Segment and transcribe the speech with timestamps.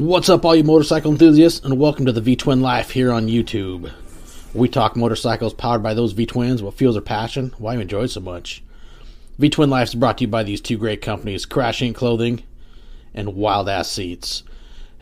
[0.00, 3.26] What's up, all you motorcycle enthusiasts, and welcome to the V Twin Life here on
[3.26, 3.92] YouTube.
[4.54, 8.04] We talk motorcycles powered by those V Twins, what fuels their passion, why you enjoy
[8.04, 8.62] it so much.
[9.38, 11.96] V Twin Life is brought to you by these two great companies, Crash Inc.
[11.96, 12.44] Clothing
[13.12, 14.42] and Wild Ass Seats.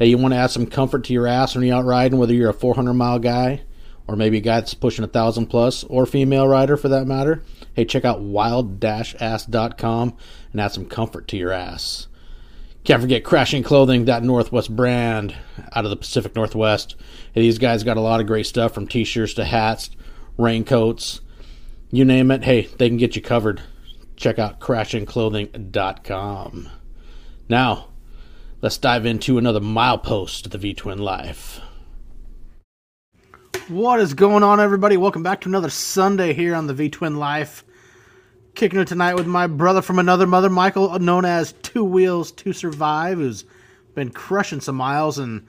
[0.01, 2.35] Hey, you want to add some comfort to your ass when you're out riding, whether
[2.35, 3.61] you're a 400 mile guy
[4.09, 7.45] or maybe a guy that's pushing a thousand plus, or female rider for that matter?
[7.75, 10.17] Hey, check out wild-ass.com
[10.51, 12.09] and add some comfort to your ass.
[12.89, 13.67] Can't forget Crash Inc.
[13.67, 15.37] Clothing, that Northwest brand
[15.75, 16.97] out of the Pacific Northwest.
[17.35, 19.91] These guys got a lot of great stuff from t shirts to hats,
[20.39, 21.21] raincoats,
[21.91, 22.45] you name it.
[22.45, 23.61] Hey, they can get you covered.
[24.17, 26.69] Check out crashinclothing.com.
[27.51, 27.89] Now,
[28.63, 31.61] let's dive into another milepost of the V Twin Life.
[33.69, 34.97] What is going on, everybody?
[34.97, 37.67] Welcome back to another Sunday here on the V Twin Life.
[38.59, 42.53] Kicking it tonight with my brother from another mother, Michael, known as Two Wheels to
[42.53, 43.45] Survive, who's
[43.95, 45.47] been crushing some miles and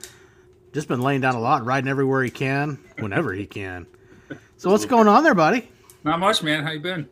[0.73, 3.88] just been laying down a lot, riding everywhere he can, whenever he can.
[4.57, 5.67] So what's going on there, buddy?
[6.03, 6.63] Not much, man.
[6.63, 7.09] How you been?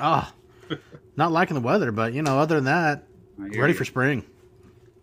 [0.00, 0.32] Oh,
[1.16, 3.04] not liking the weather, but you know, other than that,
[3.36, 3.78] ready you.
[3.78, 4.24] for spring.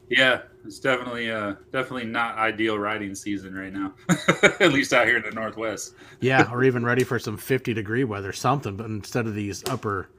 [0.10, 3.94] Yeah, it's definitely uh definitely not ideal riding season right now.
[4.60, 5.94] At least out here in the northwest.
[6.20, 10.10] Yeah, or even ready for some 50 degree weather, something, but instead of these upper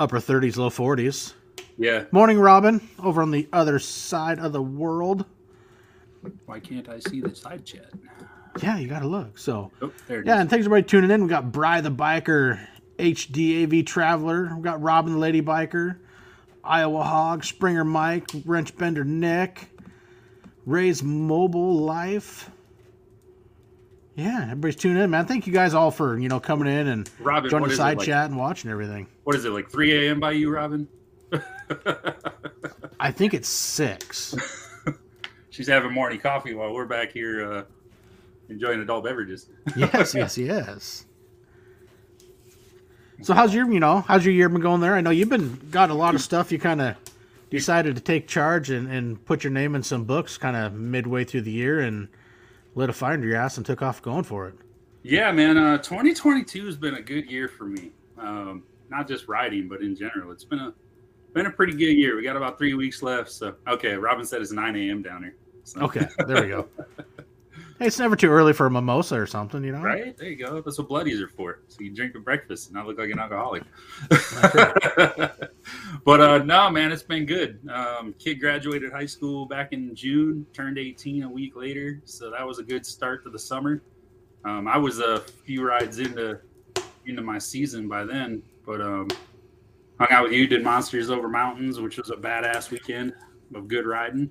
[0.00, 1.34] upper 30s, low 40s.
[1.76, 2.04] Yeah.
[2.10, 5.26] Morning, Robin, over on the other side of the world.
[6.46, 7.90] Why can't I see the side chat?
[8.62, 9.38] Yeah, you got to look.
[9.38, 10.26] So, Oh, there it is.
[10.26, 11.22] yeah, and thanks everybody tuning in.
[11.22, 12.66] We got Bry the Biker,
[12.98, 14.54] HDAV Traveler.
[14.56, 15.98] We got Robin the Lady Biker,
[16.64, 19.68] Iowa Hog, Springer Mike, Wrench Bender Nick,
[20.66, 22.49] Ray's Mobile Life.
[24.16, 25.26] Yeah, everybody's tuning in, man.
[25.26, 28.06] Thank you guys all for you know coming in and Robin, joining the side like-
[28.06, 29.06] chat and watching everything.
[29.24, 30.20] What is it like 3 a.m.
[30.20, 30.88] by you, Robin?
[33.00, 34.34] I think it's six.
[35.50, 37.64] She's having morning coffee while we're back here uh,
[38.48, 39.48] enjoying adult beverages.
[39.76, 41.06] yes, yes, yes.
[43.22, 44.94] So how's your you know how's your year been going there?
[44.94, 46.50] I know you've been got a lot of stuff.
[46.50, 46.96] You kind of
[47.50, 51.24] decided to take charge and, and put your name in some books kind of midway
[51.24, 52.08] through the year and
[52.74, 54.54] lit a fire under your ass and took off going for it.
[55.02, 55.56] Yeah, man.
[55.56, 57.90] Uh, 2022 has been a good year for me.
[58.18, 60.74] Um, not just riding, but in general, it's been a
[61.32, 62.16] been a pretty good year.
[62.16, 63.30] We got about three weeks left.
[63.30, 65.00] So, okay, Robin said it's 9 a.m.
[65.00, 65.36] down here.
[65.62, 66.68] So, Okay, there we go.
[67.80, 69.80] hey, it's never too early for a mimosa or something, you know.
[69.80, 70.60] Right there you go.
[70.60, 71.60] That's what bloodies are for.
[71.68, 73.62] So you drink for breakfast and not look like an alcoholic.
[76.04, 77.58] but uh, no, man, it's been good.
[77.72, 82.46] Um, kid graduated high school back in June, turned 18 a week later, so that
[82.46, 83.82] was a good start to the summer.
[84.44, 86.38] Um, I was a few rides into
[87.06, 89.08] into my season by then, but um,
[89.98, 93.14] hung out with you, did Monsters Over Mountains, which was a badass weekend
[93.54, 94.30] of good riding.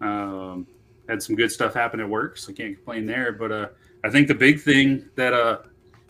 [0.00, 0.66] Um,
[1.08, 3.32] had some good stuff happen at work, so I can't complain there.
[3.32, 3.68] But uh,
[4.04, 5.58] I think the big thing that uh,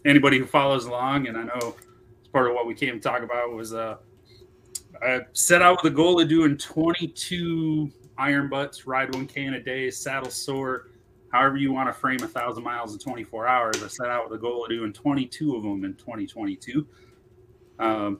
[0.04, 1.76] anybody who follows along, and I know
[2.18, 3.96] it's part of what we came to talk about, was uh,
[5.02, 9.60] I set out with a goal of doing 22 iron butts, ride one can a
[9.60, 10.88] day, saddle sore,
[11.32, 13.82] however you want to frame a thousand miles in 24 hours.
[13.82, 16.86] I set out with a goal of doing 22 of them in 2022.
[17.78, 18.18] Um,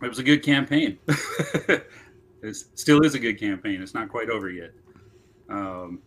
[0.00, 0.98] it was a good campaign.
[1.08, 3.82] it still is a good campaign.
[3.82, 4.70] It's not quite over yet.
[5.48, 6.00] Um,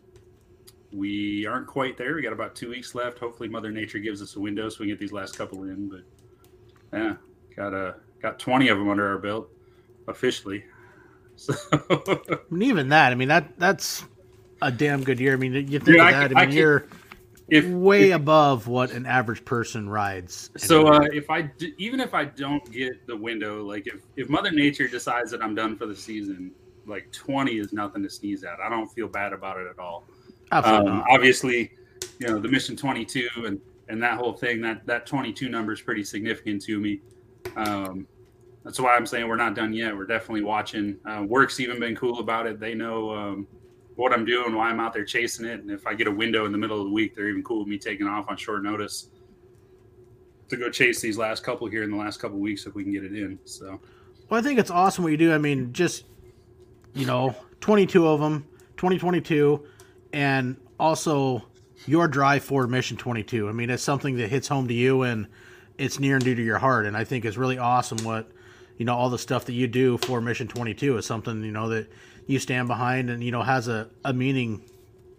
[0.92, 2.16] we aren't quite there.
[2.16, 3.18] We got about two weeks left.
[3.20, 5.88] Hopefully, Mother Nature gives us a window so we can get these last couple in.
[5.90, 6.02] But
[6.94, 7.16] yeah,
[7.56, 9.50] got uh, got 20 of them under our belt
[10.08, 10.64] officially.
[11.38, 11.56] So
[12.52, 14.04] And even that, I mean that that's
[14.62, 15.34] a damn good year.
[15.34, 16.86] I mean, you think Dude, of I that, can- I I mean, you're
[17.48, 20.52] if way if- above what an average person rides.
[20.58, 24.52] So uh, if I even if I don't get the window, like if if Mother
[24.52, 26.52] Nature decides that I'm done for the season,
[26.92, 28.60] like 20 is nothing to sneeze at.
[28.64, 30.04] I don't feel bad about it at all.
[30.52, 31.72] absolutely Um, obviously,
[32.20, 33.60] you know the mission 22 and
[33.90, 37.02] and that whole thing that that 22 number is pretty significant to me.
[37.56, 38.08] Um,
[38.64, 39.96] that's why I'm saying we're not done yet.
[39.96, 40.98] We're definitely watching.
[41.06, 42.60] Uh, Work's even been cool about it.
[42.60, 43.48] They know um,
[43.96, 46.46] what I'm doing, why I'm out there chasing it, and if I get a window
[46.46, 48.64] in the middle of the week, they're even cool with me taking off on short
[48.64, 49.10] notice
[50.50, 52.92] to go chase these last couple here in the last couple weeks if we can
[52.92, 53.40] get it in.
[53.46, 53.80] So
[54.30, 55.34] Well, I think it's awesome what you do.
[55.34, 56.06] I mean, just
[56.94, 58.46] you know, 22 of them,
[58.78, 59.66] 2022,
[60.14, 61.44] and also
[61.86, 63.48] your drive for Mission 22.
[63.48, 65.28] I mean, it's something that hits home to you and
[65.78, 66.86] it's near and dear to your heart.
[66.86, 68.32] And I think it's really awesome what
[68.78, 71.70] you know all the stuff that you do for Mission 22 is something you know
[71.70, 71.88] that
[72.28, 74.62] you stand behind and you know has a, a meaning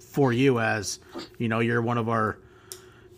[0.01, 0.99] for you as
[1.39, 2.39] you know you're one of our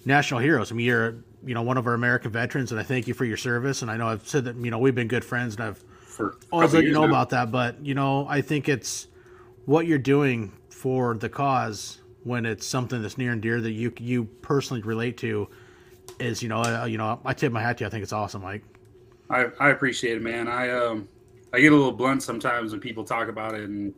[0.05, 0.71] national heroes.
[0.71, 3.25] I mean, you're you know one of our American veterans, and I thank you for
[3.25, 3.83] your service.
[3.83, 5.85] And I know I've said that you know we've been good friends, and I've
[6.15, 7.09] for couple let you know now.
[7.09, 7.51] about that.
[7.51, 9.09] But you know, I think it's
[9.67, 13.93] what you're doing for the cause when it's something that's near and dear that you
[13.99, 15.49] you personally relate to
[16.21, 17.89] is you know uh, you know I tip my hat to you.
[17.89, 18.63] I think it's awesome, Mike.
[19.31, 20.49] I, I appreciate it, man.
[20.49, 21.09] I um
[21.53, 23.95] I get a little blunt sometimes when people talk about it and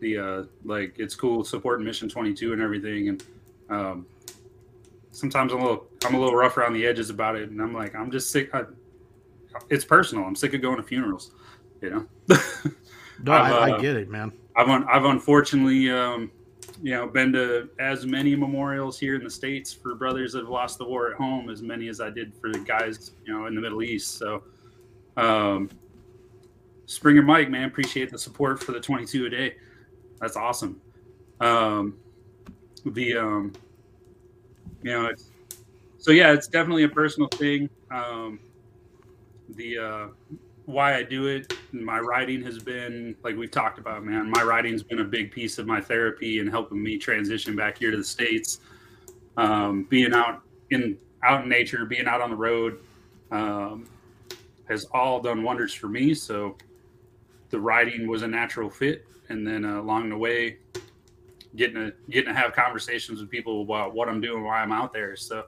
[0.00, 3.24] the uh like it's cool supporting Mission 22 and everything and
[3.68, 4.06] um
[5.12, 7.74] sometimes I'm a little I'm a little rough around the edges about it and I'm
[7.74, 8.54] like I'm just sick.
[8.54, 8.64] I,
[9.68, 10.24] it's personal.
[10.24, 11.32] I'm sick of going to funerals,
[11.80, 11.90] you
[12.28, 12.36] know.
[13.22, 14.32] no, I, uh, I, get it, man.
[14.56, 16.30] I've I've unfortunately um
[16.82, 20.48] you know been to as many memorials here in the states for brothers that have
[20.48, 23.46] lost the war at home as many as I did for the guys you know
[23.46, 24.18] in the Middle East.
[24.18, 24.42] So
[25.16, 25.70] um
[26.90, 29.54] Springer Mike, man, appreciate the support for the 22 a day.
[30.20, 30.80] That's awesome.
[31.38, 31.94] Um,
[32.84, 33.52] the um,
[34.82, 35.30] you know, it's,
[35.98, 37.70] so yeah, it's definitely a personal thing.
[37.92, 38.40] Um,
[39.50, 40.06] the uh,
[40.70, 44.30] why I do it, my writing has been like we've talked about, man.
[44.30, 47.90] My writing's been a big piece of my therapy and helping me transition back here
[47.90, 48.60] to the states.
[49.36, 52.78] Um, being out in out in nature, being out on the road,
[53.30, 53.88] um,
[54.68, 56.14] has all done wonders for me.
[56.14, 56.56] So
[57.50, 60.58] the writing was a natural fit, and then uh, along the way,
[61.56, 64.92] getting to getting to have conversations with people about what I'm doing, why I'm out
[64.92, 65.16] there.
[65.16, 65.44] So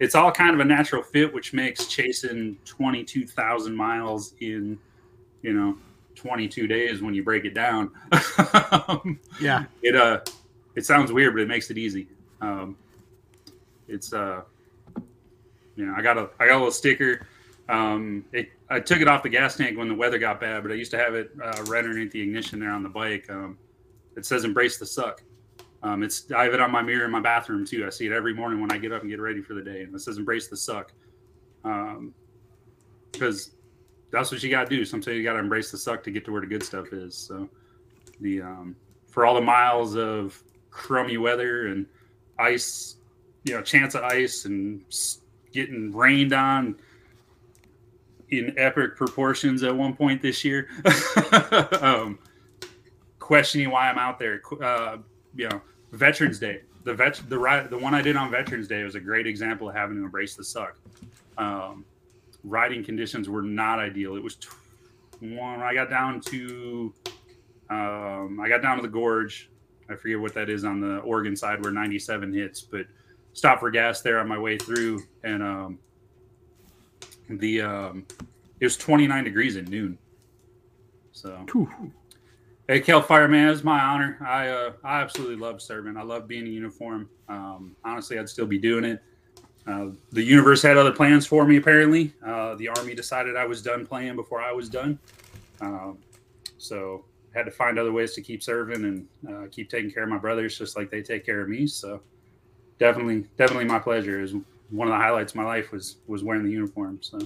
[0.00, 4.78] it's all kind of a natural fit, which makes chasing 22,000 miles in,
[5.42, 5.76] you know,
[6.16, 7.90] 22 days when you break it down.
[9.40, 9.64] yeah.
[9.82, 10.20] It uh,
[10.74, 12.08] it sounds weird, but it makes it easy.
[12.40, 12.76] Um,
[13.86, 14.42] it's uh,
[15.76, 17.26] you know, I got a I got a little sticker
[17.70, 20.72] um, it, I took it off the gas tank when the weather got bad, but
[20.72, 23.30] I used to have it uh, right underneath the ignition there on the bike.
[23.30, 23.56] Um,
[24.16, 25.22] it says "Embrace the suck."
[25.82, 27.86] Um, it's I have it on my mirror in my bathroom too.
[27.86, 29.82] I see it every morning when I get up and get ready for the day,
[29.82, 30.92] and it says "Embrace the suck,"
[31.62, 32.14] because um,
[34.10, 34.84] that's what you got to do.
[34.84, 37.14] Sometimes you got to embrace the suck to get to where the good stuff is.
[37.14, 37.48] So,
[38.20, 38.76] the um,
[39.08, 41.86] for all the miles of crummy weather and
[42.38, 42.96] ice,
[43.44, 44.84] you know, chance of ice and
[45.52, 46.76] getting rained on
[48.30, 50.68] in epic proportions at one point this year.
[51.80, 52.18] um,
[53.18, 54.42] questioning why I'm out there.
[54.62, 54.98] Uh,
[55.34, 55.60] you know,
[55.92, 56.62] Veterans Day.
[56.84, 59.68] The vet, the ride, the one I did on Veterans Day was a great example
[59.68, 60.76] of having to embrace the suck.
[61.36, 61.84] Um,
[62.42, 64.16] riding conditions were not ideal.
[64.16, 64.48] It was t-
[65.20, 65.60] one.
[65.60, 66.94] I got down to,
[67.68, 69.50] um, I got down to the gorge.
[69.90, 72.86] I forget what that is on the Oregon side where 97 hits, but
[73.32, 75.78] stopped for gas there on my way through, and um,
[77.28, 78.06] the um,
[78.60, 79.98] it was 29 degrees at noon.
[81.12, 81.92] So, Whew.
[82.70, 84.16] Hey, Cal Fireman, it's my honor.
[84.24, 85.96] I uh, I absolutely love serving.
[85.96, 87.08] I love being in uniform.
[87.28, 89.02] Um, honestly, I'd still be doing it.
[89.66, 91.56] Uh, the universe had other plans for me.
[91.56, 95.00] Apparently, uh, the army decided I was done playing before I was done.
[95.60, 95.98] Um,
[96.58, 100.08] so had to find other ways to keep serving and uh, keep taking care of
[100.08, 101.66] my brothers, just like they take care of me.
[101.66, 102.00] So
[102.78, 104.22] definitely, definitely my pleasure.
[104.22, 104.34] Is
[104.70, 107.00] one of the highlights of my life was was wearing the uniform.
[107.02, 107.18] So,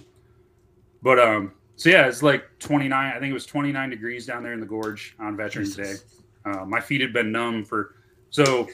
[1.03, 2.93] but um, so yeah, it's like 29.
[2.93, 6.03] I think it was 29 degrees down there in the gorge on Veterans Jesus.
[6.03, 6.09] Day.
[6.51, 7.97] Uh, my feet had been numb for
[8.31, 8.69] so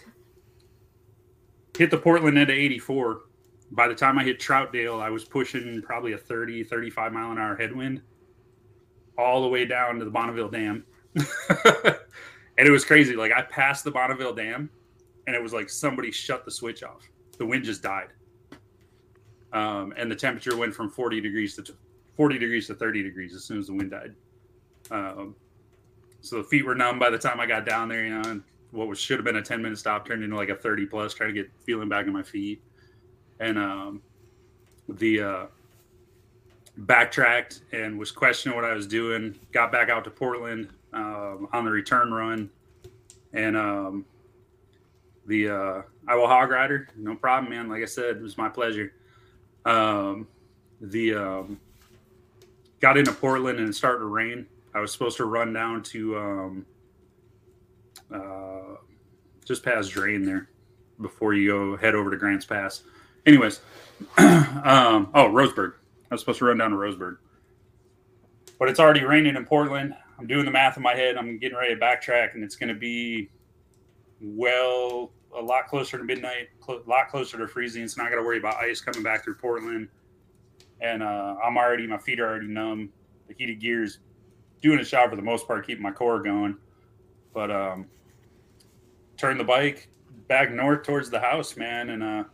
[1.76, 3.22] hit the Portland into 84.
[3.72, 7.38] By the time I hit Troutdale, I was pushing probably a 30, 35 mile an
[7.38, 8.02] hour headwind
[9.16, 10.84] all the way down to the Bonneville Dam.
[11.14, 11.96] and
[12.58, 13.14] it was crazy.
[13.14, 14.70] Like I passed the Bonneville Dam
[15.26, 17.08] and it was like somebody shut the switch off.
[17.38, 18.08] The wind just died
[19.52, 21.74] um, and the temperature went from 40 degrees to
[22.16, 24.14] 40 degrees to 30 degrees as soon as the wind died.
[24.90, 25.34] Um,
[26.20, 28.04] so the feet were numb by the time I got down there.
[28.04, 30.48] You know, and what was should have been a 10 minute stop turned into like
[30.48, 32.62] a 30 plus, trying to get feeling back in my feet,
[33.38, 34.02] and um,
[34.88, 35.46] the uh,
[36.76, 39.38] backtracked and was questioning what I was doing.
[39.52, 42.50] Got back out to Portland um, on the return run,
[43.32, 44.04] and um,
[45.26, 47.68] the uh, Iowa Hog Rider, no problem, man.
[47.68, 48.92] Like I said, it was my pleasure.
[49.64, 50.26] Um,
[50.80, 51.60] the um,
[52.80, 54.46] got into Portland and it started to rain.
[54.74, 56.66] I was supposed to run down to um,
[58.12, 58.76] uh,
[59.44, 60.48] just past Drain there
[61.00, 62.82] before you go head over to Grants Pass.
[63.26, 63.60] Anyways,
[64.18, 65.74] um, oh Roseburg.
[66.10, 67.18] I was supposed to run down to Roseburg,
[68.58, 69.94] but it's already raining in Portland.
[70.18, 71.16] I'm doing the math in my head.
[71.16, 73.30] I'm getting ready to backtrack, and it's going to be
[74.20, 77.86] well a lot closer to midnight, a lot closer to freezing.
[77.88, 79.88] So now I got to worry about ice coming back through Portland.
[80.80, 82.90] And uh, I'm already, my feet are already numb.
[83.28, 83.98] The heated gears
[84.62, 86.56] doing a shot for the most part, keeping my core going.
[87.32, 87.86] But um,
[89.16, 89.88] turned the bike
[90.28, 92.24] back north towards the house, man, and uh,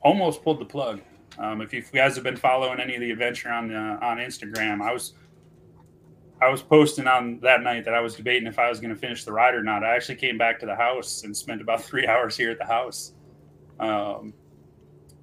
[0.00, 1.00] almost pulled the plug.
[1.38, 4.80] Um, if you guys have been following any of the adventure on the, on Instagram,
[4.80, 5.14] I was
[6.40, 8.96] I was posting on that night that I was debating if I was going to
[8.96, 9.82] finish the ride or not.
[9.82, 12.64] I actually came back to the house and spent about three hours here at the
[12.64, 13.14] house,
[13.80, 14.32] um,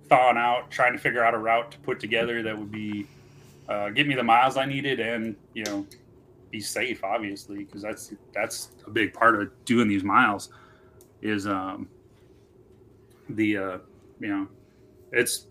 [0.07, 3.07] thawing out, trying to figure out a route to put together that would be
[3.67, 5.85] uh, get me the miles I needed and you know
[6.51, 10.49] be safe, obviously, because that's that's a big part of doing these miles
[11.21, 11.89] is um,
[13.29, 13.77] the uh,
[14.19, 14.47] you know
[15.11, 15.47] it's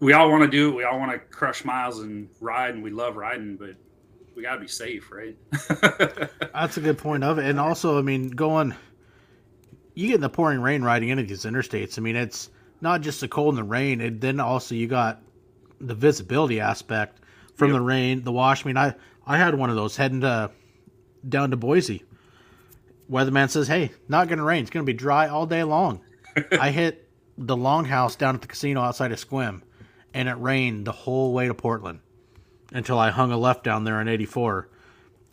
[0.00, 0.74] we all want to do it.
[0.74, 3.74] We all want to crush miles and ride, and we love riding, but
[4.34, 5.36] we got to be safe, right?
[6.52, 7.46] That's a good point of it.
[7.46, 8.74] And also, I mean, going,
[9.94, 11.98] you get in the pouring rain riding into these interstates.
[11.98, 12.50] I mean, it's
[12.82, 14.00] not just the cold and the rain.
[14.00, 15.22] And then also you got
[15.80, 17.20] the visibility aspect
[17.54, 17.78] from yep.
[17.78, 18.66] the rain, the wash.
[18.66, 18.94] I mean, I
[19.26, 20.50] I had one of those heading to
[21.26, 22.04] down to Boise.
[23.10, 24.62] Weatherman says, "Hey, not going to rain.
[24.62, 26.00] It's going to be dry all day long."
[26.52, 27.08] I hit
[27.38, 29.62] the longhouse down at the casino outside of Sequim,
[30.12, 32.00] and it rained the whole way to Portland
[32.72, 34.68] until I hung a left down there in 84.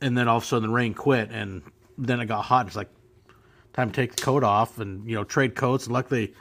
[0.01, 1.61] And then all of a sudden the rain quit and
[1.97, 2.67] then it got hot.
[2.67, 2.89] It's like
[3.73, 5.85] time to take the coat off and, you know, trade coats.
[5.85, 6.33] And luckily,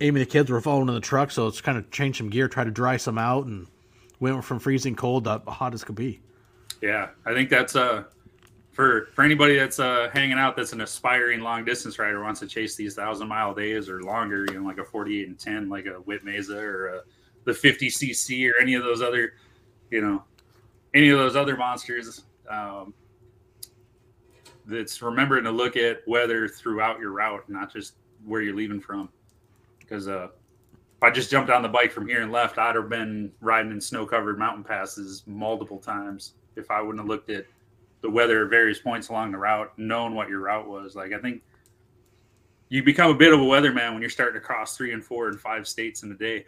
[0.00, 1.30] Amy and the kids were following in the truck.
[1.30, 3.46] So it's kind of changed some gear, try to dry some out.
[3.46, 3.66] And
[4.20, 6.20] went from freezing cold to hot as could be.
[6.80, 7.08] Yeah.
[7.24, 8.04] I think that's, uh,
[8.72, 12.46] for, for anybody that's uh, hanging out that's an aspiring long distance rider wants to
[12.46, 15.86] chase these thousand mile days or longer, you know, like a 48 and 10, like
[15.86, 17.00] a Whip Mesa or a,
[17.44, 19.34] the 50 cc or any of those other,
[19.90, 20.22] you know,
[20.94, 22.22] any of those other monsters.
[22.48, 22.94] Um,
[24.68, 29.08] that's remembering to look at weather throughout your route, not just where you're leaving from.
[29.88, 30.28] Because uh,
[30.98, 33.72] if I just jumped on the bike from here and left, I'd have been riding
[33.72, 37.46] in snow covered mountain passes multiple times if I wouldn't have looked at
[38.00, 40.94] the weather at various points along the route, knowing what your route was.
[40.94, 41.42] Like, I think
[42.68, 45.28] you become a bit of a weatherman when you're starting to cross three and four
[45.28, 46.44] and five states in a day.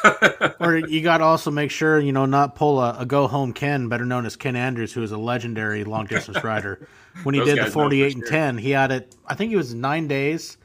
[0.60, 3.52] or you got to also make sure you know not pull a, a, go home
[3.52, 6.86] Ken, better known as Ken Andrews, who is a legendary long distance rider.
[7.22, 8.30] When he Those did the 48 and sure.
[8.30, 9.14] 10, he had it.
[9.26, 10.58] I think it was nine days.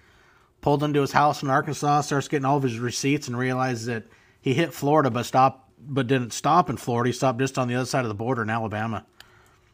[0.67, 4.03] Pulled into his house in Arkansas, starts getting all of his receipts, and realizes that
[4.41, 7.07] he hit Florida, but stopped, but didn't stop in Florida.
[7.07, 9.05] He stopped just on the other side of the border in Alabama.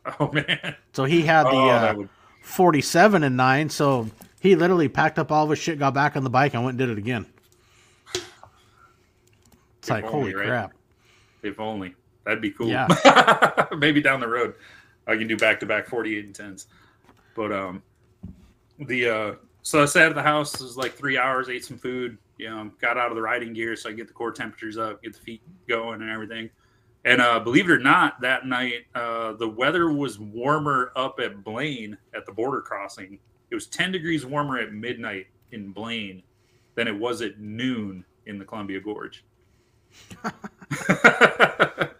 [0.19, 0.75] Oh man!
[0.91, 2.09] So he had the oh, uh, would...
[2.43, 3.69] 47 and nine.
[3.69, 4.07] So
[4.39, 6.79] he literally packed up all of his shit, got back on the bike, and went
[6.79, 7.25] and did it again.
[8.13, 8.23] It's
[9.85, 10.47] if like, only, holy right?
[10.47, 10.73] crap.
[11.41, 11.95] If only.
[12.23, 12.67] That'd be cool.
[12.67, 12.87] Yeah.
[13.77, 14.53] Maybe down the road,
[15.07, 16.67] I can do back to back 48 and 10s.
[17.33, 17.81] But, um,
[18.77, 21.77] the, uh, so I sat at the house, it was like three hours, ate some
[21.77, 24.77] food, you know, got out of the riding gear so I get the core temperatures
[24.77, 26.49] up, get the feet going and everything.
[27.05, 31.43] And uh, believe it or not, that night uh, the weather was warmer up at
[31.43, 33.19] Blaine at the border crossing
[33.53, 36.23] it was 10 degrees warmer at midnight in Blaine
[36.73, 39.23] than it was at noon in the Columbia Gorge.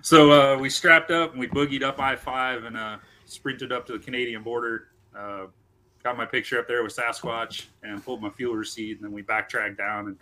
[0.00, 3.84] so uh, we strapped up and we boogied up I 5 and uh, sprinted up
[3.86, 4.90] to the Canadian border.
[6.02, 8.96] Got my picture up there with Sasquatch and pulled my fuel receipt.
[8.96, 10.18] And then we backtracked down and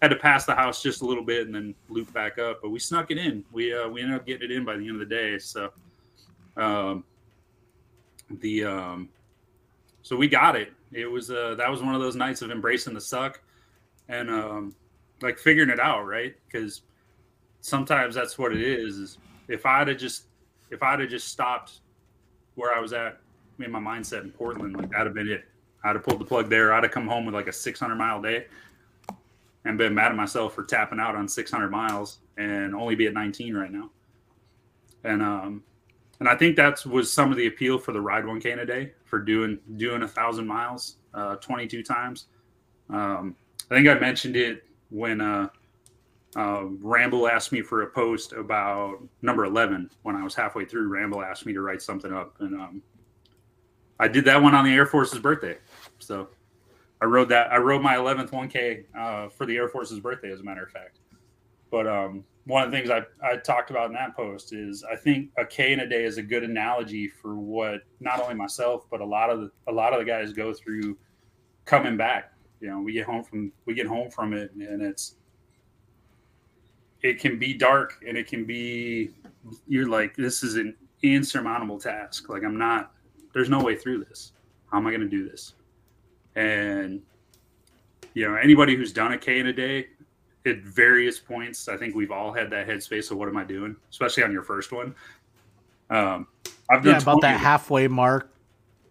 [0.00, 2.60] had to pass the house just a little bit and then loop back up.
[2.62, 3.44] But we snuck it in.
[3.52, 5.38] We, uh, we ended up getting it in by the end of the day.
[5.38, 5.70] So
[6.56, 7.04] um,
[8.30, 9.08] the um,
[10.02, 10.72] so we got it.
[10.92, 13.40] It was uh, that was one of those nights of embracing the suck
[14.08, 14.74] and um,
[15.22, 16.34] like figuring it out, right?
[16.46, 16.82] Because
[17.60, 18.96] sometimes that's what it is.
[18.98, 20.24] Is if I'd have just
[20.70, 21.80] if I'd have just stopped
[22.54, 23.18] where I was at
[23.58, 25.44] in my mindset in Portland, like that'd have been it.
[25.84, 26.72] I'd have pulled the plug there.
[26.72, 28.46] I'd have come home with like a 600 mile day
[29.64, 33.14] and been mad at myself for tapping out on 600 miles and only be at
[33.14, 33.90] 19 right now.
[35.04, 35.62] And um,
[36.20, 38.66] and I think that was some of the appeal for the Ride 1K in a
[38.66, 42.26] day for doing doing a thousand miles uh, 22 times.
[42.90, 43.36] Um,
[43.70, 45.48] I think I mentioned it when uh,
[46.36, 50.88] uh, Ramble asked me for a post about number 11 when I was halfway through.
[50.88, 52.82] Ramble asked me to write something up, and um,
[53.98, 55.58] I did that one on the Air Force's birthday.
[55.98, 56.28] So
[57.00, 57.52] I wrote that.
[57.52, 60.70] I wrote my 11th 1K uh, for the Air Force's birthday, as a matter of
[60.70, 60.98] fact.
[61.70, 64.96] But um, one of the things I, I talked about in that post is I
[64.96, 68.86] think a K in a day is a good analogy for what not only myself
[68.90, 70.96] but a lot of the, a lot of the guys go through
[71.64, 72.32] coming back.
[72.60, 75.16] You know, we get home from we get home from it and it's
[77.02, 79.10] it can be dark and it can be
[79.66, 82.28] you're like this is an insurmountable task.
[82.28, 82.93] Like I'm not
[83.34, 84.32] there's no way through this.
[84.72, 85.54] How am I going to do this?
[86.36, 87.02] And
[88.14, 89.88] you know, anybody who's done a K in a day
[90.46, 93.76] at various points, I think we've all had that headspace of what am I doing,
[93.90, 94.94] especially on your first one.
[95.90, 96.26] Um,
[96.70, 98.32] I've done yeah, about that halfway mark,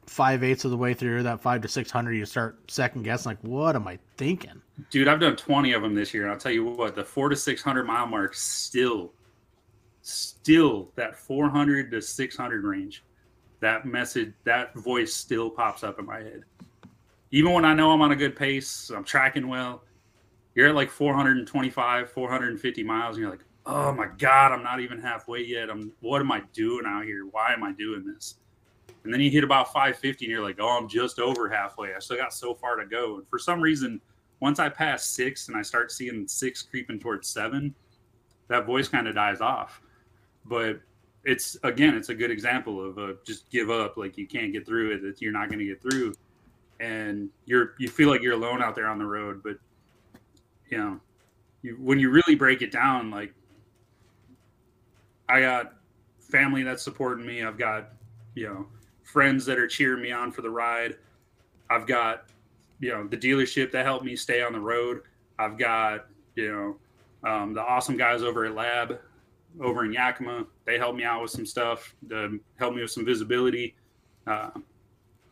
[0.06, 3.32] five eighths of the way through that five to six hundred, you start second guessing,
[3.32, 4.62] like, what am I thinking?
[4.90, 7.30] Dude, I've done twenty of them this year, and I'll tell you what, the four
[7.30, 9.14] to six hundred mile mark still,
[10.02, 13.04] still that four hundred to six hundred range.
[13.64, 16.44] That message, that voice still pops up in my head.
[17.32, 19.84] Even when I know I'm on a good pace, I'm tracking well.
[20.54, 25.00] You're at like 425, 450 miles, and you're like, oh my god, I'm not even
[25.00, 25.70] halfway yet.
[25.70, 27.26] I'm what am I doing out here?
[27.26, 28.36] Why am I doing this?
[29.04, 31.94] And then you hit about 550, and you're like, oh, I'm just over halfway.
[31.94, 33.18] I still got so far to go.
[33.18, 34.00] And for some reason,
[34.42, 37.74] once I pass six and I start seeing six creeping towards seven,
[38.50, 39.82] that voice kind of dies off.
[40.46, 40.82] But
[41.26, 44.66] it's again, it's a good example of a just give up, like you can't get
[44.66, 46.14] through it, that you're not going to get through,
[46.80, 49.42] and you're you feel like you're alone out there on the road.
[49.44, 49.58] But
[50.70, 51.00] you know,
[51.62, 53.34] you, when you really break it down, like
[55.30, 55.74] I got
[56.20, 57.44] family that's supporting me.
[57.44, 57.90] I've got
[58.36, 58.68] you know
[59.04, 60.98] friends that are cheering me on for the ride.
[61.70, 62.26] I've got
[62.80, 65.04] you know the dealership that helped me stay on the road.
[65.40, 69.00] I've got you know um, the awesome guys over at Lab
[69.62, 70.46] over in Yakima.
[70.66, 73.76] They helped me out with some stuff to help me with some visibility.
[74.26, 74.52] Uh,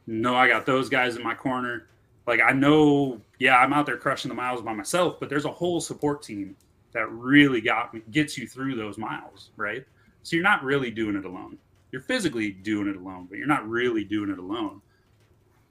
[0.07, 1.88] know I got those guys in my corner.
[2.27, 5.51] Like I know, yeah, I'm out there crushing the miles by myself, but there's a
[5.51, 6.55] whole support team
[6.93, 9.85] that really got me, gets you through those miles, right?
[10.23, 11.57] So you're not really doing it alone.
[11.91, 14.81] You're physically doing it alone, but you're not really doing it alone.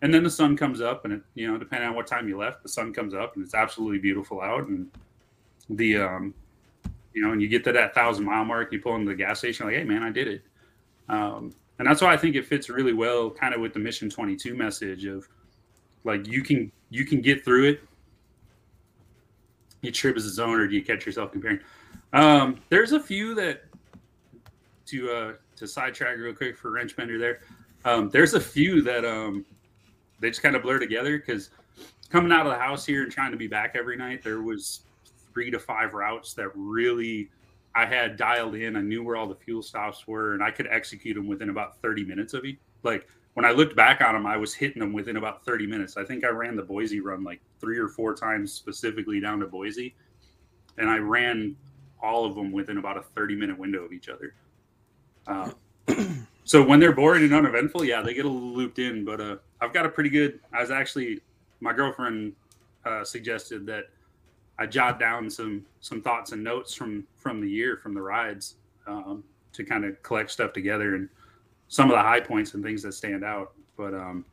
[0.03, 2.39] And then the sun comes up, and it, you know, depending on what time you
[2.39, 4.91] left, the sun comes up, and it's absolutely beautiful out, and
[5.69, 6.35] the um,
[7.15, 9.39] you know, and you get to that thousand mile mark, you pull into the gas
[9.39, 10.43] station, like, hey man, I did it.
[11.09, 14.11] Um, and that's why I think it fits really well, kind of with the Mission
[14.11, 15.29] 22 message of
[16.05, 17.81] like you can you can get through it.
[19.81, 21.61] You trip as a zone, or do you catch yourself comparing?
[22.13, 23.65] Um, there's a few that
[24.87, 27.41] to uh, to sidetrack real quick for wrench bender there.
[27.85, 29.47] Um, there's a few that um,
[30.21, 31.51] they just kind of blur together because
[32.11, 34.81] coming out of the house here and trying to be back every night, there was
[35.33, 37.31] three to five routes that really
[37.75, 38.77] I had dialed in.
[38.77, 41.81] I knew where all the fuel stops were, and I could execute them within about
[41.81, 42.59] 30 minutes of each.
[42.83, 45.97] Like when I looked back on them, I was hitting them within about 30 minutes.
[45.97, 49.47] I think I ran the Boise run like three or four times specifically down to
[49.47, 49.95] Boise,
[50.79, 51.57] and I ran
[52.03, 54.35] all of them within about a 30 minute window of each other.
[55.27, 55.51] Uh,
[56.45, 59.05] so when they're boring and uneventful, yeah, they get a little looped in.
[59.05, 60.41] But uh, I've got a pretty good.
[60.53, 61.21] I was actually
[61.61, 62.33] my girlfriend
[62.85, 63.85] uh, suggested that
[64.61, 68.57] I jot down some some thoughts and notes from from the year from the rides
[68.87, 71.09] um, to kind of collect stuff together and
[71.69, 73.53] some of the high points and things that stand out.
[73.77, 74.25] But um,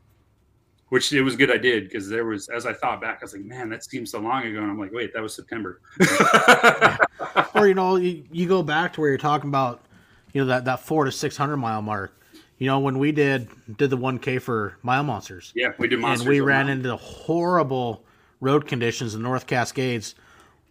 [0.90, 3.34] which it was good I did because there was as I thought back, I was
[3.34, 5.80] like, man, that seems so long ago, and I'm like, wait, that was September.
[7.56, 9.86] or you know, you, you go back to where you're talking about,
[10.34, 12.14] you know, that that four to six hundred mile mark.
[12.58, 15.54] You know, when we did did the one K for Mile Monsters.
[15.56, 16.22] Yeah, we did Monsters.
[16.22, 18.04] And we ran into horrible
[18.40, 20.16] road conditions in North Cascades.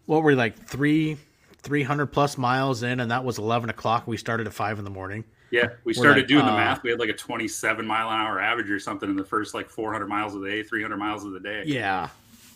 [0.07, 1.17] What were we, like three,
[1.59, 4.07] three hundred plus miles in, and that was eleven o'clock.
[4.07, 5.25] We started at five in the morning.
[5.51, 6.83] Yeah, we started like, doing uh, the math.
[6.83, 9.69] We had like a twenty-seven mile an hour average or something in the first like
[9.69, 11.63] four hundred miles of the day, three hundred miles of the day.
[11.67, 12.09] Yeah,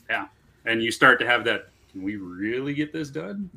[0.09, 0.27] yeah,
[0.65, 1.69] and you start to have that.
[1.93, 3.51] Can we really get this done?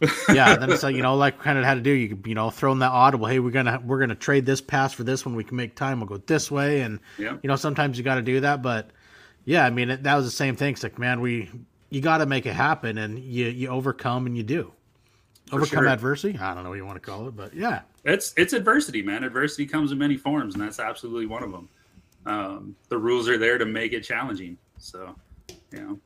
[0.32, 1.90] yeah, then it's like you know, like kind of had to do.
[1.90, 3.26] You you know, throw in that audible.
[3.26, 5.34] Hey, we're gonna we're gonna trade this pass for this one.
[5.34, 6.00] We can make time.
[6.00, 7.36] We'll go this way, and yeah.
[7.42, 8.62] you know, sometimes you got to do that.
[8.62, 8.90] But
[9.44, 10.74] yeah, I mean, it, that was the same thing.
[10.74, 11.50] It's like, man, we
[11.90, 14.72] you got to make it happen, and you you overcome and you do
[15.48, 15.88] For overcome sure.
[15.88, 16.38] adversity.
[16.38, 19.24] I don't know what you want to call it, but yeah, it's it's adversity, man.
[19.24, 21.68] Adversity comes in many forms, and that's absolutely one of them.
[22.26, 24.58] Um, the rules are there to make it challenging.
[24.78, 25.14] So,
[25.72, 25.98] you know,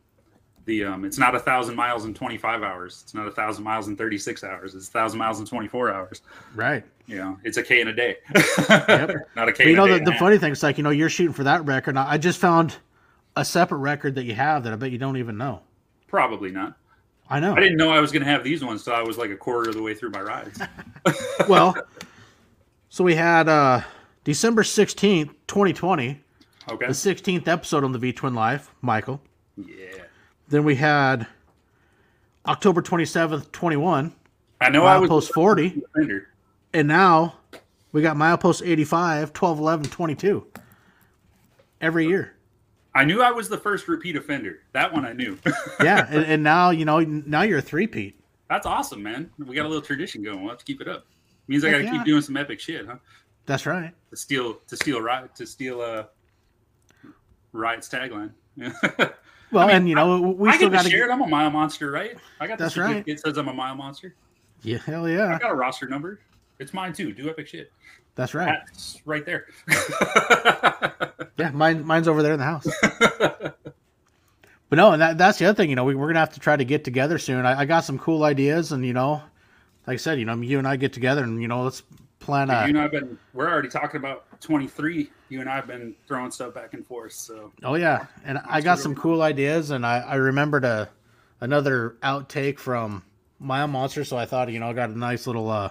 [0.65, 3.01] the um, it's not a thousand miles in 25 hours.
[3.03, 4.75] It's not a thousand miles in 36 hours.
[4.75, 6.23] It's a thousand miles in 24 hours.
[6.55, 6.85] Right.
[7.07, 8.17] You know, it's a K in a day.
[8.35, 9.11] yep.
[9.37, 9.65] Not a K.
[9.65, 11.63] But you know, the, the funny thing is like, you know, you're shooting for that
[11.67, 11.99] record.
[11.99, 12.77] I just found
[13.37, 15.61] a separate record that you have that I bet you don't even know.
[16.07, 16.77] Probably not.
[17.29, 17.55] I know.
[17.55, 19.37] I didn't know I was going to have these ones, so I was like a
[19.37, 20.61] quarter of the way through my rides.
[21.49, 21.75] well,
[22.91, 23.81] so we had uh,
[24.25, 26.21] December 16th, 2020.
[26.69, 26.87] Okay.
[26.87, 29.21] The 16th episode on the V Twin Life, Michael.
[29.57, 30.05] Yeah.
[30.49, 31.27] Then we had
[32.47, 34.15] October 27th, 21.
[34.61, 35.83] I know I was post 40.
[36.75, 37.37] And now
[37.93, 40.45] we got milepost 85, 12, 11, 22.
[41.81, 42.34] Every year.
[42.95, 44.61] I knew I was the first repeat offender.
[44.73, 45.37] That one I knew.
[45.83, 48.21] yeah, and, and, now you know now you're a three-peat.
[48.49, 49.31] That's awesome, man.
[49.39, 50.41] We got a little tradition going.
[50.41, 51.07] We'll have to keep it up.
[51.49, 51.93] Means I got to yeah.
[51.93, 52.97] keep doing some epic shit, huh?
[53.47, 53.93] That's right.
[54.11, 56.05] To steal to steal right to steal uh
[57.53, 58.33] Riot's tagline.
[58.57, 61.13] well, I mean, and you know we I still got to share it.
[61.13, 62.17] I'm a mile monster, right?
[62.41, 63.03] I got that's right.
[63.07, 64.15] It says I'm a mile monster.
[64.63, 65.35] Yeah, hell yeah.
[65.35, 66.21] I got a roster number.
[66.59, 67.13] It's mine too.
[67.13, 67.73] Do epic shit.
[68.15, 68.61] That's right.
[68.67, 69.47] That's right there.
[71.39, 72.67] yeah, mine, mine's over there in the house.
[73.11, 73.57] but
[74.71, 75.71] no, and that, that's the other thing.
[75.71, 77.45] You know, we, are gonna have to try to get together soon.
[77.45, 79.23] I, I, got some cool ideas, and you know,
[79.87, 81.83] like I said, you know, you and I get together, and you know, let's
[82.21, 82.51] plan.
[82.51, 83.19] A, you know, I've been.
[83.33, 87.13] We're already talking about 23, you and I have been throwing stuff back and forth.
[87.13, 90.89] So, oh yeah, and I got some cool ideas, and I I remembered a
[91.41, 93.03] another outtake from
[93.41, 95.71] Mile Monster, so I thought you know I got a nice little uh,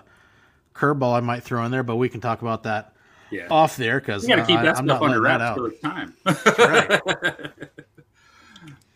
[0.73, 2.93] curveball I might throw in there, but we can talk about that
[3.31, 3.47] yeah.
[3.49, 6.13] off there because you got to keep that stuff under wraps for time.
[6.57, 7.01] right.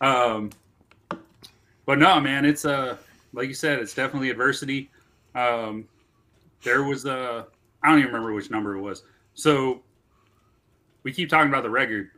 [0.00, 0.50] um,
[1.86, 2.96] but no, man, it's a uh,
[3.32, 4.90] like you said, it's definitely adversity.
[5.34, 5.86] Um,
[6.62, 7.46] there was a
[7.82, 9.02] I don't even remember which number it was.
[9.34, 9.82] So
[11.02, 12.10] we keep talking about the record.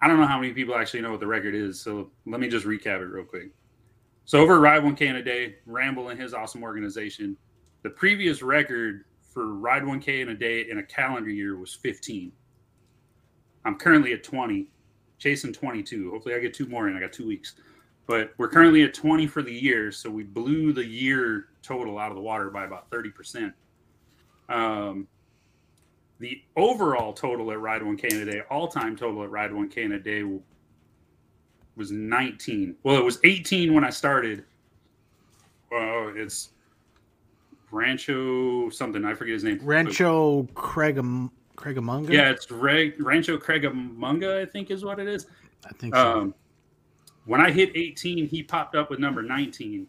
[0.00, 1.80] I don't know how many people actually know what the record is.
[1.80, 3.50] So let me just recap it real quick.
[4.26, 7.36] So over Ride 1K in a day, Ramble and his awesome organization,
[7.84, 12.32] the previous record for Ride 1K in a day in a calendar year was 15.
[13.66, 14.66] I'm currently at 20,
[15.18, 16.10] chasing 22.
[16.10, 16.96] Hopefully I get two more in.
[16.96, 17.54] I got two weeks.
[18.06, 19.92] But we're currently at 20 for the year.
[19.92, 23.52] So we blew the year total out of the water by about 30%.
[24.48, 25.06] Um,
[26.20, 29.76] the overall total at Ride 1K in a day, all time total at Ride 1K
[29.78, 30.22] in a day
[31.76, 32.76] was 19.
[32.82, 34.44] Well, it was 18 when I started.
[35.70, 36.50] Well, it's
[37.74, 39.04] Rancho something.
[39.04, 39.58] I forget his name.
[39.62, 42.10] Rancho Craigam Craigamunga.
[42.10, 44.40] Yeah, it's Re- Rancho Craigamunga.
[44.42, 45.26] I think is what it is.
[45.66, 46.20] I think so.
[46.20, 46.34] Um,
[47.26, 49.86] when I hit 18, he popped up with number 19,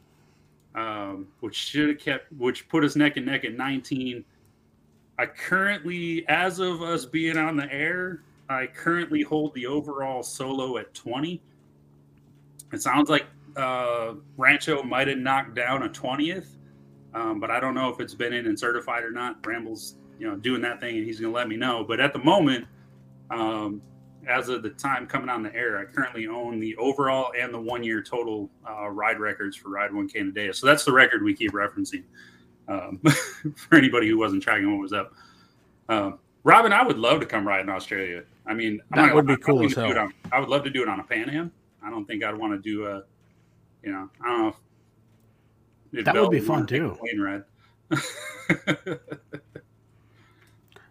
[0.73, 4.23] um, which should have kept, which put us neck and neck at 19.
[5.17, 10.77] I currently, as of us being on the air, I currently hold the overall solo
[10.77, 11.41] at 20.
[12.73, 16.47] It sounds like uh, Rancho might have knocked down a 20th,
[17.15, 19.37] um, but I don't know if it's been in and certified or not.
[19.45, 21.83] Ramble's, you know, doing that thing and he's going to let me know.
[21.87, 22.65] But at the moment,
[23.31, 23.81] um,
[24.27, 27.61] as of the time coming on the air, I currently own the overall and the
[27.61, 30.51] one year total uh, ride records for Ride 1K in a day.
[30.51, 32.03] So that's the record we keep referencing
[32.67, 32.99] um,
[33.55, 35.13] for anybody who wasn't tracking what was up.
[35.87, 38.23] Um, Robin, I would love to come ride in Australia.
[38.45, 39.97] I mean, that would be cool as hell.
[39.97, 41.51] On, I would love to do it on a Pan Am.
[41.81, 43.03] I don't think I'd want to do a,
[43.83, 44.47] you know, I don't know.
[44.49, 44.55] If
[46.03, 46.97] that would be fun too.
[46.99, 47.43] Plane ride.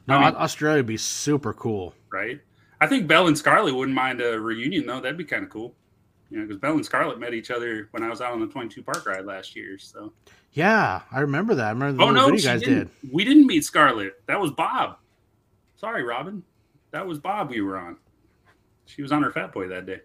[0.06, 1.94] no, I mean, Australia would be super cool.
[2.12, 2.40] Right.
[2.80, 5.00] I think Bell and Scarlett wouldn't mind a reunion though.
[5.00, 5.74] That'd be kind of cool.
[6.30, 8.46] You know, because Bell and Scarlett met each other when I was out on the
[8.46, 9.78] 22 park ride last year.
[9.78, 10.12] So.
[10.52, 11.66] Yeah, I remember that.
[11.66, 12.88] I remember the oh, no, video you guys did.
[13.12, 14.24] We didn't meet Scarlett.
[14.26, 14.98] That was Bob.
[15.76, 16.42] Sorry, Robin.
[16.92, 17.96] That was Bob we were on.
[18.86, 20.00] She was on her fat boy that day.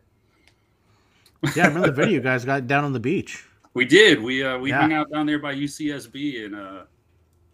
[1.56, 3.46] yeah, I remember the video you guys got down on the beach.
[3.74, 4.22] We did.
[4.22, 4.82] We uh we yeah.
[4.82, 6.84] hung out down there by UCSB and uh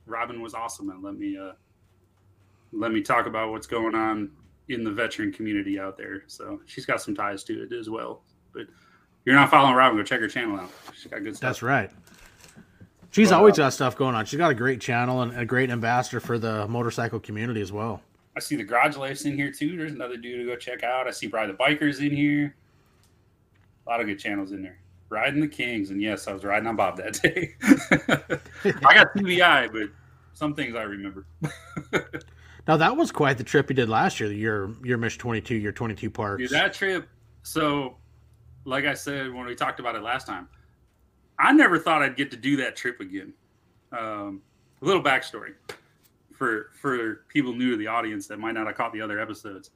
[0.05, 1.53] Robin was awesome and let me uh
[2.71, 4.31] let me talk about what's going on
[4.69, 6.23] in the veteran community out there.
[6.27, 8.23] So she's got some ties to it as well.
[8.53, 8.67] But
[9.23, 10.71] you're not following Robin, go check her channel out.
[10.93, 11.49] She's got good stuff.
[11.49, 11.91] That's right.
[13.11, 14.25] She's but, always got stuff going on.
[14.25, 18.01] She's got a great channel and a great ambassador for the motorcycle community as well.
[18.35, 19.77] I see the garage lifts in here too.
[19.77, 21.07] There's another dude to go check out.
[21.07, 22.55] I see probably the bikers in here.
[23.87, 24.79] A lot of good channels in there.
[25.15, 27.55] Riding the Kings, and yes, I was riding on Bob that day.
[27.63, 29.89] I got TBI, but
[30.33, 31.25] some things I remember.
[32.67, 34.29] now that was quite the trip you did last year.
[34.29, 36.41] Your your Mish twenty two, your twenty two parks.
[36.41, 37.07] Dude, that trip.
[37.43, 37.95] So,
[38.65, 40.49] like I said when we talked about it last time,
[41.39, 43.33] I never thought I'd get to do that trip again.
[43.93, 44.41] Um,
[44.81, 45.53] a little backstory
[46.33, 49.69] for for people new to the audience that might not have caught the other episodes.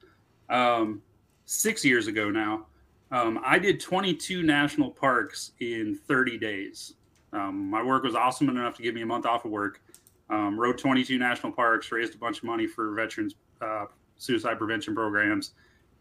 [0.50, 1.00] Um,
[1.46, 2.66] six years ago now,
[3.10, 6.94] um, I did 22 national parks in 30 days.
[7.32, 9.80] Um, my work was awesome enough to give me a month off of work.
[10.28, 14.94] Um, rode 22 national parks, raised a bunch of money for veterans uh, suicide prevention
[14.94, 15.52] programs,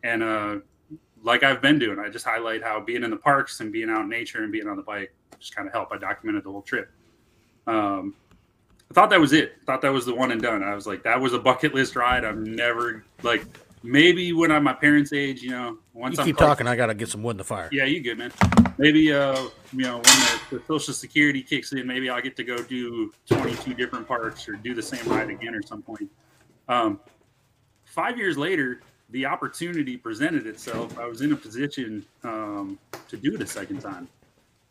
[0.04, 0.58] and uh,
[1.24, 4.02] like I've been doing, I just highlight how being in the parks and being out
[4.02, 5.92] in nature and being on the bike just kind of help.
[5.92, 6.92] I documented the whole trip.
[7.66, 8.16] Um,
[8.90, 9.58] I thought that was it.
[9.66, 10.64] Thought that was the one and done.
[10.64, 12.26] I was like, that was a bucket list ride.
[12.26, 13.46] I'm never like
[13.84, 15.78] maybe when I'm my parents' age, you know.
[16.00, 17.68] Once you I'm keep close, talking, I gotta get some wood in the fire.
[17.74, 18.32] Yeah, you good, man.
[18.78, 22.44] Maybe uh, you know, when the, the, Social Security kicks in, maybe I'll get to
[22.46, 26.10] go do 22 different parks or do the same ride again at some point.
[26.70, 27.02] Um,
[27.84, 30.98] five years later, the opportunity presented itself.
[30.98, 34.08] I was in a position um, to do it a second time.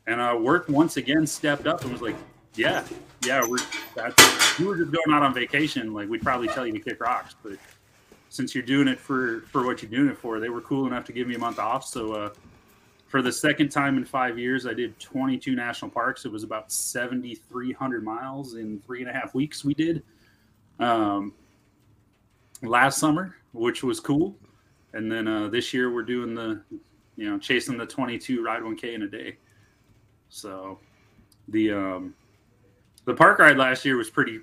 [0.07, 2.17] And uh, work once again stepped up and was like,
[2.55, 2.83] "Yeah,
[3.27, 3.59] yeah, we're
[3.95, 5.93] that's, we were just going out on vacation.
[5.93, 7.59] Like we'd probably tell you to kick rocks, but
[8.29, 11.05] since you're doing it for for what you're doing it for, they were cool enough
[11.07, 11.85] to give me a month off.
[11.85, 12.31] So uh,
[13.09, 16.25] for the second time in five years, I did 22 national parks.
[16.27, 19.65] It was about 7,300 miles in three and a half weeks.
[19.65, 20.03] We did
[20.79, 21.33] um,
[22.63, 24.37] last summer, which was cool.
[24.93, 26.61] And then uh, this year we're doing the,
[27.17, 29.37] you know, chasing the 22 ride 1K in a day.
[30.29, 30.79] So
[31.49, 32.15] the um,
[33.07, 34.41] the park ride last year was pretty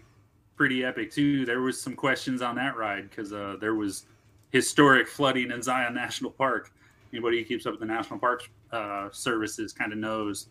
[0.55, 1.45] pretty epic too.
[1.45, 4.05] There was some questions on that ride because uh, there was
[4.51, 6.71] historic flooding in Zion National Park.
[7.11, 10.47] Anybody who keeps up with the National Parks uh, services kind of knows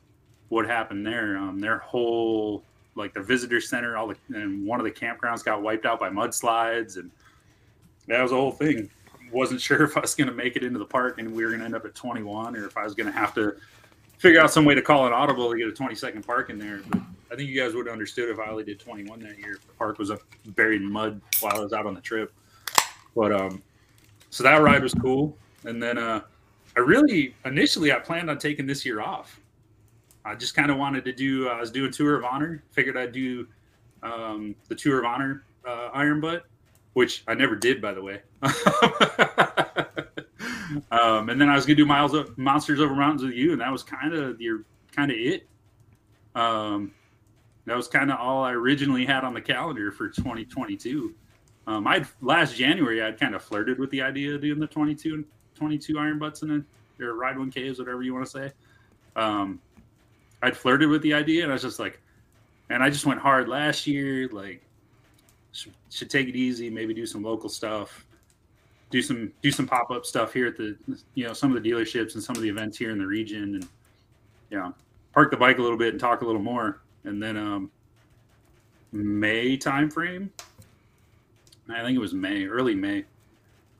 [0.49, 1.37] what happened there.
[1.37, 2.62] Um, their whole
[2.97, 6.09] like the visitor center, all the and one of the campgrounds got wiped out by
[6.09, 7.11] mudslides, and
[8.07, 8.88] that was the whole thing.
[9.33, 11.51] Wasn't sure if I was going to make it into the park and we were
[11.51, 13.57] going to end up at 21, or if I was going to have to
[14.19, 16.59] figure out some way to call an audible to get a 20 second park in
[16.59, 16.83] there.
[16.88, 17.03] But
[17.35, 19.59] I think you guys would have understood if I only did 21 that year.
[19.66, 20.20] The park was up
[20.55, 22.33] buried in mud while I was out on the trip.
[23.16, 23.61] But um,
[24.31, 25.37] so that ride was cool.
[25.64, 26.20] And then uh,
[26.77, 29.40] I really initially I planned on taking this year off.
[30.25, 31.49] I just kind of wanted to do.
[31.49, 32.62] I was doing Tour of Honor.
[32.70, 33.49] Figured I'd do
[34.05, 36.44] um, the Tour of Honor uh, Iron Butt,
[36.92, 38.20] which I never did, by the way.
[40.92, 43.61] um, and then I was gonna do Miles of, Monsters Over Mountains with you, and
[43.61, 45.49] that was kind of your kind of it.
[46.37, 46.92] Um,
[47.66, 51.14] that was kind of all I originally had on the calendar for 2022.
[51.66, 55.14] Um, I'd last January I'd kind of flirted with the idea of doing the 22
[55.14, 55.24] and
[55.55, 56.64] 22 iron butts in a
[57.03, 58.53] or ride one Ks, whatever you want to say.
[59.16, 59.61] Um,
[60.42, 62.00] I'd flirted with the idea, and I was just like,
[62.70, 64.29] and I just went hard last year.
[64.29, 64.62] Like,
[65.53, 68.07] should, should take it easy, maybe do some local stuff,
[68.90, 70.77] do some do some pop up stuff here at the
[71.14, 73.55] you know some of the dealerships and some of the events here in the region,
[73.55, 73.68] and
[74.50, 74.74] you know,
[75.12, 77.71] park the bike a little bit and talk a little more, and then um,
[78.93, 80.29] May timeframe.
[81.69, 83.05] I think it was May, early May.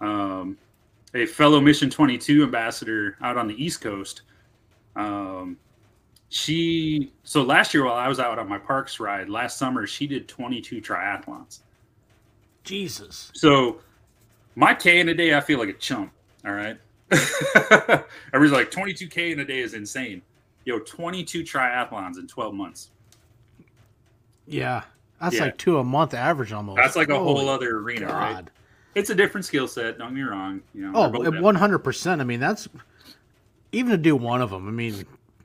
[0.01, 0.57] Um,
[1.15, 4.23] a fellow Mission 22 ambassador out on the East Coast.
[4.97, 5.57] Um,
[6.29, 10.07] she so last year while I was out on my parks ride last summer, she
[10.07, 11.61] did 22 triathlons.
[12.65, 13.31] Jesus.
[13.35, 13.81] So
[14.57, 16.13] my K in a day, I feel like a chump.
[16.45, 16.77] All right.
[18.33, 20.23] Everybody's like 22K in a day is insane.
[20.65, 22.91] Yo, 22 triathlons in 12 months.
[24.47, 24.83] Yeah.
[25.21, 25.45] That's Yeah.
[25.45, 26.77] like two a month average almost.
[26.77, 28.45] That's like a whole other arena, right?
[28.95, 29.99] It's a different skill set.
[29.99, 30.61] Don't get me wrong.
[30.75, 32.21] You know, Oh, one hundred percent.
[32.21, 32.69] I mean, that's
[33.73, 34.69] even to do one of them.
[34.69, 35.05] I mean,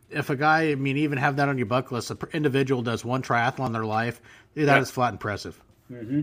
[0.09, 3.03] if a guy, I mean, even have that on your bucket list, an individual does
[3.05, 4.21] one triathlon in their life,
[4.55, 4.79] that Yeah.
[4.79, 5.59] is flat impressive.
[5.87, 6.21] hmm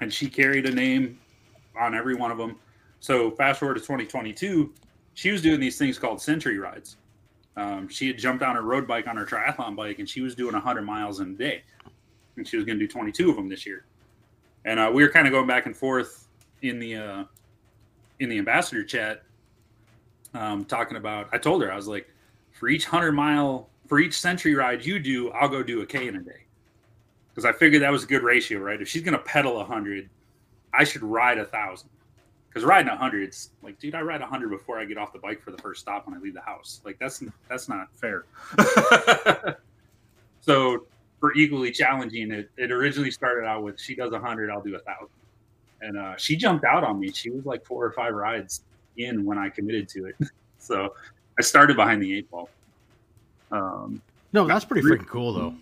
[0.00, 1.18] And she carried a name
[1.78, 2.56] on every one of them.
[3.00, 4.72] So fast forward to 2022,
[5.14, 6.96] she was doing these things called century rides.
[7.56, 10.34] Um, she had jumped on her road bike on her triathlon bike, and she was
[10.34, 11.62] doing 100 miles in a day,
[12.36, 13.84] and she was going to do 22 of them this year.
[14.64, 16.26] And uh, we were kind of going back and forth
[16.62, 17.24] in the uh,
[18.20, 19.22] in the ambassador chat,
[20.32, 21.28] um, talking about.
[21.32, 22.08] I told her I was like,
[22.52, 26.08] for each 100 mile, for each century ride you do, I'll go do a K
[26.08, 26.44] in a day
[27.28, 28.80] because I figured that was a good ratio, right?
[28.80, 30.08] If she's gonna pedal hundred,
[30.72, 31.90] I should ride a thousand.
[32.54, 35.42] Because riding hundred, it's like, dude, I ride hundred before I get off the bike
[35.42, 36.80] for the first stop when I leave the house.
[36.84, 38.26] Like that's that's not fair.
[40.40, 40.86] so
[41.18, 44.78] for equally challenging, it it originally started out with she does hundred, I'll do a
[44.78, 45.08] thousand,
[45.80, 47.10] and uh, she jumped out on me.
[47.10, 48.62] She was like four or five rides
[48.98, 50.14] in when I committed to it.
[50.58, 50.94] so
[51.38, 52.48] I started behind the eight ball.
[53.50, 54.00] Um,
[54.32, 55.54] No, that's pretty freaking cool though.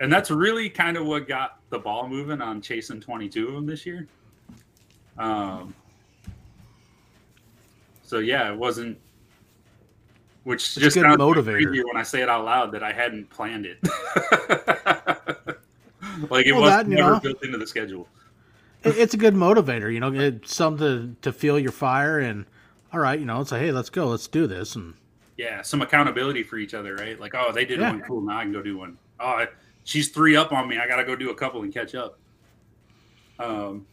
[0.00, 3.66] and that's really kind of what got the ball moving on chasing 22 of them
[3.66, 4.08] this year.
[5.18, 5.74] Um,
[8.10, 8.98] so yeah, it wasn't,
[10.42, 11.84] which a just good sounds motivator.
[11.86, 13.78] when I say it out loud that I hadn't planned it.
[16.28, 17.20] like it Well, was never know.
[17.20, 18.08] built into the schedule.
[18.82, 22.46] It's a good motivator, you know, it's something to, to feel your fire and
[22.92, 24.94] all right, you know, it's like, hey, let's go, let's do this, and
[25.36, 27.20] Yeah, some accountability for each other, right?
[27.20, 27.90] Like, oh, they did Yeah.
[27.90, 28.22] one, cool.
[28.22, 28.98] Now I can go do one.
[29.20, 29.46] Oh, I,
[29.84, 30.78] she's three up on me.
[30.78, 32.18] I got to go do a couple and catch up.
[33.38, 33.86] Um,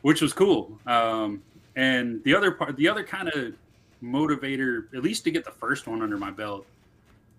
[0.00, 0.78] which was cool.
[0.86, 1.42] Um,
[1.76, 3.54] and the other part, the other kind of
[4.02, 6.66] motivator, at least to get the first one under my belt.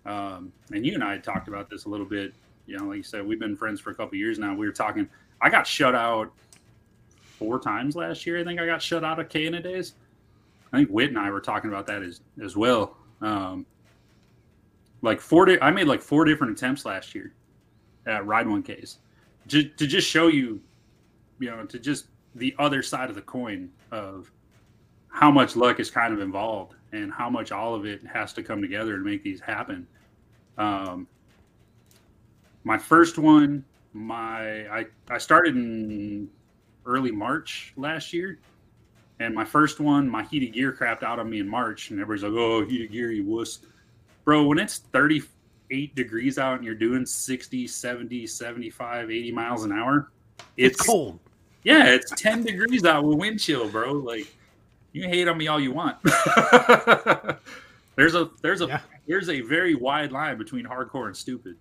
[0.06, 2.34] Um, and you and I talked about this a little bit.
[2.66, 4.56] You know, like you said, we've been friends for a couple years now.
[4.56, 5.10] We were talking.
[5.42, 6.32] I got shut out
[7.20, 8.40] four times last year.
[8.40, 9.94] I think I got shut out of K in a days.
[10.72, 12.96] I think Whit and I were talking about that as as well.
[13.22, 13.66] Um,
[15.02, 17.34] like four, di- I made like four different attempts last year
[18.06, 20.62] at ride one to, to just show you,
[21.40, 24.32] you know, to just the other side of the coin of
[25.10, 28.44] how much luck is kind of involved and how much all of it has to
[28.44, 29.88] come together to make these happen.
[30.58, 31.08] Um,
[32.64, 36.30] my first one, my I I started in
[36.86, 38.40] early March last year.
[39.20, 42.24] And my first one, my heated gear crapped out on me in March, and everybody's
[42.24, 43.60] like, "Oh, heated gear, you wuss."
[44.26, 49.72] Bro, when it's 38 degrees out and you're doing 60, 70, 75, 80 miles an
[49.72, 50.12] hour,
[50.56, 51.20] it's, it's, cold.
[51.64, 53.94] Yeah, it's 10 degrees out with wind chill, bro.
[53.94, 54.28] Like,
[54.94, 55.98] you can hate on me all you want.
[57.96, 58.80] there's a there's a Yeah.
[59.08, 61.56] there's a very wide line between hardcore and stupid.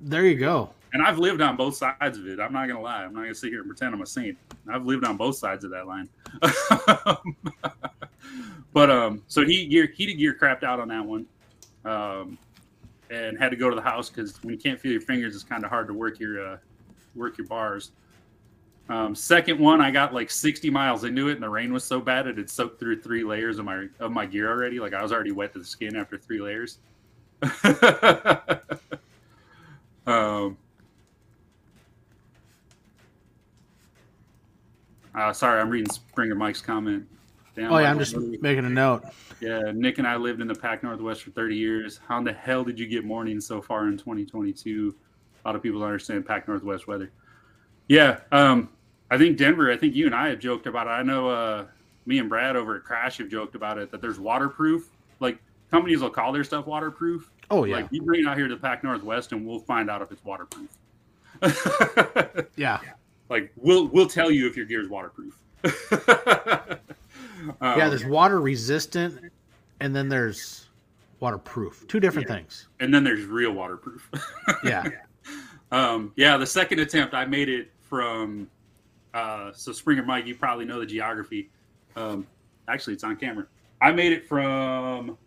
[0.00, 0.70] There you go.
[0.94, 2.38] And I've lived on both sides of it.
[2.38, 3.04] I'm not gonna lie.
[3.04, 4.36] I'm not gonna sit here and pretend I'm a saint.
[4.70, 6.08] I've lived on both sides of that line.
[8.72, 11.26] but um, so he gear heated gear crapped out on that one,
[11.84, 12.38] um,
[13.10, 15.44] and had to go to the house because when you can't feel your fingers, it's
[15.44, 16.58] kind of hard to work your uh,
[17.14, 17.92] work your bars.
[18.88, 22.00] Um, second one, I got like 60 miles into it, and the rain was so
[22.00, 24.80] bad it had soaked through three layers of my of my gear already.
[24.80, 26.78] Like I was already wet to the skin after three layers.
[30.06, 30.56] um,
[35.14, 37.06] uh, sorry, I'm reading Springer Mike's comment.
[37.54, 39.04] Damn, oh yeah, I'm just making a note.
[39.40, 42.00] Yeah, Nick and I lived in the Pac Northwest for 30 years.
[42.06, 44.94] How in the hell did you get morning so far in 2022?
[45.44, 47.10] A lot of people don't understand Pac Northwest weather.
[47.92, 48.70] Yeah, um,
[49.10, 49.70] I think Denver.
[49.70, 50.90] I think you and I have joked about it.
[50.90, 51.66] I know uh,
[52.06, 54.88] me and Brad over at Crash have joked about it that there's waterproof.
[55.20, 55.36] Like
[55.70, 57.30] companies will call their stuff waterproof.
[57.50, 57.76] Oh yeah.
[57.76, 60.10] Like you bring it out here to the Pac Northwest, and we'll find out if
[60.10, 60.70] it's waterproof.
[62.56, 62.80] yeah.
[63.28, 65.36] Like we'll we'll tell you if your gear is waterproof.
[67.60, 69.20] um, yeah, there's water resistant,
[69.80, 70.70] and then there's
[71.20, 71.86] waterproof.
[71.88, 72.36] Two different yeah.
[72.36, 72.68] things.
[72.80, 74.10] And then there's real waterproof.
[74.64, 74.88] yeah.
[75.72, 78.48] Um, yeah, the second attempt, I made it from.
[79.12, 81.50] Uh, so Springer Mike, you probably know the geography.
[81.94, 82.26] Um,
[82.66, 83.44] actually, it's on camera.
[83.82, 85.18] I made it from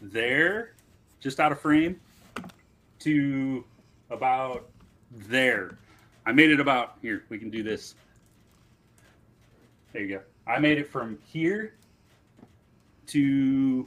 [0.00, 0.72] there,
[1.20, 2.00] just out of frame,
[3.00, 3.62] to
[4.08, 4.70] about
[5.10, 5.76] there.
[6.24, 7.24] I made it about here.
[7.28, 7.96] We can do this.
[9.92, 10.22] There you go.
[10.46, 11.74] I made it from here
[13.08, 13.86] to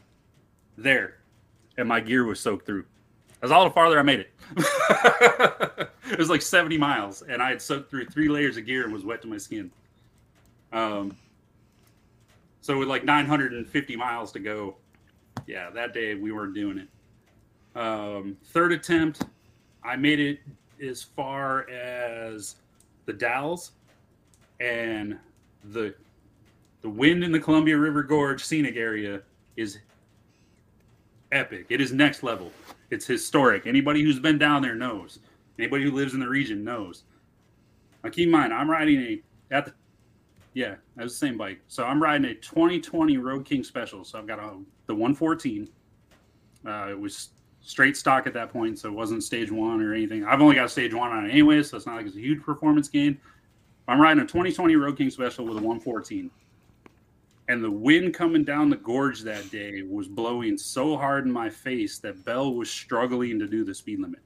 [0.77, 1.17] there,
[1.79, 2.85] and my gear was soaked through.
[3.41, 5.89] That's all the farther I made it.
[6.11, 8.93] it was like 70 miles, and I had soaked through three layers of gear and
[8.93, 9.71] was wet to my skin.
[10.71, 11.15] Um,
[12.61, 14.75] so with like 950 miles to go,
[15.47, 17.79] yeah, that day we weren't doing it.
[17.79, 19.23] Um, third attempt,
[19.83, 20.39] I made it
[20.83, 22.55] as far as
[23.05, 23.71] the Dalles
[24.59, 25.17] and
[25.71, 25.93] the
[26.81, 29.21] the wind in the Columbia River Gorge scenic area
[29.57, 29.79] is
[31.31, 31.65] epic.
[31.69, 32.51] It is next level.
[32.91, 33.65] It's historic.
[33.65, 35.17] Anybody who's been down there knows.
[35.57, 37.03] Anybody who lives in the region knows.
[38.03, 39.73] Now keep in mind, I'm riding a at the
[40.53, 41.59] yeah, that was the same bike.
[41.67, 44.05] So I'm riding a 2020 Road King Special.
[44.05, 45.67] So I've got a the 114.
[46.65, 47.29] Uh, it was
[47.61, 50.23] straight stock at that point, so it wasn't stage one or anything.
[50.23, 52.41] I've only got stage one on it anyway, so it's not like it's a huge
[52.41, 53.19] performance gain.
[53.87, 56.31] I'm riding a 2020 Road King Special with a 114
[57.47, 61.49] and the wind coming down the gorge that day was blowing so hard in my
[61.49, 64.21] face that Bell was struggling to do the speed limit.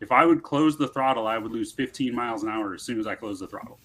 [0.00, 3.00] If I would close the throttle, I would lose 15 miles an hour as soon
[3.00, 3.78] as I close the throttle.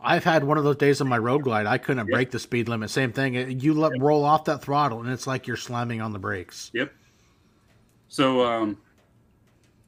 [0.00, 1.66] I've had one of those days on my road glide.
[1.66, 2.12] I couldn't yep.
[2.12, 2.90] break the speed limit.
[2.90, 3.58] Same thing.
[3.58, 4.02] You let yep.
[4.02, 6.70] roll off that throttle, and it's like you're slamming on the brakes.
[6.74, 6.92] Yep.
[8.08, 8.78] So, um,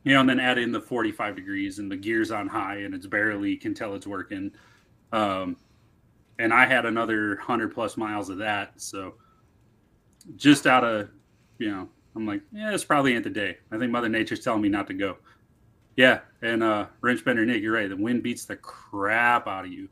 [0.04, 2.94] you know, and then add in the 45 degrees and the gears on high, and
[2.94, 4.52] it's barely can tell it's working.
[5.12, 5.56] Um,
[6.38, 8.72] and I had another hundred plus miles of that.
[8.80, 9.14] So
[10.36, 11.10] just out of,
[11.58, 13.58] you know, I'm like, yeah, it's probably the day.
[13.70, 15.18] I think Mother Nature's telling me not to go.
[15.96, 17.88] Yeah, and uh, wrench bender Nick, you're right.
[17.88, 19.88] The wind beats the crap out of you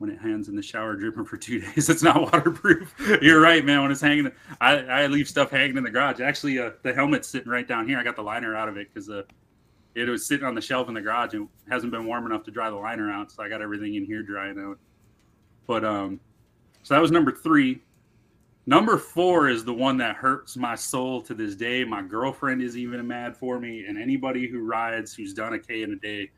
[0.00, 1.88] when it hangs in the shower dripping for two days.
[1.88, 2.94] It's not waterproof.
[3.22, 3.82] You're right, man.
[3.82, 6.20] When it's hanging, I, I leave stuff hanging in the garage.
[6.20, 7.98] Actually, uh, the helmet's sitting right down here.
[7.98, 9.24] I got the liner out of it because uh,
[9.94, 12.50] it was sitting on the shelf in the garage and hasn't been warm enough to
[12.50, 13.30] dry the liner out.
[13.30, 14.78] So I got everything in here drying out.
[15.66, 16.18] But um,
[16.82, 17.82] so that was number three.
[18.66, 21.84] Number four is the one that hurts my soul to this day.
[21.84, 25.82] My girlfriend is even mad for me, and anybody who rides who's done a K
[25.82, 26.30] in a day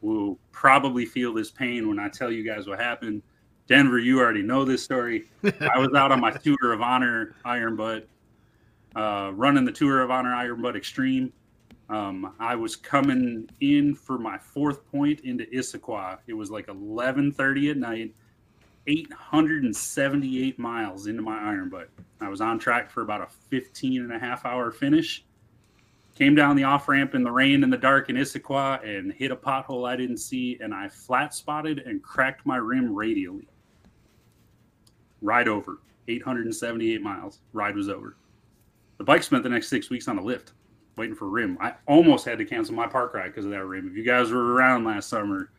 [0.00, 3.22] will probably feel this pain when I tell you guys what happened.
[3.68, 5.24] Denver, you already know this story.
[5.44, 8.08] I was out on my Tour of Honor Iron Butt,
[8.96, 11.32] uh, running the Tour of Honor Iron Butt Extreme.
[11.90, 16.18] Um, I was coming in for my fourth point into Issaquah.
[16.26, 18.14] It was like 11:30 at night,
[18.86, 21.90] 878 miles into my iron butt.
[22.20, 25.24] I was on track for about a 15 and a half hour finish.
[26.14, 29.30] Came down the off ramp in the rain and the dark in Issaquah and hit
[29.30, 33.48] a pothole I didn't see, and I flat spotted and cracked my rim radially.
[35.22, 35.78] Ride over
[36.08, 37.40] 878 miles.
[37.52, 38.16] Ride was over.
[38.96, 40.52] The bike spent the next six weeks on a lift
[40.96, 41.56] waiting for rim.
[41.60, 43.88] I almost had to cancel my park ride because of that rim.
[43.88, 45.50] If you guys were around last summer,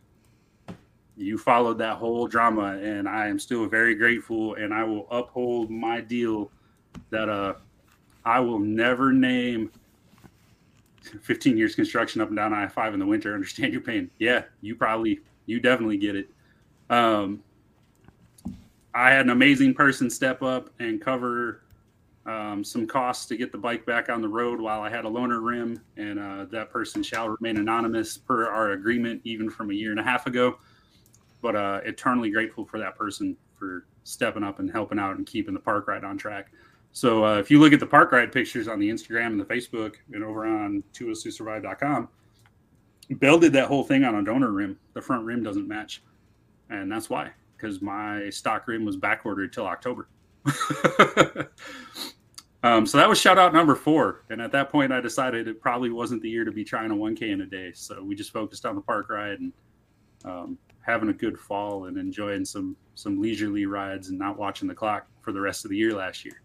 [1.20, 4.54] you followed that whole drama, and I am still very grateful.
[4.54, 6.50] And I will uphold my deal
[7.10, 7.54] that uh,
[8.24, 9.70] I will never name
[11.22, 13.34] 15 years construction up and down I 5 in the winter.
[13.34, 14.10] Understand your pain.
[14.18, 16.28] Yeah, you probably, you definitely get it.
[16.88, 17.42] Um,
[18.94, 21.62] I had an amazing person step up and cover
[22.26, 25.08] um, some costs to get the bike back on the road while I had a
[25.08, 29.74] loaner rim, and uh, that person shall remain anonymous per our agreement, even from a
[29.74, 30.58] year and a half ago.
[31.42, 35.54] But uh, eternally grateful for that person for stepping up and helping out and keeping
[35.54, 36.52] the park ride on track.
[36.92, 39.44] So uh, if you look at the park ride pictures on the Instagram and the
[39.44, 42.08] Facebook and over on 2wheels2survive.com,
[43.18, 44.78] Bill did that whole thing on a donor rim.
[44.94, 46.02] The front rim doesn't match.
[46.68, 50.08] And that's why, because my stock rim was back ordered till October.
[52.62, 54.24] um, so that was shout out number four.
[54.30, 56.94] And at that point, I decided it probably wasn't the year to be trying a
[56.94, 57.72] 1K in a day.
[57.74, 59.52] So we just focused on the park ride and
[60.24, 64.74] um, having a good fall and enjoying some some leisurely rides and not watching the
[64.74, 66.40] clock for the rest of the year last year.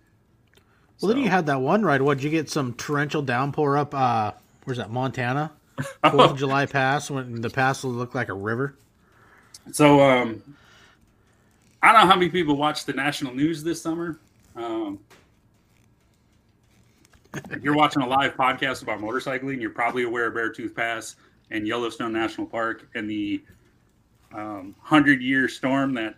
[0.55, 0.61] Well,
[0.97, 2.01] so, then you had that one ride.
[2.01, 2.49] What did you get?
[2.49, 3.93] Some torrential downpour up.
[3.93, 4.31] uh
[4.63, 4.91] Where's that?
[4.91, 5.51] Montana.
[6.09, 8.75] Fourth of July pass when the pass will look like a river.
[9.71, 10.41] So um,
[11.83, 14.19] I don't know how many people watch the national news this summer.
[14.55, 14.99] Um,
[17.51, 21.15] if you're watching a live podcast about motorcycling, you're probably aware of Beartooth Pass
[21.51, 23.43] and Yellowstone National Park and the
[24.35, 26.15] um, hundred year storm that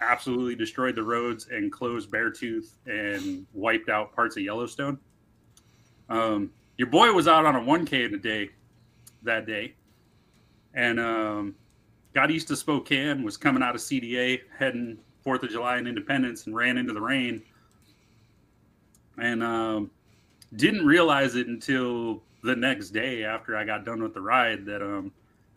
[0.00, 4.98] absolutely destroyed the roads and closed Beartooth and wiped out parts of Yellowstone.
[6.08, 8.50] Um, your boy was out on a 1K in a day
[9.22, 9.74] that day,
[10.74, 11.54] and um,
[12.14, 13.22] got east of Spokane.
[13.22, 17.00] Was coming out of CDA, heading Fourth of July and Independence, and ran into the
[17.00, 17.42] rain,
[19.16, 19.90] and um,
[20.56, 24.82] didn't realize it until the next day after I got done with the ride that
[24.82, 25.12] um,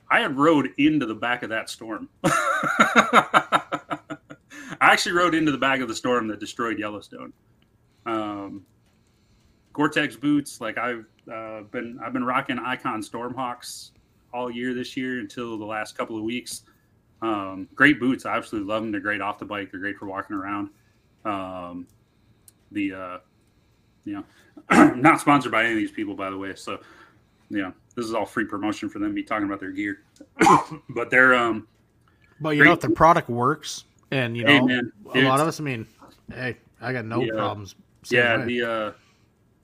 [0.09, 2.09] I had rode into the back of that storm.
[2.23, 3.97] I
[4.79, 7.33] actually rode into the back of the storm that destroyed Yellowstone.
[8.05, 8.65] Um,
[9.73, 13.91] Gore-Tex boots, like I've uh, been, I've been rocking Icon Stormhawks
[14.33, 16.63] all year this year until the last couple of weeks.
[17.21, 18.91] Um, great boots, I absolutely love them.
[18.91, 19.71] They're great off the bike.
[19.71, 20.69] They're great for walking around.
[21.25, 21.87] Um,
[22.71, 23.17] the, uh,
[24.05, 24.23] you
[24.69, 26.55] know, not sponsored by any of these people, by the way.
[26.55, 26.79] So,
[27.49, 29.09] yeah, this is all free promotion for them.
[29.09, 30.03] To be talking about their gear,
[30.89, 31.67] but they're, um,
[32.39, 32.67] but you great.
[32.67, 34.67] know, if the product works, and you know,
[35.13, 35.59] hey, a lot of us.
[35.59, 35.87] I mean,
[36.31, 37.75] hey, I got no problems.
[38.09, 38.45] Yeah, way.
[38.45, 38.91] the uh,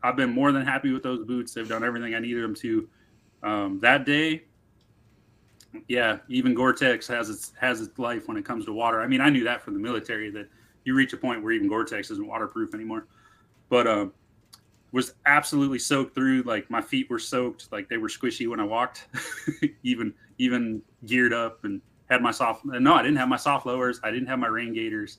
[0.02, 1.54] I've been more than happy with those boots.
[1.54, 2.90] They've done everything I needed them to.
[3.44, 4.46] Um, that day,
[5.88, 9.00] yeah, even Gore-Tex has its has its life when it comes to water.
[9.00, 10.50] I mean, I knew that from the military that
[10.86, 13.06] you reach a point where even Gore-Tex isn't waterproof anymore.
[13.70, 14.14] But um,
[14.94, 16.44] was absolutely soaked through.
[16.44, 19.08] Like my feet were soaked, like they were squishy when I walked.
[19.84, 22.64] even even geared up and had my soft.
[22.64, 24.00] No, I didn't have my soft lowers.
[24.04, 25.18] I didn't have my rain gaiters.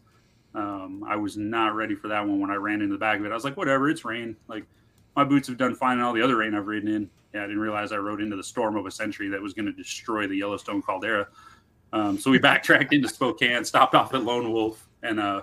[0.55, 3.27] Um, I was not ready for that one when I ran into the back of
[3.27, 3.33] it.
[3.33, 4.37] I was like, whatever, it's rain.
[4.47, 4.65] Like
[5.17, 7.11] my boots have done fine in all the other rain I've ridden in.
[7.35, 9.67] Yeah, I didn't realize I rode into the storm of a century that was going
[9.67, 11.27] to destroy the Yellowstone caldera.
[11.93, 15.43] Um, so we backtracked into Spokane, stopped off at Lone Wolf, and uh,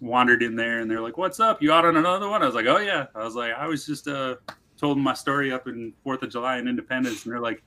[0.00, 0.80] wandered in there.
[0.80, 1.62] And they're like, "What's up?
[1.62, 3.86] You out on another one?" I was like, "Oh yeah." I was like, "I was
[3.86, 4.36] just uh,
[4.76, 7.62] told my story up in Fourth of July and Independence," and they're like,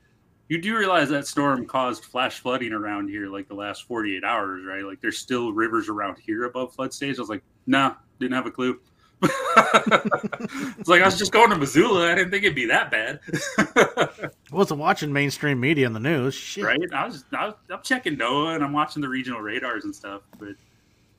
[0.50, 4.64] you do realize that storm caused flash flooding around here like the last 48 hours,
[4.66, 4.84] right?
[4.84, 7.18] Like there's still rivers around here above flood stage.
[7.18, 8.80] I was like, nah, didn't have a clue.
[9.24, 12.12] it's like I was just going to Missoula.
[12.12, 13.20] I didn't think it'd be that bad.
[13.58, 16.36] I wasn't watching mainstream media in the news.
[16.36, 16.64] Shit.
[16.64, 16.80] Right?
[16.94, 20.22] I was, I was I'm checking NOAA and I'm watching the regional radars and stuff,
[20.40, 20.50] but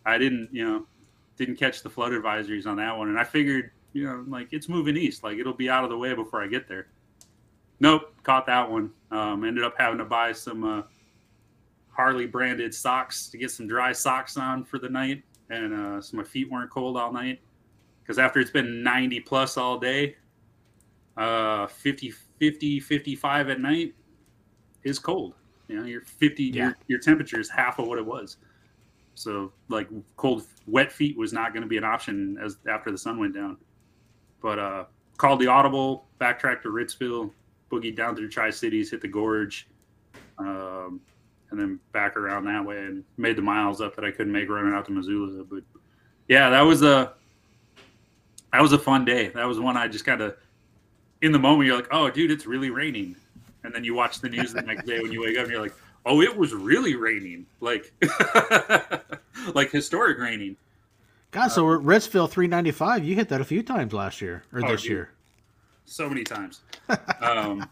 [0.07, 0.87] I didn't, you know,
[1.39, 3.09] didn't catch the flood advisories on that one.
[3.09, 5.97] And I figured, you know, like it's moving east, like it'll be out of the
[5.97, 6.89] way before I get there.
[7.81, 8.91] Nope, caught that one.
[9.11, 10.83] Um, ended up having to buy some uh,
[11.91, 16.17] Harley branded socks to get some dry socks on for the night, and uh, so
[16.17, 17.41] my feet weren't cold all night.
[18.03, 20.17] Because after it's been 90 plus all day,
[21.17, 23.95] uh, 50, 50, 55 at night
[24.83, 25.35] is cold.
[25.69, 26.65] You know, your 50, yeah.
[26.65, 28.39] your, your temperature is half of what it was.
[29.19, 32.99] So, like, cold, wet feet was not going to be an option as after the
[32.99, 33.57] sun went down.
[34.41, 34.85] But uh,
[35.17, 37.33] called the audible, backtracked to Ritzville,
[37.69, 39.67] boogied down through Tri Cities, hit the gorge,
[40.39, 41.01] um,
[41.51, 44.49] and then back around that way, and made the miles up that I couldn't make
[44.49, 45.43] running out to Missoula.
[45.43, 45.65] But
[46.29, 47.15] yeah, that was a
[48.53, 49.29] that was a fun day.
[49.31, 50.37] That was one I just kind of
[51.23, 53.17] in the moment you're like, oh, dude, it's really raining,
[53.65, 55.63] and then you watch the news the next day when you wake up and you're
[55.63, 55.75] like,
[56.07, 57.93] oh, it was really raining, like
[59.55, 60.57] like historic raining.
[61.31, 64.71] God, so um, Ritzville 395, you hit that a few times last year or oh,
[64.71, 64.91] this dude.
[64.91, 65.11] year
[65.89, 66.61] so many times.
[67.21, 67.69] Um,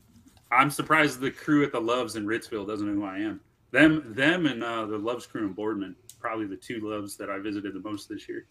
[0.52, 3.40] I'm surprised the crew at the Loves in Ritzville doesn't know who I am.
[3.70, 7.38] Them, them, and uh, the Loves crew in Boardman, probably the two Loves that I
[7.38, 8.44] visited the most this year.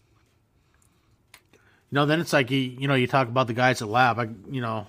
[1.34, 4.18] You know, then it's like you, you know, you talk about the guys at Lab.
[4.18, 4.86] I, you know,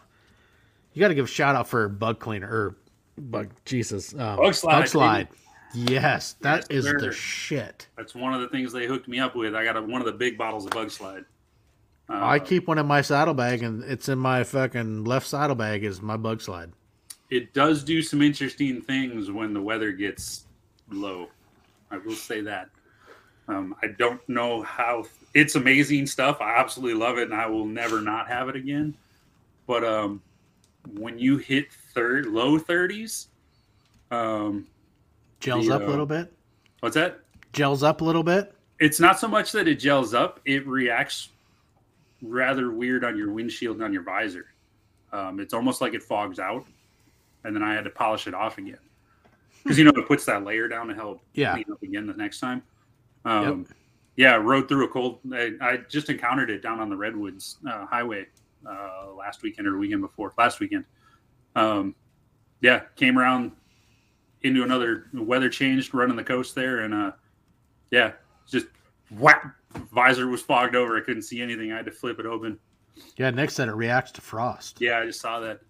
[0.94, 2.76] you got to give a shout out for Bug Cleaner or
[3.18, 4.80] Bug Jesus um, Bug Slide.
[4.80, 5.28] Bug slide.
[5.74, 7.00] Yes, that yes, is sir.
[7.00, 7.88] the shit.
[7.96, 9.56] That's one of the things they hooked me up with.
[9.56, 11.24] I got a, one of the big bottles of Bug Slide.
[12.10, 15.86] Uh, I keep one in my saddlebag, and it's in my fucking left saddlebag.
[15.86, 16.72] Is my bug slide?
[17.32, 20.46] it does do some interesting things when the weather gets
[20.92, 21.30] low.
[21.90, 22.70] I will say that.
[23.48, 26.42] Um, I don't know how it's amazing stuff.
[26.42, 28.94] I absolutely love it, and I will never not have it again.
[29.66, 30.22] But um,
[30.94, 33.28] when you hit third low thirties,
[34.12, 34.68] um,
[35.40, 36.32] Gels The, up a uh, little bit.
[36.82, 37.20] what's that?
[37.54, 38.54] Gels up a little bit.
[38.80, 41.30] It's not so much that it gels up; it reacts
[42.22, 44.46] rather weird on your windshield and on your visor.
[45.12, 46.66] Um, it's almost like it fogs out,
[47.44, 48.78] and then I had to polish it off again
[49.64, 51.54] because you know it puts that layer down to help Yeah.
[51.54, 52.64] clean up again the next time.
[53.26, 53.68] Um,
[54.18, 55.20] Yeah, rode through a cold.
[55.34, 58.26] I, I just encountered it down on the Redwoods uh, Highway
[58.68, 60.34] uh, last weekend or weekend before.
[60.38, 60.86] Last weekend.
[61.56, 61.96] Um,
[62.62, 63.52] yeah, came around
[64.44, 67.12] into another weather changed, running the coast there, and uh,
[67.92, 68.14] yeah,
[68.48, 68.68] just
[69.12, 69.56] whap.
[69.94, 70.98] Visor was fogged over.
[70.98, 71.72] I couldn't see anything.
[71.72, 72.60] I had to flip it open.
[73.16, 74.82] Yeah, Nick said it reacts to frost.
[74.82, 75.62] Yeah, I just saw that.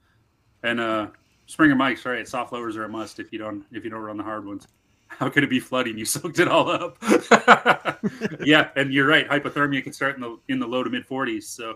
[0.63, 1.07] And uh
[1.51, 2.25] Springer Mike's right.
[2.25, 4.67] Soft lowers are a must if you don't if you don't run the hard ones.
[5.07, 5.97] How could it be flooding?
[5.97, 6.97] You soaked it all up.
[8.45, 9.27] yeah, and you're right.
[9.27, 11.43] Hypothermia can start in the in the low to mid 40s.
[11.43, 11.75] So,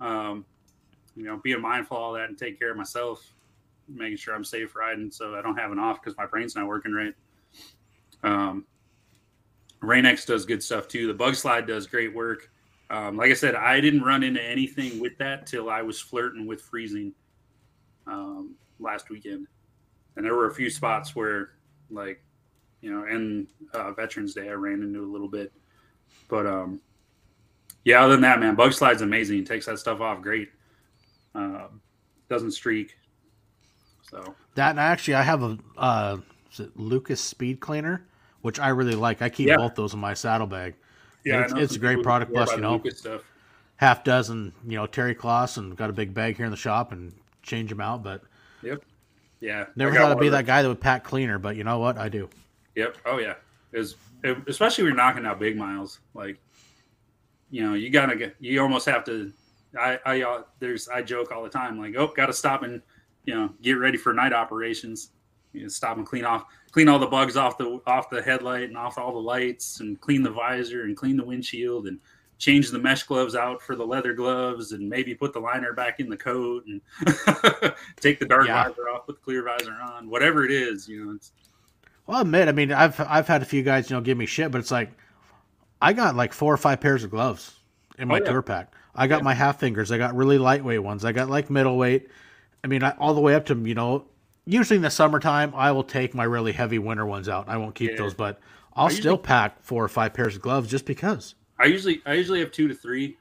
[0.00, 0.44] um,
[1.16, 3.34] you know, being mindful of all that and take care of myself,
[3.88, 6.66] making sure I'm safe riding, so I don't have an off because my brain's not
[6.66, 7.14] working right.
[8.22, 8.64] Um,
[9.80, 11.06] Rain-X does good stuff too.
[11.06, 12.50] The Bug Slide does great work.
[12.90, 16.46] Um, like I said, I didn't run into anything with that till I was flirting
[16.46, 17.12] with freezing
[18.06, 19.46] um, last weekend,
[20.16, 21.52] and there were a few spots where,
[21.90, 22.22] like,
[22.80, 25.52] you know, and uh, Veterans Day, I ran into a little bit,
[26.28, 26.80] but um,
[27.84, 28.02] yeah.
[28.02, 29.38] Other than that, man, Bug Slide's amazing.
[29.38, 30.50] He takes that stuff off great.
[31.34, 31.80] Um,
[32.28, 32.96] doesn't streak.
[34.02, 36.16] So That and actually, I have a uh,
[36.74, 38.06] Lucas Speed Cleaner,
[38.42, 39.22] which I really like.
[39.22, 39.56] I keep Yeah.
[39.56, 40.74] both those in my saddlebag.
[41.24, 42.82] yeah, It's- it's a great product, plus, you know.
[43.76, 46.92] Half dozen, you know, terry cloths, and got a big bag here in the shop
[46.92, 47.12] and
[47.42, 48.02] change them out.
[48.02, 48.22] But
[48.62, 48.82] Yep.
[49.40, 49.66] Yeah.
[49.76, 51.38] never thought I'd be that guy that would pack cleaner.
[51.38, 51.96] But you know what?
[51.98, 52.28] I do.
[52.74, 52.96] Yep.
[53.06, 53.34] Oh yeah.
[53.72, 53.96] Is
[54.46, 56.38] especially when you're knocking out big miles, like
[57.50, 58.36] you know, you gotta get.
[58.40, 59.32] You almost have to.
[59.78, 62.80] I I uh, there's I joke all the time, like oh, got to stop and
[63.24, 65.10] you know get ready for night operations.
[65.52, 68.64] You know, stop and clean off, clean all the bugs off the off the headlight
[68.68, 71.98] and off all the lights, and clean the visor and clean the windshield and
[72.38, 76.00] change the mesh gloves out for the leather gloves and maybe put the liner back
[76.00, 76.80] in the coat and
[78.00, 78.64] take the dark Yeah.
[78.68, 81.12] visor off, put the clear visor on, whatever it is, you know.
[81.12, 81.32] It's
[82.06, 84.24] Well, I admit, I mean, I've I've had a few guys, you know, give me
[84.26, 84.90] shit, but it's like
[85.82, 87.54] I got like four or five pairs of gloves
[87.98, 88.30] in oh, my Oh, yeah.
[88.30, 88.72] tour pack.
[88.94, 89.24] I got Yeah.
[89.24, 89.90] my half fingers.
[89.92, 91.04] I got really lightweight ones.
[91.04, 92.08] I got like middleweight.
[92.62, 94.04] I mean, I, all the way up to you know.
[94.46, 97.48] Usually in the summertime, I will take my really heavy winter ones out.
[97.48, 97.96] I won't keep Yeah.
[97.98, 98.40] those, but
[98.74, 101.34] I'll still pack four or five pairs of gloves just because.
[101.58, 103.16] I usually I usually have two to three,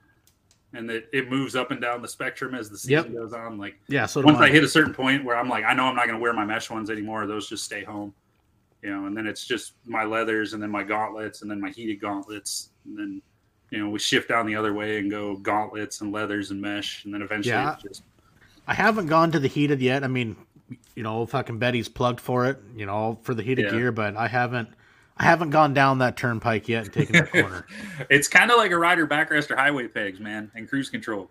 [0.73, 3.13] and it, it moves up and down the spectrum as the season Yep.
[3.13, 3.57] goes on.
[3.57, 4.05] Like Yeah.
[4.05, 4.49] So once I I.
[4.49, 6.45] hit a certain point where I'm like, I know I'm not going to wear my
[6.45, 7.27] mesh ones anymore.
[7.27, 8.13] Those just stay home,
[8.81, 9.05] you know.
[9.05, 12.71] And then it's just my leathers, and then my gauntlets, and then my heated gauntlets,
[12.85, 13.21] and then
[13.71, 17.05] you know we shift down the other way and go gauntlets and leathers and mesh,
[17.05, 17.75] and then eventually Yeah.
[17.81, 18.03] just
[18.67, 20.03] I haven't gone to the heated yet.
[20.03, 20.35] I mean,
[20.95, 23.71] you know, fucking Betty's plugged for it, you know, for the heated Yeah.
[23.71, 24.69] gear, but I haven't.
[25.21, 27.65] I haven't gone down that turnpike yet and taken that corner.
[28.09, 31.29] it's kind of like a rider backrest or highway pegs, man, and cruise control.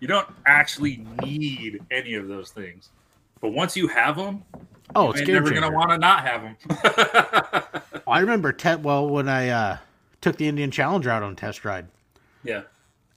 [0.00, 2.88] You don't actually need any of those things,
[3.40, 4.42] but once you have them,
[4.94, 6.56] Oh, it's never going to want to not have them.
[8.06, 9.78] I remember te- well when I uh,
[10.20, 11.86] took the Indian Challenger out on test ride,
[12.42, 12.62] yeah.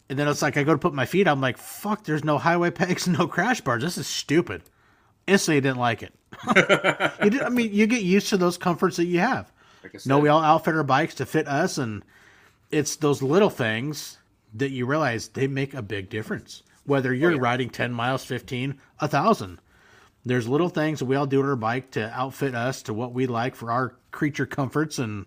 [0.09, 1.27] and then it's like I go to put my feet.
[1.27, 3.83] I'm like, fuck, there's no highway pegs, no crash bars.
[3.83, 4.61] This is stupid.
[5.25, 6.13] Instantly, didn't like it.
[7.23, 9.51] you did, I mean, you get used to those comforts that you have.
[9.81, 12.03] Like No, we all outfit our bikes to fit us, and
[12.71, 14.17] it's those little things
[14.53, 16.63] that you realize they make a big difference.
[16.85, 17.39] Whether you're yeah.
[17.39, 19.59] riding 10 miles, 15, a thousand.
[20.25, 23.13] There's little things that we all do on our bike to outfit us to what
[23.13, 25.25] we like for our creature comforts, and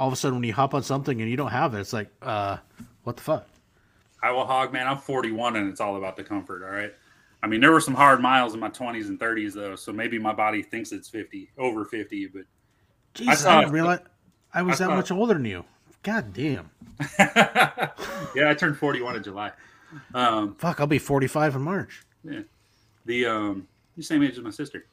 [0.00, 1.92] all of a sudden when you hop on something and you don't have it, it's
[1.92, 2.56] like, uh,
[3.04, 3.46] what the fuck?
[4.22, 4.86] Iowa Hog, man.
[4.86, 6.62] I'm 41 and it's all about the comfort.
[6.64, 6.92] All right.
[7.42, 10.18] I mean, there were some hard miles in my 20s and 30s though, so maybe
[10.18, 12.42] my body thinks it's 50, over 50, but
[13.14, 14.00] Jesus, I, saw- didn't realize
[14.52, 15.64] I was I that saw- much older than you.
[16.02, 16.70] God damn.
[17.18, 19.52] yeah, I turned 41 in July.
[20.14, 22.04] Um, Fuck, I'll be 45 in March.
[22.24, 22.40] yeah.
[23.04, 23.68] The um,
[23.98, 24.86] the same age as my sister.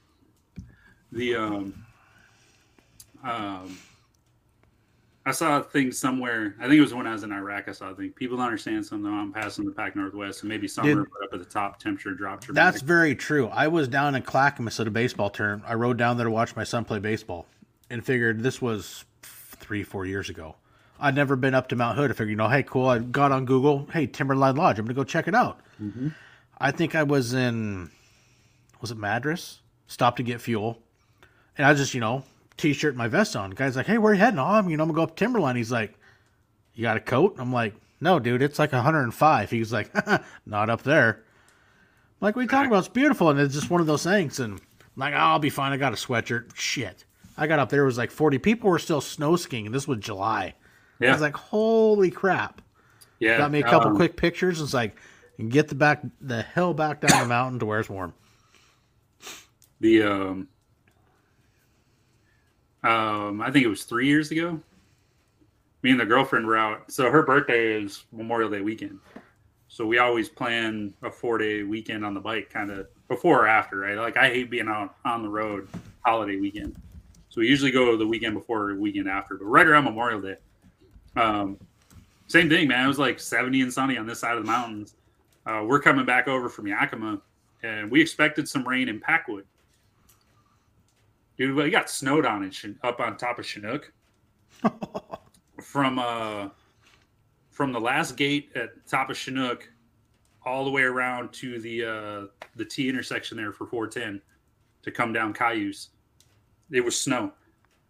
[1.12, 1.86] The um,
[3.24, 3.78] um,
[5.26, 6.56] I saw a thing somewhere.
[6.60, 7.68] I think it was when I was in Iraq.
[7.68, 8.12] I saw a thing.
[8.12, 9.12] People don't understand something.
[9.12, 11.08] I'm passing the Pac Northwest, and maybe summer, Dude.
[11.24, 12.54] up at the top, temperature dropped.
[12.54, 13.48] That's very true.
[13.48, 15.64] I was down in Clackamas at a baseball tournament.
[15.68, 17.48] I rode down there to watch my son play baseball
[17.90, 20.56] and figured this was three, four years ago.
[21.00, 22.12] I'd never been up to Mount Hood.
[22.12, 22.88] I figured, you know, hey, cool.
[22.88, 23.88] I got on Google.
[23.92, 24.80] Hey, Timberline Lodge.
[24.80, 25.60] I'm gonna go check it out.
[25.82, 26.10] Mm-hmm.
[26.58, 27.90] I think I was in,
[28.86, 29.62] was it Madras?
[29.88, 30.78] Stopped to get fuel,
[31.58, 32.22] and I just, you know,
[32.56, 33.50] t-shirt, and my vest on.
[33.50, 34.38] The guy's like, hey, where you heading?
[34.38, 35.56] Oh, I'm, you know, I'm gonna go up Timberline.
[35.56, 35.98] He's like,
[36.76, 37.36] you got a coat?
[37.40, 39.50] I'm like, no, dude, it's like 105.
[39.50, 39.92] He's like,
[40.46, 41.24] not up there.
[42.22, 42.80] I'm like, you talking about?
[42.80, 44.40] It's beautiful, and it's just one of those things.
[44.40, 44.60] And I'm
[44.96, 45.72] like, oh, I'll be fine.
[45.72, 46.56] I got a sweatshirt.
[46.56, 47.06] Shit.
[47.38, 47.82] I got up there.
[47.82, 50.54] It was like 40 people were still snow skiing, and this was July.
[51.00, 51.10] Yeah.
[51.10, 52.62] I was like, holy crap.
[53.20, 53.40] yeah.
[53.40, 54.62] Got me a couple um, quick pictures.
[54.62, 54.96] It's like,
[55.50, 58.14] get the back the hell back down the mountain to where it's warm.
[59.80, 60.48] The um,
[62.84, 64.60] um, I think it was three years ago.
[65.82, 66.92] Me and the girlfriend were out.
[66.92, 69.00] So her birthday is Memorial Day weekend.
[69.68, 73.48] So we always plan a four day weekend on the bike, kind of before or
[73.48, 73.98] after, right?
[73.98, 75.68] Like I hate being out on the road
[76.06, 76.76] holiday weekend.
[77.30, 80.38] So we usually go the weekend before or weekend after, but right around Memorial Day.
[81.18, 81.60] Um,
[82.28, 82.86] same thing, man.
[82.86, 84.96] It was like 70 and sunny on this side of the mountains.
[85.46, 87.22] Uh, we're coming back over from Yakima,
[87.62, 89.46] and we expected some rain in Packwood.
[91.38, 93.92] Dude, we got snowed on Chin- up on top of Chinook
[95.62, 96.50] from uh
[97.52, 99.70] from the last gate at top of Chinook
[100.46, 104.22] all the way around to the uh the T intersection there for 410
[104.84, 105.90] to come down Cayuse.
[106.72, 107.34] It was snow.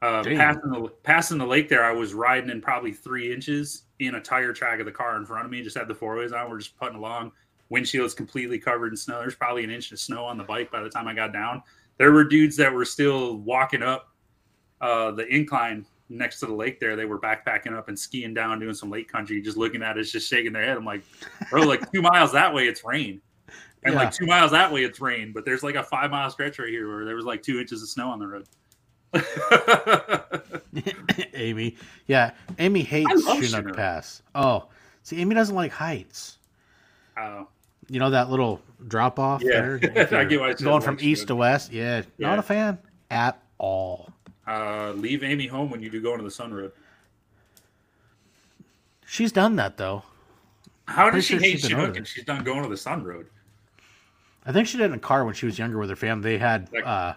[0.02, 4.16] Uh, passing the passing the lake there, I was riding in probably three inches in
[4.16, 5.62] a tire track of the car in front of me.
[5.62, 6.50] Just had the four ways on.
[6.50, 7.32] We're just putting along.
[7.70, 9.20] Windshield's completely covered in snow.
[9.20, 11.64] There's probably an inch of snow on the bike by the time I got down.
[11.98, 14.10] There were dudes that were still walking up
[14.82, 16.96] uh, the incline next to the lake there.
[16.96, 20.12] They were backpacking up and skiing down, doing some lake country, just looking at us,
[20.12, 20.78] just shaking their head.
[20.78, 21.04] I'm like,
[21.50, 23.22] bro, like two miles that way, it's rain.
[23.84, 24.00] And Yeah.
[24.02, 25.32] like two miles that way, it's rain.
[25.34, 27.82] But there's like a five mile stretch right here where there was like two inches
[27.82, 28.48] of snow on the road.
[31.34, 31.76] Amy.
[32.08, 33.76] Yeah, Amy hates Chinook.
[33.76, 34.22] Pass.
[34.34, 34.68] Oh,
[35.04, 36.38] see, Amy doesn't like heights.
[37.18, 37.48] Oh,
[37.90, 39.78] You know that little drop off Yeah.
[39.78, 40.08] there?
[40.20, 41.28] I get she Going from east Chinook.
[41.28, 41.72] to west.
[41.72, 42.78] Yeah, not a fan
[43.12, 44.10] at all.
[44.48, 46.72] uh, leave Amy home when you do Going-to-the-Sun Road.
[49.06, 50.04] She's done that though.
[50.88, 53.28] How does she sure hate Chinook and she's done going to the sun road?
[54.46, 56.32] I think she did in a car when she was younger with her family.
[56.32, 57.14] They had uh,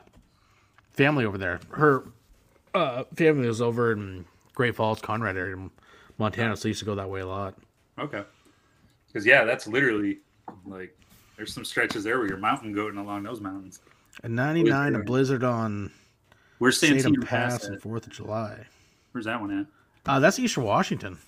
[0.92, 1.60] family over there.
[1.70, 2.04] Her
[2.74, 5.56] uh, family was over in Great Falls, Conrad area,
[6.16, 7.54] Montana, so used to go that way a lot.
[7.98, 8.22] Okay.
[9.06, 10.18] Because yeah, that's literally
[10.66, 10.96] like
[11.36, 13.80] there's some stretches there where you're mountain goating along those mountains.
[14.22, 15.92] And 99, a blizzard on
[16.58, 17.64] Where's Salem Santiam Pass Pass?
[17.66, 18.66] and 4th of July.
[19.12, 19.66] Where's that one at?
[20.10, 21.18] Uh, that's Eastern Washington.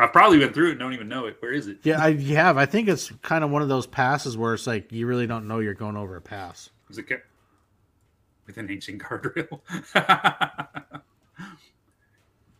[0.00, 1.36] I've probably been through it, and don't even know it.
[1.40, 1.78] Where is it?
[1.82, 2.56] Yeah, I you have.
[2.56, 5.48] I think it's kind of one of those passes where it's like you really don't
[5.48, 6.70] know you're going over a pass.
[6.88, 7.16] Is it ca-
[8.46, 9.60] with an ancient guardrail?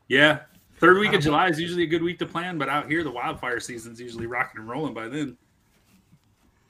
[0.08, 0.40] yeah,
[0.78, 3.10] third week of July is usually a good week to plan, but out here the
[3.10, 5.36] wildfire season's usually rocking and rolling by then.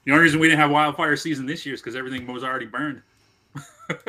[0.08, 2.64] The only reason we didn't have wildfire season this year is because everything was already
[2.64, 3.02] burned.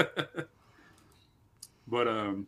[1.90, 2.48] but um,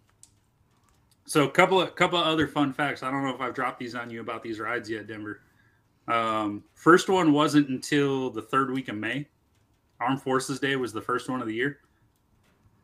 [1.26, 3.04] so a couple of couple of other fun facts.
[3.04, 5.41] I don't know if I've dropped these on you about these rides yet, Denver.
[6.08, 9.28] Um, first one wasn't until the third week of May.
[9.99, 11.80] Armed Forces Day was the first one of the year,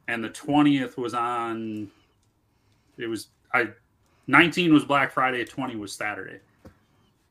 [0.09, 1.89] and the twentieth was on.
[2.97, 3.69] It was I,
[4.27, 6.41] nineteen was Black Friday, twenty was Saturday,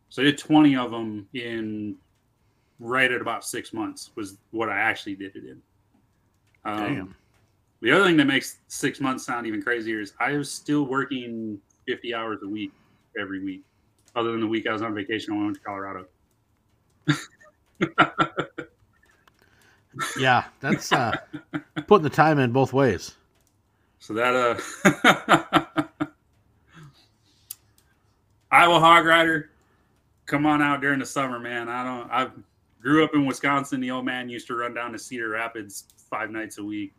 [0.09, 1.99] so I did twenty of them in
[2.79, 5.63] right at about six months was what I actually did it in.
[6.65, 7.17] Um, Damn.
[7.83, 11.59] The other thing that makes six months sound even crazier is I was still working
[11.87, 12.73] fifty hours a week
[13.19, 13.63] every week,
[14.15, 16.07] other than the week I was on vacation I went to Colorado.
[20.19, 21.17] Yeah, that's uh,
[21.87, 23.15] putting the time in both ways.
[23.99, 25.85] So that uh
[28.51, 29.51] Iowa Hog Rider,
[30.27, 31.69] come on out during the summer, man.
[31.69, 32.29] I don't I
[32.81, 33.81] grew up in Wisconsin.
[33.81, 36.95] The old man used to run down to Cedar Rapids five nights a week.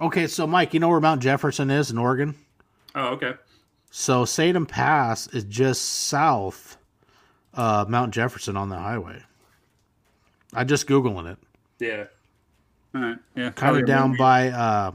[0.00, 2.34] Okay, so Mike, you know where Mount Jefferson is in Oregon?
[2.94, 3.34] Oh, okay.
[3.90, 6.76] So Santiam Pass is just south
[7.54, 9.22] of Mount Jefferson on the highway.
[10.52, 11.38] I just googling it.
[11.78, 12.04] Yeah.
[12.94, 13.16] All right.
[13.34, 13.50] Yeah.
[13.50, 14.18] Kind of down movie.
[14.18, 14.92] by uh,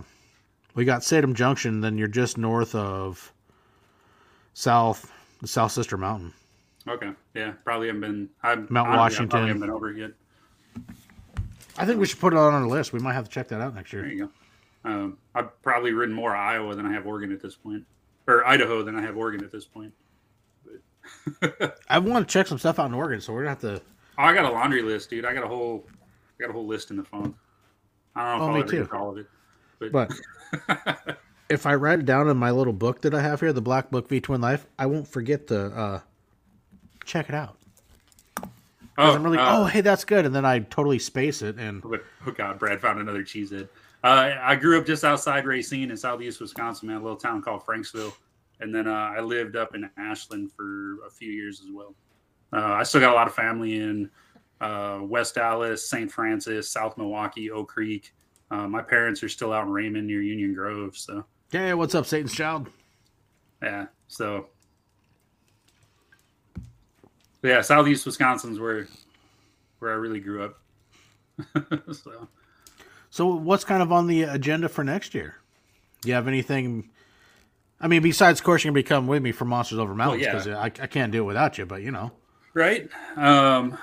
[0.73, 3.31] we got Santiam Junction, then you're just north of
[4.53, 5.11] south
[5.41, 6.33] the South Sister Mountain.
[6.87, 7.11] Okay.
[7.33, 7.53] Yeah.
[7.65, 9.29] Probably haven't been I Mount I Washington.
[9.29, 10.11] probably haven't been over yet.
[11.77, 12.93] I think we should put it on our list.
[12.93, 14.03] We might have to check that out next year.
[14.03, 14.29] There you
[14.83, 14.89] go.
[14.89, 17.85] Um, I've probably ridden more Iowa than I have Oregon at this point.
[18.27, 19.93] Or Idaho than I have Oregon at this point.
[21.89, 23.81] I want to check some stuff out in Oregon, so we're gonna have to.
[24.17, 25.25] Oh, I got a laundry list, dude.
[25.25, 25.85] I got a whole,
[26.39, 27.33] I got a whole list in the phone.
[28.15, 30.11] I don't know Oh, if me I'll ever all of it, But
[31.49, 33.89] if I write it down in my little book that I have here, the Black
[33.89, 35.99] Book V Twin Life, I won't forget to uh,
[37.03, 37.57] check it out.
[38.97, 41.57] Oh, I'm really, uh, oh, hey, that's good, and then I totally space it.
[41.57, 43.67] And oh god, Brad found another cheesehead.
[44.03, 47.65] Uh, I grew up just outside Racine in southeast Wisconsin, man, a little town called
[47.65, 48.13] Franksville,
[48.59, 51.95] and then uh, I lived up in Ashland for a few years as well.
[52.51, 54.11] Uh, I still got a lot of family in
[54.61, 56.11] uh, West Allis, St.
[56.11, 58.13] Francis, South Milwaukee, Oak Creek.
[58.51, 60.95] Uh, my parents are still out in Raymond near Union Grove.
[60.95, 62.69] So, hey, what's up, Satan's child?
[63.63, 63.87] Yeah.
[64.07, 64.47] So,
[67.49, 68.87] yeah, Southeast Wisconsin's where
[69.79, 70.59] where I really grew up.
[71.91, 72.27] so,
[73.09, 75.35] so what's kind of on the agenda for next year?
[76.01, 76.89] Do you have anything?
[77.81, 80.45] I mean, besides, of course, you're gonna come with me for Monsters Over Mountains because
[80.45, 80.61] well, yeah.
[80.61, 81.65] I, I can't do it without you.
[81.65, 82.11] But you know,
[82.53, 82.89] right?
[83.17, 83.77] Um,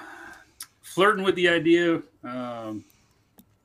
[0.82, 2.02] flirting with the idea.
[2.24, 2.84] Um,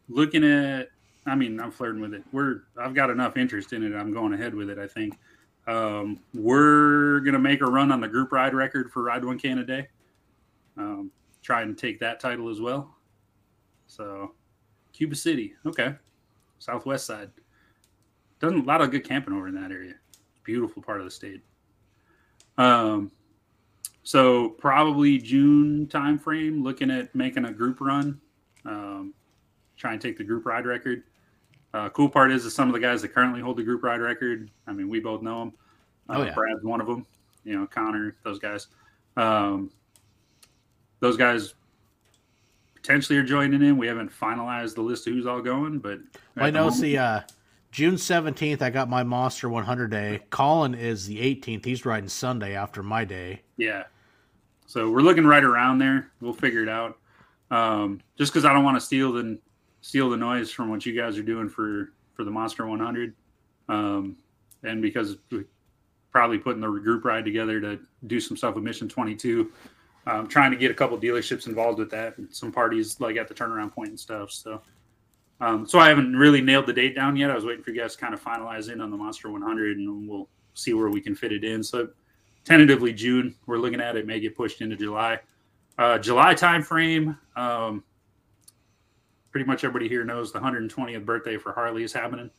[0.10, 0.90] looking at
[1.26, 2.24] I mean, I'm flirting with it.
[2.32, 3.96] We're I've got enough interest in it.
[3.96, 4.78] I'm going ahead with it.
[4.78, 5.18] I think
[5.68, 9.60] um, we're gonna make a run on the group ride record for Ride One Can
[9.60, 9.88] a Day.
[10.78, 11.12] Um,
[11.42, 12.96] try and take that title as well.
[13.88, 14.34] So,
[14.94, 15.96] Cuba City, okay,
[16.60, 17.30] Southwest side.
[18.40, 19.94] Done a lot of good camping over in that area.
[20.44, 21.42] Beautiful part of the state.
[22.58, 23.12] Um,
[24.04, 26.64] so probably June timeframe.
[26.64, 28.20] Looking at making a group run.
[28.66, 29.14] Um,
[29.78, 31.04] try and take the group ride record.
[31.76, 34.00] Uh, cool part is, is some of the guys that currently hold the group ride
[34.00, 34.50] record.
[34.66, 35.54] I mean, we both know them.
[36.08, 36.34] Uh, oh, yeah.
[36.34, 37.06] Brad's one of them.
[37.44, 38.68] You know, Connor, those guys.
[39.18, 39.70] Um,
[41.02, 41.54] those guys
[42.76, 43.78] potentially are joining in.
[43.78, 46.00] We haven't finalized the list of who's all going, but
[46.38, 47.22] I know it's the uh,
[47.72, 48.62] June seventeenth.
[48.62, 50.22] I got my Monster 100 day.
[50.30, 51.66] Colin is the 18th.
[51.66, 53.42] He's riding Sunday after my day.
[53.58, 53.84] Yeah.
[54.66, 56.10] So we're looking right around there.
[56.22, 56.98] We'll figure it out.
[57.52, 59.38] Um, just because I don't want to steal the
[59.86, 63.14] steal the noise from what you guys are doing for for the Monster 100,
[63.70, 64.18] um,
[64.64, 65.44] and because we
[66.12, 69.52] probably putting the group ride together to do some stuff with Mission 22.
[70.08, 73.28] Um, trying to get a couple dealerships involved with that, and some parties like at
[73.28, 74.32] the turnaround point and stuff.
[74.32, 74.60] So,
[75.40, 77.30] um, so I haven't really nailed the date down yet.
[77.30, 79.78] I was waiting for you guys to kind of finalize in on the Monster 100,
[79.78, 81.62] and we'll see where we can fit it in.
[81.62, 81.90] So,
[82.44, 83.36] tentatively June.
[83.46, 85.20] We're looking at it may get pushed into July.
[85.78, 87.18] Uh, July timeframe.
[87.36, 87.84] Um,
[89.36, 92.32] pretty much everybody here knows the 120th birthday for Harley is happening.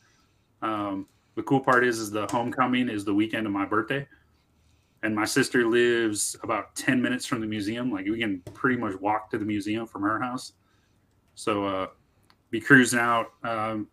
[0.63, 4.07] Um, the cool part is, is the homecoming is the weekend of my birthday,
[5.03, 7.91] and my sister lives about 10 minutes from the museum.
[7.91, 10.53] Like we can pretty much walk to the museum from her house.
[11.35, 11.87] So, uh,
[12.49, 13.87] be cruising out, um,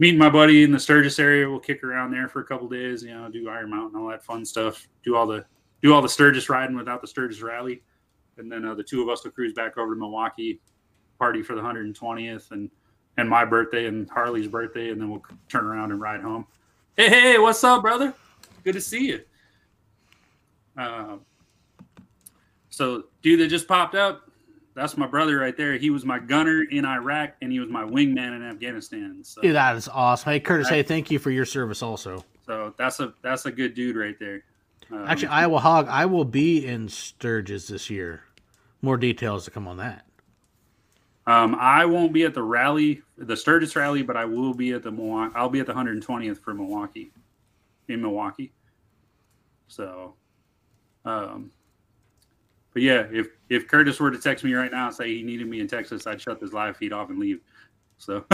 [0.00, 1.48] meeting my buddy in the Sturgis area.
[1.48, 3.04] We'll kick around there for a couple days.
[3.04, 4.88] You know, do Iron Mountain, all that fun stuff.
[5.04, 5.44] Do all the
[5.80, 7.84] do all the Sturgis riding without the Sturgis rally,
[8.36, 10.60] and then uh, the two of us will cruise back over to Milwaukee,
[11.18, 12.70] party for the 120th and
[13.18, 16.46] and my birthday and Harley's birthday, and then we'll turn around and ride home.
[16.96, 18.14] Hey, hey, what's up, brother?
[18.62, 19.20] Good to see you.
[20.76, 21.16] Uh,
[22.68, 24.30] so, dude that just popped up,
[24.74, 25.78] that's my brother right there.
[25.78, 29.24] He was my gunner in Iraq, and he was my wingman in Afghanistan.
[29.24, 30.32] So, dude, that is awesome.
[30.32, 32.22] Hey, Curtis, hey, thank you for your service also.
[32.44, 34.44] So that's a that's a good dude right there.
[34.92, 38.22] Um, Actually, Iowa Hog, I will be in Sturgis this year.
[38.82, 40.04] More details to come on that.
[41.26, 44.84] Um, I won't be at the rally, the Sturgis rally, but I will be at
[44.84, 45.32] the Milwaukee.
[45.34, 47.10] I'll be at the 120th for Milwaukee,
[47.88, 48.52] in Milwaukee.
[49.66, 50.14] So,
[51.04, 51.50] um,
[52.72, 55.48] but yeah, if if Curtis were to text me right now and say he needed
[55.48, 57.40] me in Texas, I'd shut this live feed off and leave.
[57.98, 58.24] So,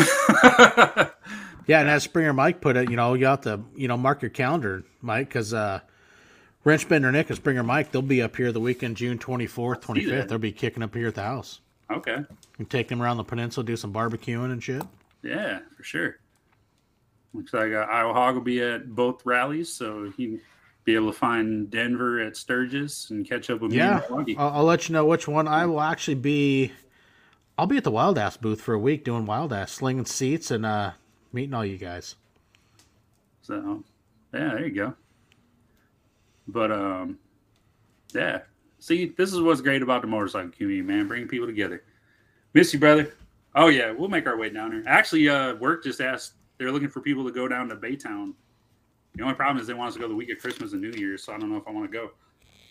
[1.67, 4.21] yeah, and as Springer Mike put it, you know, you have to you know mark
[4.21, 5.81] your calendar, Mike, because uh,
[6.67, 10.29] Wrenchbender Nick and Springer Mike, they'll be up here the weekend, June 24th, 25th.
[10.29, 11.62] They'll be kicking up here at the house.
[11.93, 12.19] Okay.
[12.59, 14.83] And take them around the peninsula, do some barbecuing and shit.
[15.23, 16.19] Yeah, for sure.
[17.35, 20.39] Looks like uh, Iowa Hog will be at both rallies, so he
[20.85, 24.35] be able to find Denver at Sturgis and catch up with yeah, me.
[24.37, 25.47] I'll, I'll let you know which one.
[25.47, 26.73] I will actually be.
[27.57, 30.51] I'll be at the Wild Ass booth for a week doing Wild Ass, slinging seats
[30.51, 30.93] and uh,
[31.33, 32.17] meeting all you guys.
[33.43, 33.85] So,
[34.33, 34.95] yeah, there you go.
[36.49, 37.19] But um,
[38.13, 38.41] yeah,
[38.83, 41.07] See, this is what's great about the motorcycle community, man.
[41.07, 41.85] Bringing people together.
[42.53, 43.15] Miss you, brother.
[43.55, 44.83] Oh yeah, we'll make our way down there.
[44.89, 46.33] Actually, uh, work just asked.
[46.59, 48.35] They're looking for people to go down to Baytown.
[49.15, 50.91] The only problem is they want us to go the week of Christmas and New
[50.99, 52.11] Year's, so I don't know if I want to go.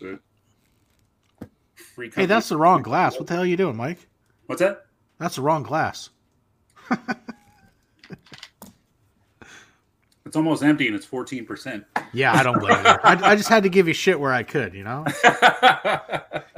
[0.01, 2.11] But free.
[2.13, 3.17] Hey, that's the wrong glass.
[3.17, 4.05] What the hell are you doing, Mike?
[4.47, 4.87] What's that?
[5.17, 6.09] That's the wrong glass.
[10.31, 11.83] It's almost empty and it's 14%.
[12.13, 12.91] Yeah, I don't blame you.
[13.03, 15.03] I, I, just had to give you shit where I could, you know?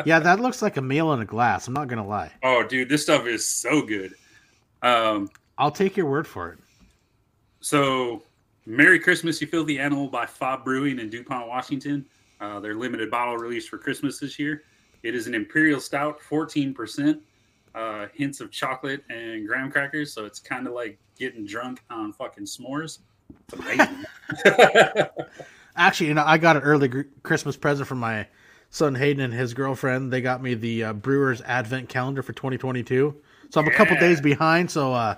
[0.05, 1.67] yeah, that looks like a meal in a glass.
[1.67, 2.31] I'm not going to lie.
[2.43, 4.13] Oh, dude, this stuff is so good.
[4.83, 6.59] Um, I'll take your word for it.
[7.61, 8.21] So,
[8.67, 12.05] Merry Christmas, You Filthy Animal by Fob Brewing in DuPont, Washington.
[12.39, 14.65] Uh, their limited bottle release for Christmas this year.
[15.01, 17.19] It is an Imperial Stout, 14%,
[17.73, 20.13] uh, hints of chocolate and graham crackers.
[20.13, 22.99] So it's kind of like getting drunk on fucking s'mores.
[25.75, 28.27] Actually, you know, I got an early gr- Christmas present from my
[28.69, 30.11] son Hayden and his girlfriend.
[30.11, 33.15] They got me the uh, Brewers Advent calendar for 2022.
[33.49, 34.69] So I'm a couple days behind.
[34.71, 35.15] So uh,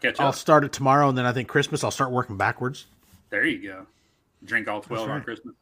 [0.00, 2.86] catch I'll start it tomorrow, and then I think Christmas I'll start working backwards.
[3.30, 3.86] There you go.
[4.44, 5.22] Drink all 12 on.
[5.22, 5.54] Christmas.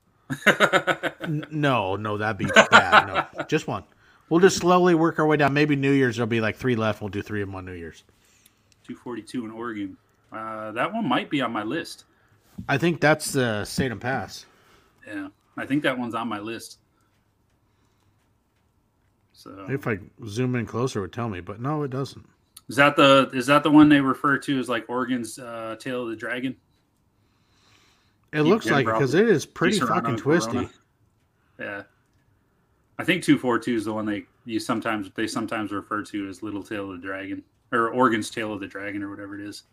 [1.23, 3.07] N- no, no, that'd be bad.
[3.07, 3.85] No, just one.
[4.29, 5.53] We'll just slowly work our way down.
[5.53, 7.03] Maybe New Year's there'll be like three left.
[7.03, 8.03] We'll do three of them on New Year's.
[8.87, 9.97] 242 in Oregon.
[10.33, 12.05] Uh, that one might be on my list.
[12.69, 14.47] I think that's the Santiam Pass.
[15.07, 16.79] Yeah, I think that one's on my list.
[19.33, 22.25] So If I zoom in closer, it would tell me, but no, it doesn't.
[22.69, 26.05] is that the is that the one they refer to as like Oregon's uh, Tail
[26.05, 26.57] of the Dragon?
[28.33, 30.53] It looks like it because it is pretty fucking twisty.
[30.53, 30.71] Corona.
[31.59, 31.83] Yeah,
[32.99, 36.29] I think two four two is the one they you sometimes they sometimes refer to
[36.29, 39.47] as Little Tail of the Dragon or Oregon's Tail of the Dragon or whatever it
[39.47, 39.65] is.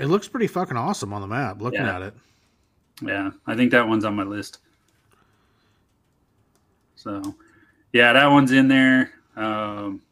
[0.00, 1.60] It looks pretty fucking awesome on the map.
[1.60, 1.96] Looking Yeah.
[1.96, 2.14] at it,
[3.02, 4.58] Yeah, I think that one's on my list.
[6.96, 7.34] So,
[7.92, 9.12] yeah, that one's in there.
[9.36, 10.02] Um,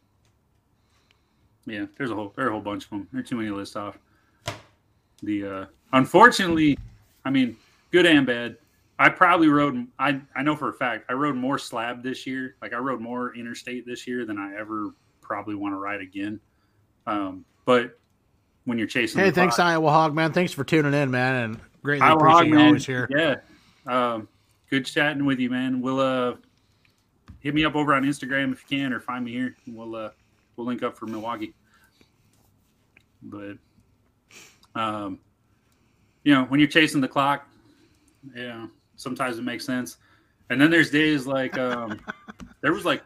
[1.65, 3.07] yeah, there's a whole there's a whole bunch of them.
[3.11, 3.97] There's too many to list off.
[5.21, 6.79] The uh, unfortunately,
[7.25, 7.57] I mean,
[7.91, 8.57] good and bad.
[8.97, 9.87] I probably rode.
[9.99, 12.55] I I know for a fact I rode more slab this year.
[12.61, 16.39] Like I rode more interstate this year than I ever probably want to ride again.
[17.05, 17.98] Um, but
[18.69, 20.31] when you're chasing, hey, thanks clock- Iowa Hog man.
[20.31, 22.65] Thanks for tuning in, man, and greatly Iowa appreciate Hog, you man.
[22.67, 23.09] always here.
[23.11, 23.35] Yeah.
[23.85, 24.27] Um,
[24.69, 25.81] good chatting with you, man.
[25.81, 26.35] We'll uh
[27.39, 29.55] hit me up over on Instagram if you can or find me here.
[29.67, 30.09] We'll uh
[30.55, 31.53] we'll link up for Milwaukee.
[33.23, 33.57] But
[34.75, 35.19] um
[36.23, 37.47] you know, when you're chasing the clock,
[38.35, 39.97] yeah, sometimes it makes sense.
[40.49, 41.99] And then there's days like um
[42.61, 43.03] there was like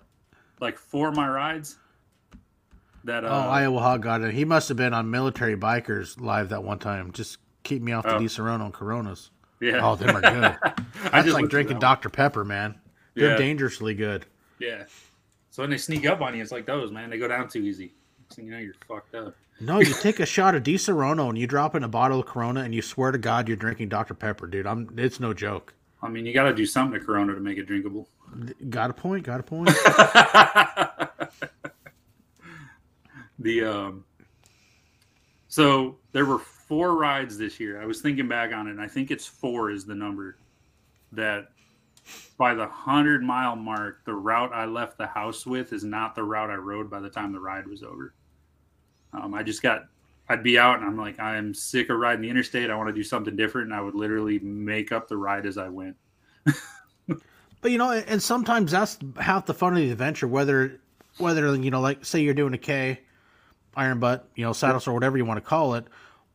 [0.59, 1.77] like four of my rides
[3.05, 4.33] that uh Oh, Iowa Hog got it.
[4.33, 7.11] He must have been on Military Bikers live that one time.
[7.11, 8.19] Just keep me off the Oh.
[8.19, 9.29] Disaronno and Coronas.
[9.59, 9.79] yeah.
[9.81, 10.57] Oh, them are good.
[11.03, 12.75] I That's just like drinking Dr Pepper, man.
[13.15, 13.37] They're Yeah.
[13.37, 14.25] dangerously good.
[14.59, 14.85] Yeah.
[15.51, 17.09] So when they sneak up on you, it's like those, man.
[17.09, 17.93] They go down too easy.
[18.29, 19.35] So you know you're fucked up.
[19.61, 22.61] No, you take a shot of Disaronno and you drop in a bottle of Corona
[22.61, 24.65] and you swear to God you're drinking Dr Pepper, dude.
[24.65, 24.89] I'm.
[24.97, 25.75] It's no joke.
[26.01, 28.09] I mean, you got to do something to Corona to make it drinkable.
[28.69, 29.23] Got a point.
[29.25, 29.69] Got a point.
[33.39, 34.05] the um,
[35.47, 37.81] so there were four rides this year.
[37.81, 40.37] I was thinking back on it, and I think it's four is the number
[41.11, 41.49] that
[42.37, 46.23] by the hundred mile mark, the route I left the house with is not the
[46.23, 48.13] route I rode by the time the ride was over.
[49.13, 49.85] Um, I just got,
[50.27, 52.69] I'd be out and I'm like, I'm sick of riding the interstate.
[52.69, 53.67] I want to do something different.
[53.67, 55.95] And I would literally make up the ride as I went.
[57.63, 60.27] But you know, and sometimes that's half the fun of the adventure.
[60.27, 60.81] Whether,
[61.17, 62.99] whether you know, like say you're doing a K,
[63.75, 65.85] iron butt, you know, saddles or whatever you want to call it,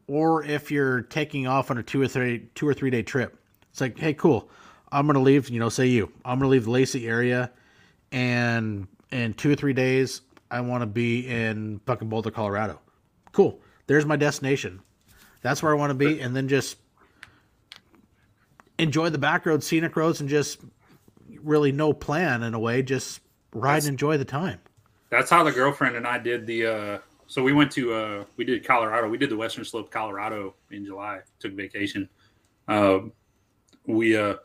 [0.06, 3.36] or if you're taking off on a two or three two or three day trip.
[3.70, 4.50] It's like, hey, cool.
[4.90, 5.48] I'm gonna leave.
[5.50, 6.10] You know, say you.
[6.24, 7.50] I'm gonna leave the Lacey area,
[8.10, 12.80] and in two or three days, I want to be in fucking Boulder, Colorado.
[13.32, 13.60] Cool.
[13.86, 14.80] There's my destination.
[15.42, 16.78] That's where I want to be, and then just
[18.78, 20.60] enjoy the back roads, scenic roads, and just
[21.42, 22.82] really no plan in a way.
[22.82, 23.20] Just
[23.52, 24.60] ride and enjoy the time.
[25.10, 26.66] That's how the girlfriend and I did the.
[26.66, 26.98] Uh,
[27.28, 29.08] so we went to uh, we did Colorado.
[29.08, 31.20] We did the Western Slope, Colorado in July.
[31.38, 32.08] Took vacation.
[32.66, 33.12] Um,
[33.86, 34.36] we uh,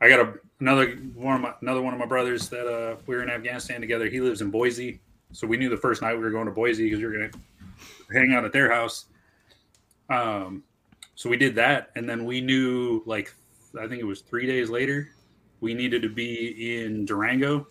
[0.00, 3.16] I got a, another one of my another one of my brothers that uh, we
[3.16, 4.08] were in Afghanistan together.
[4.08, 5.00] He lives in Boise,
[5.32, 7.30] so we knew the first night we were going to Boise because we were going
[7.30, 7.38] to
[8.12, 9.06] hang out at their house.
[10.10, 10.62] Um,
[11.14, 13.34] so we did that, and then we knew like
[13.80, 15.10] I think it was three days later
[15.60, 17.66] we needed to be in Durango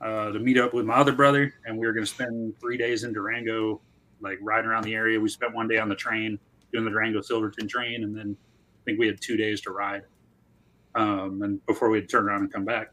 [0.00, 2.76] uh, to meet up with my other brother, and we were going to spend three
[2.76, 3.80] days in Durango,
[4.20, 5.20] like riding around the area.
[5.20, 6.38] We spent one day on the train
[6.72, 10.02] doing the Durango Silverton train, and then I think we had two days to ride,
[10.94, 12.88] um, and before we had turn around and come back.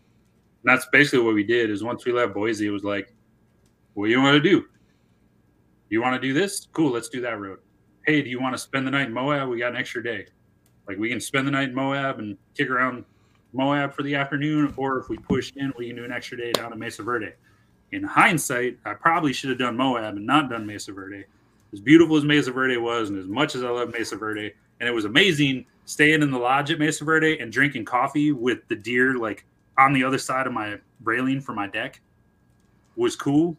[0.64, 1.70] And that's basically what we did.
[1.70, 3.14] Is once we left Boise, it was like,
[3.94, 4.66] "What do you want to do?
[5.90, 6.68] You want to do this?
[6.74, 7.60] Cool, let's do that road.
[8.06, 9.50] Hey, do you want to spend the night in Moab?
[9.50, 10.26] We got an extra day.
[10.88, 13.06] Like we can spend the night in Moab and kick around
[13.54, 16.52] Moab for the afternoon, or if we push in, we can do an extra day
[16.52, 17.34] down to Mesa Verde.
[17.94, 21.26] In hindsight, I probably should have done Moab and not done Mesa Verde.
[21.72, 24.90] As beautiful as Mesa Verde was, and as much as I love Mesa Verde, and
[24.90, 28.76] it was amazing staying in the lodge at Mesa Verde and drinking coffee with the
[28.76, 29.46] deer like
[29.78, 32.00] on the other side of my railing for my deck
[32.96, 33.56] was cool.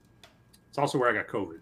[0.68, 1.61] It's also where I got COVID.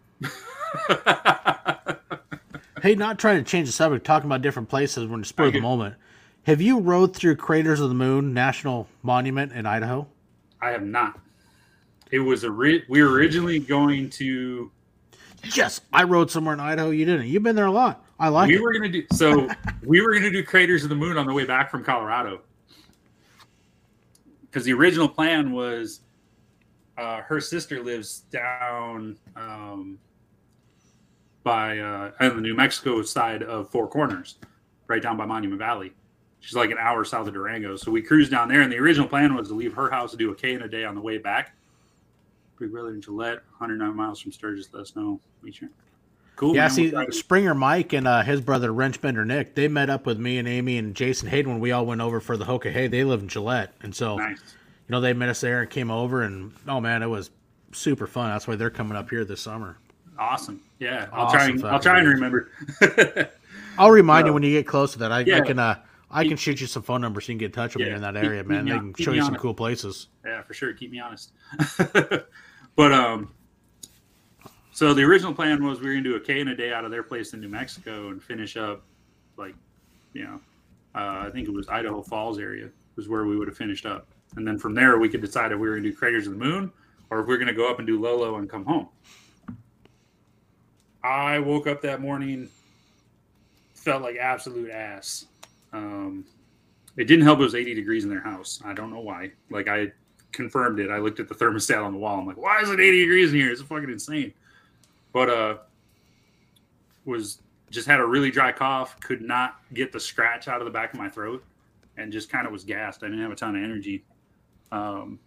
[2.83, 5.07] hey, not trying to change the subject, talking about different places.
[5.07, 5.97] We're in the spur of the moment.
[6.45, 10.09] Have you rode through Craters of the Moon National Monument in Idaho?
[10.61, 11.21] I have not.
[12.13, 14.71] It was a ri- we were originally going to
[15.55, 16.91] Yes, I rode somewhere in Idaho.
[16.91, 17.27] You didn't.
[17.27, 18.05] You've been there a lot.
[18.21, 18.63] I like we it.
[18.63, 19.49] were gonna do so
[19.85, 22.43] we were gonna do craters of the moon on the way back from Colorado
[24.43, 26.01] because the original plan was
[26.99, 29.99] uh, her sister lives down um,
[31.43, 34.37] by uh, on the New Mexico side of Four Corners,
[34.87, 35.93] right down by Monument Valley.
[36.39, 38.61] She's like an hour south of Durango, so we cruised down there.
[38.61, 40.69] And the original plan was to leave her house to do a K in a
[40.69, 41.55] day on the way back.
[42.63, 44.69] Big Brother in Gillette, 109 miles from Sturgis.
[44.73, 45.21] Let us know.
[45.43, 45.69] Meet you.
[46.37, 46.55] Cool.
[46.55, 46.71] Yeah, man.
[46.71, 50.39] see, We'll Springer Mike and uh, his brother Wrenchbender Nick, they met up with me
[50.39, 52.87] and Amy and Jason Hayden when we all went over for the Hoka Hey.
[52.87, 54.39] They live in Gillette, and so nice.
[54.89, 57.31] you know they met us there and came over, and oh man, it was
[57.73, 58.31] super fun.
[58.31, 59.77] That's why they're coming up here this summer.
[60.17, 60.63] Awesome.
[60.79, 62.51] Yeah, I'll Awesome try and I'll try and remember.
[63.79, 65.11] I'll remind you when you get close to that.
[65.11, 65.81] I, I can uh,
[66.13, 67.93] I can shoot you some phone numbers so you can get in touch with me
[67.93, 68.65] in that area, keep man.
[68.65, 70.09] me They can show you on some cool places.
[70.25, 70.73] yeah, for sure.
[70.75, 71.33] Keep me honest.
[72.77, 73.33] but um,
[74.73, 76.85] so the original plan was we were gonna do a K in a day out
[76.85, 78.83] of their place in New Mexico and finish up,
[79.37, 79.55] like,
[80.13, 80.41] you know,
[80.95, 84.07] uh, I think it was Idaho Falls area was where we would have finished up,
[84.37, 86.39] and then from there we could decide if we were gonna do Craters of the
[86.39, 86.73] Moon
[87.11, 88.89] or if we are gonna go up and do Lolo and come home.
[91.05, 92.49] I woke up that morning,
[93.75, 95.27] felt like absolute ass.
[95.73, 96.25] Um,
[96.97, 97.41] it didn't help.
[97.41, 98.61] It was 80 degrees in their house.
[98.65, 99.33] I don't know why.
[99.51, 99.93] Like I
[100.33, 100.91] confirmed it.
[100.91, 102.19] I looked at the thermostat on the wall.
[102.19, 103.51] I'm like, why is it 80 degrees in here?
[103.51, 104.33] It's fucking insane.
[105.13, 105.57] But uh,
[107.05, 107.39] was
[107.71, 108.99] just had a really dry cough.
[109.01, 111.45] Could not get the scratch out of the back of my throat,
[111.97, 113.03] and just kind of was gassed.
[113.03, 114.05] I didn't have a ton of energy.
[114.71, 115.19] Um,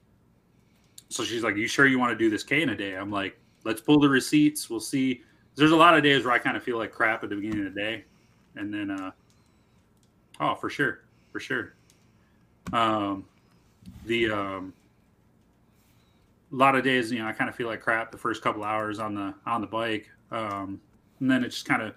[1.10, 3.12] so she's like, "You sure you want to do this K in a day?" I'm
[3.12, 4.70] like, "Let's pull the receipts.
[4.70, 5.22] We'll see."
[5.56, 7.66] There's a lot of days where I kind of feel like crap at the beginning
[7.66, 8.04] of the day,
[8.56, 9.12] and then, uh,
[10.40, 11.02] oh, for sure,
[11.32, 11.74] for sure.
[12.74, 13.26] Um,
[14.06, 14.74] the um,
[16.56, 18.64] a lot of days, you know, I kind of feel like crap the first couple
[18.64, 20.80] hours on the on the bike, um,
[21.20, 21.94] and then it just kind of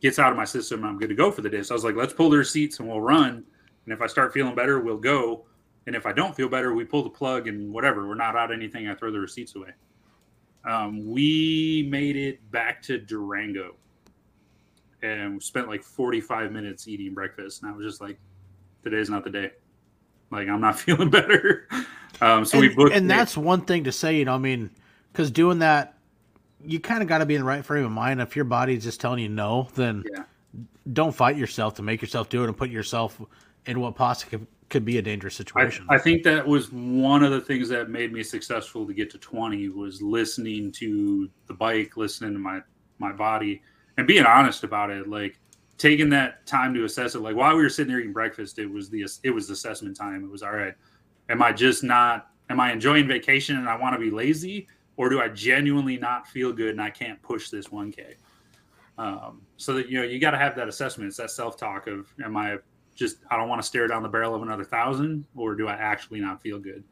[0.00, 0.82] gets out of my system.
[0.84, 1.62] I'm good to go for the day.
[1.62, 3.44] So I was like, let's pull the receipts and we'll run.
[3.84, 5.44] And if I start feeling better, we'll go.
[5.86, 8.08] And if I don't feel better, we pull the plug and whatever.
[8.08, 8.88] We're not out anything.
[8.88, 9.70] I throw the receipts away.
[10.64, 13.76] Um, we made it back to Durango
[15.02, 17.62] and we spent like 45 minutes eating breakfast.
[17.62, 18.18] And I was just like,
[18.82, 19.52] today's not the day.
[20.30, 21.68] Like, I'm not feeling better.
[22.20, 22.94] Um, so we and, booked.
[22.94, 24.34] and that's one thing to say, you know.
[24.34, 24.70] I mean,
[25.12, 25.94] because doing that,
[26.64, 28.20] you kind of got to be in the right frame of mind.
[28.20, 30.24] If your body's just telling you no, then Yeah.
[30.92, 33.20] don't fight yourself to make yourself do it and put yourself
[33.66, 35.86] in what possibly could, could be a dangerous I, situation.
[35.90, 39.18] I think that was one of the things that made me successful to get to
[39.18, 42.60] 20 was listening to the bike, listening to my
[42.98, 43.62] my body,
[43.98, 45.08] and being honest about it.
[45.08, 45.38] Like
[45.78, 47.20] taking that time to assess it.
[47.20, 50.24] Like while we were sitting there eating breakfast, it was the it was assessment time.
[50.24, 50.74] It was all right.
[51.28, 52.30] Am I just not?
[52.48, 56.28] Am I enjoying vacation and I want to be lazy, or do I genuinely not
[56.28, 58.14] feel good and I can't push this 1K?
[58.98, 61.08] Um, so that you know you got to have that assessment.
[61.08, 62.58] It's that self talk of am I
[62.94, 65.74] just I don't want to stare down the barrel of another thousand, or do I
[65.74, 66.82] actually not feel good?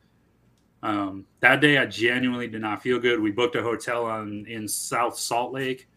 [0.82, 3.18] Um, that day, I genuinely did not feel good.
[3.18, 5.88] We booked a hotel on in South Salt Lake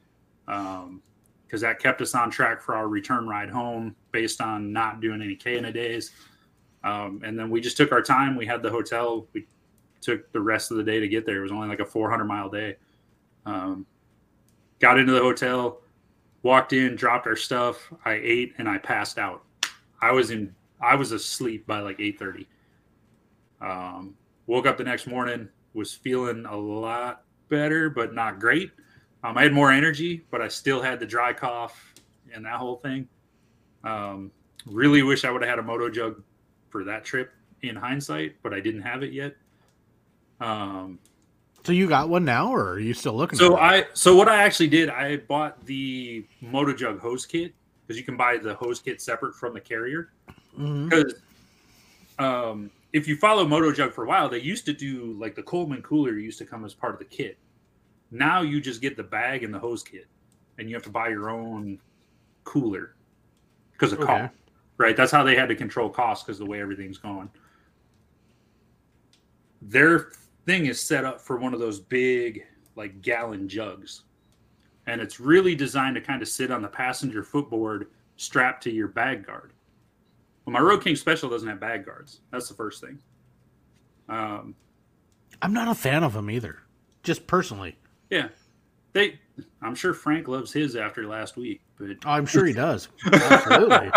[0.45, 5.21] because that kept us on track for our return ride home, based on not doing
[5.21, 6.11] any K in a days.
[6.83, 8.35] Um, and then we just took our time.
[8.35, 9.27] We had the hotel.
[9.33, 9.45] We
[10.01, 11.39] took the rest of the day to get there.
[11.39, 12.77] It was only like a 400 mile day.
[13.45, 13.85] Um,
[14.79, 15.81] got into the hotel,
[16.43, 17.91] walked in, dropped our stuff.
[18.05, 19.43] I ate and I passed out.
[20.01, 22.45] I was in I was asleep by like 8:30.
[23.61, 24.15] Um,
[24.45, 28.71] woke up the next morning, was feeling a lot better, but not great.
[29.23, 31.95] Um, I had more energy, but I still had the dry cough
[32.33, 33.07] and that whole thing.
[33.83, 34.31] Um,
[34.65, 36.21] really wish I would have had a MotoJug
[36.77, 37.31] for that trip
[37.63, 39.35] in hindsight, but I didn't have it yet.
[40.39, 40.99] Um,
[41.63, 43.39] so you got one now, or are you still looking?
[43.39, 43.57] so?
[43.57, 48.15] I so what I actually did, I bought the MotoJug hose kit because you can
[48.15, 50.11] buy the hose kit separate from the carrier.
[50.55, 51.15] Because
[52.19, 55.81] um, if you follow MotoJug for a while, they used to do like the Coleman
[55.81, 57.39] cooler used to come as part of the kit.
[58.11, 60.05] Now you just get the bag and the hose kit,
[60.59, 61.79] and you have to buy your own
[62.43, 62.93] cooler
[63.71, 64.07] because of Okay.
[64.07, 64.33] cost.
[64.77, 67.29] Right, that's how they had to control costs because the way everything's going.
[69.61, 70.11] Their
[70.45, 74.03] thing is set up for one of those big, like gallon jugs,
[74.85, 78.87] and it's really designed to kind of sit on the passenger footboard strapped to your
[78.87, 79.53] bag guard.
[80.45, 82.21] Well, my Road King Special doesn't have bag guards.
[82.31, 82.99] That's the first thing.
[84.07, 84.55] Um,
[85.41, 86.59] I'm not a fan of them either.
[87.03, 87.77] Just personally,
[88.09, 88.29] yeah,
[88.93, 89.19] they
[89.61, 92.87] I'm sure Frank loves his after last week, but I'm sure he does.
[93.11, 93.91] Absolutely.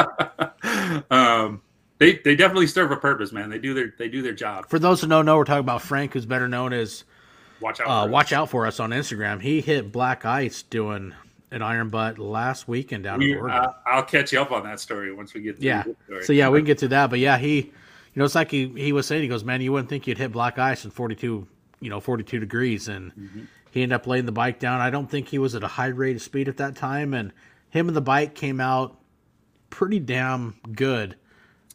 [1.11, 1.63] um,
[1.99, 3.51] they they definitely serve a purpose, man.
[3.51, 4.69] They do their they do their job.
[4.69, 7.05] For those who don't know, we're talking about Frank, who's better known as
[7.61, 7.87] Watch out!
[7.87, 8.13] uh, for us.
[8.13, 9.41] Watch Out for Us on Instagram.
[9.43, 11.15] He hit Black Ice doing
[11.51, 13.59] an iron butt last weekend down We- in Oregon.
[13.59, 15.59] uh, I'll catch you up on that story once we get.
[15.61, 15.83] To Yeah.
[15.83, 16.25] the story.
[16.25, 17.11] So yeah, we can get to that.
[17.11, 17.73] But yeah, he, you
[18.15, 19.23] know, it's like he he was saying.
[19.23, 21.47] He goes, man, you wouldn't think you'd hit black ice in forty two,
[21.81, 23.41] you know, forty two degrees, and Mm-hmm.
[23.71, 24.81] He ended up laying the bike down.
[24.81, 27.33] I don't think he was at a high rate of speed at that time, and
[27.71, 28.99] him and the bike came out
[29.71, 31.17] pretty damn good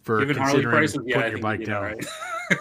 [0.03, 1.83] for considering prices, putting yeah, your bike down.
[1.83, 2.05] right.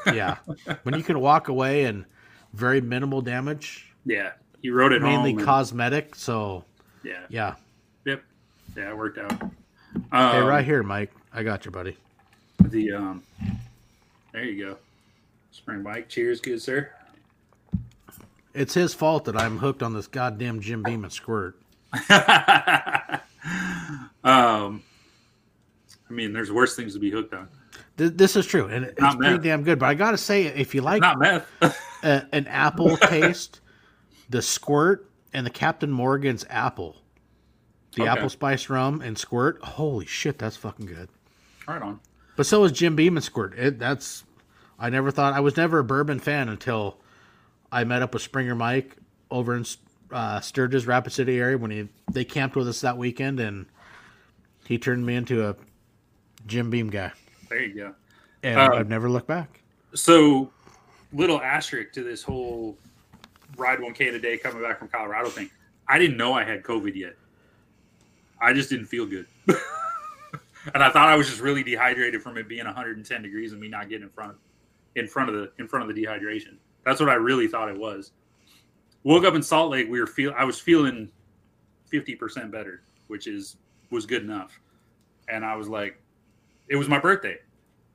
[0.14, 0.36] yeah,
[0.84, 2.04] when you can walk away and
[2.52, 4.32] very minimal damage, yeah,
[4.62, 6.14] he rode it mainly and- cosmetic.
[6.14, 6.64] So
[7.02, 7.54] yeah, yeah,
[8.04, 8.22] yep,
[8.76, 9.32] yeah, it worked out.
[9.32, 9.48] hey,
[10.12, 11.96] Um, right here, Mike, I got you, buddy.
[12.60, 13.22] The um,
[14.32, 14.76] there you go,
[15.50, 16.08] spring bike.
[16.08, 16.90] Cheers, good sir.
[18.54, 21.56] It's his fault that I'm hooked on this goddamn Jim Beam and squirt.
[24.24, 24.82] um,
[26.08, 27.48] I mean, there's worse things to be hooked on.
[27.96, 29.42] Th- This is true, and it's Not pretty meth.
[29.42, 29.78] damn good.
[29.78, 31.46] But I gotta say, if you like Not meth.
[32.02, 33.60] a, an apple taste,
[34.30, 36.96] the squirt and the Captain Morgan's apple,
[37.96, 38.10] the Okay.
[38.10, 41.08] apple spice rum and squirt, holy shit, that's fucking good.
[41.68, 42.00] right on.
[42.36, 43.56] But so is Jim Beam and squirt.
[43.56, 44.24] It, that's
[44.78, 46.98] I never thought I was never a bourbon fan until
[47.74, 48.96] I met up with Springer Mike
[49.32, 49.66] over in
[50.12, 53.66] uh, Sturgis, Rapid City area when he they camped with us that weekend, and
[54.64, 55.56] he turned me into a
[56.46, 57.10] Jim Beam guy,
[57.48, 57.94] There you go.
[58.44, 59.60] and Um, I've never looked back.
[59.92, 60.52] So,
[61.12, 62.78] little asterisk to this whole
[63.56, 65.50] ride 1K today coming back from Colorado thing.
[65.88, 67.16] I didn't know I had COVID yet.
[68.40, 69.26] I just didn't feel good.
[69.48, 73.68] and I thought I was just really dehydrated from it being 110 degrees and me
[73.68, 74.36] not getting in front of
[74.94, 76.56] in front of the in front of the dehydration.
[76.84, 78.12] That's what I really thought it was.
[79.02, 81.10] Woke up in Salt Lake, we were feel I was feeling
[81.92, 83.56] 50% better, which is
[83.90, 84.58] was good enough.
[85.28, 86.00] And I was like
[86.68, 87.38] it was my birthday.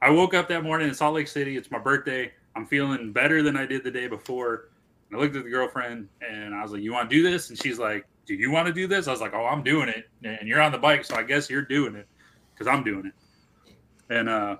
[0.02, 1.58] I woke up that morning in Salt Lake City.
[1.58, 2.32] It's my birthday.
[2.56, 4.70] I'm feeling better than I did the day before.
[5.10, 7.50] And I looked at the girlfriend and I was like, "You want to do this?"
[7.50, 9.90] And she's like, "Do you want to do this?" I was like, "Oh, I'm doing
[9.90, 12.08] it." And you're on the bike, so I guess you're doing it
[12.54, 13.14] because I'm doing it.
[14.10, 14.58] And uh,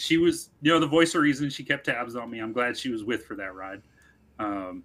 [0.00, 1.50] she was, you know, the voice of reason.
[1.50, 2.38] She kept tabs on me.
[2.40, 3.82] I'm glad she was with for that ride.
[4.38, 4.84] Um,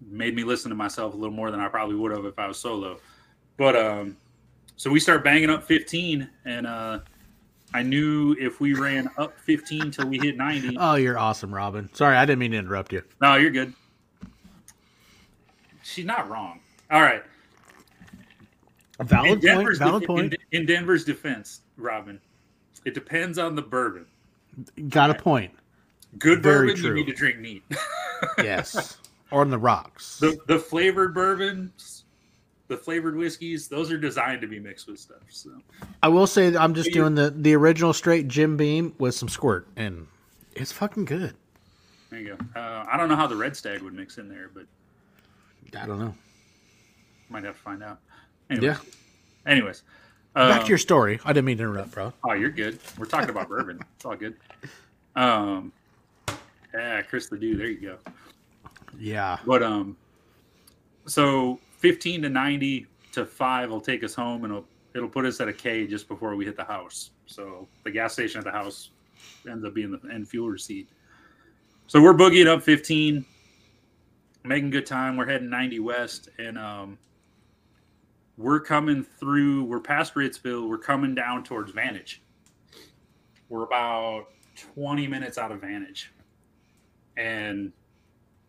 [0.00, 2.46] made me listen to myself a little more than I probably would have if I
[2.46, 2.98] was solo.
[3.56, 4.16] But um,
[4.76, 7.00] so we start banging up 15, and uh,
[7.74, 10.76] I knew if we ran up 15 till we hit 90.
[10.80, 11.88] Oh, you're awesome, Robin.
[11.94, 13.02] Sorry, I didn't mean to interrupt you.
[13.20, 13.72] No, you're good.
[15.82, 16.60] She's not wrong.
[16.90, 17.22] All right.
[18.98, 19.78] A valid point.
[19.78, 20.34] Valid def- point.
[20.52, 22.20] in, in Denver's defense, Robin,
[22.84, 24.06] it depends on the bourbon.
[24.88, 25.52] Got a point.
[26.18, 26.90] Good Very bourbon, true.
[26.90, 27.62] you need to drink neat.
[28.38, 28.98] Yes.
[29.32, 30.18] or on the rocks.
[30.20, 32.04] the the flavored bourbons,
[32.68, 35.22] the flavored whiskeys, those are designed to be mixed with stuff.
[35.30, 35.50] So
[36.02, 39.28] I will say that I'm just doing the the original straight Jim Beam with some
[39.28, 40.06] squirt, and
[40.54, 41.34] it's fucking good.
[42.10, 42.60] there you go.
[42.60, 44.66] Uh, I don't know how the red stag would mix in there, but
[45.80, 46.14] I don't know.
[47.28, 47.98] might have to find out.
[48.50, 48.76] Anyways, Yeah.
[49.50, 49.82] Anyways,
[50.34, 51.20] Back um, to your story.
[51.24, 52.12] I didn't mean to interrupt, bro.
[52.24, 52.78] Oh, you're good.
[52.98, 53.80] We're talking about bourbon.
[53.96, 54.34] It's all good.
[55.14, 55.72] Um,
[56.74, 57.60] yeah, Chris the Dude.
[57.60, 57.98] There you go.
[58.98, 59.38] Yeah.
[59.46, 59.96] But um,
[61.06, 65.40] so 15 to 90 to five will take us home, and it'll it'll put us
[65.40, 67.10] at a K just before we hit the house.
[67.26, 68.90] So the gas station at the house
[69.48, 70.88] ends up being the end fuel receipt.
[71.86, 73.24] So we're boogieing up 15,
[74.44, 75.16] making good time.
[75.16, 76.98] We're heading 90 west, and um,
[78.36, 79.64] we're coming through.
[79.64, 80.68] We're past Ritzville.
[80.68, 82.22] We're coming down towards Vantage.
[83.48, 84.26] We're about
[84.74, 86.12] 20 minutes out of Vantage,
[87.16, 87.72] and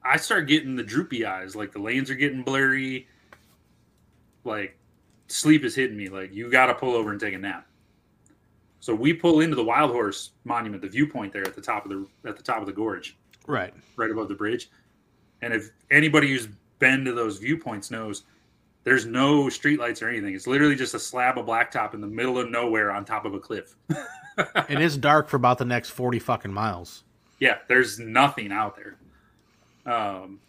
[0.04, 1.56] I start getting the droopy eyes.
[1.56, 3.08] Like the lanes are getting blurry.
[4.46, 4.78] Like
[5.28, 6.08] sleep is hitting me.
[6.10, 7.68] Like you got to pull over and take a nap.
[8.80, 11.92] So we pull into the Wild Horse Monument, the viewpoint there at the top of
[11.92, 13.74] the at the top of the gorge, Right.
[13.96, 14.70] right above the bridge.
[15.42, 16.48] And if anybody who's
[16.80, 18.24] been to those viewpoints knows,
[18.84, 20.36] there's no streetlights or anything.
[20.36, 23.34] It's literally just a slab of blacktop in the middle of nowhere on top of
[23.34, 23.76] a cliff.
[24.68, 27.04] and it's dark for about the next forty fucking miles.
[27.40, 28.98] yeah, there's nothing out there.
[29.86, 30.40] Um,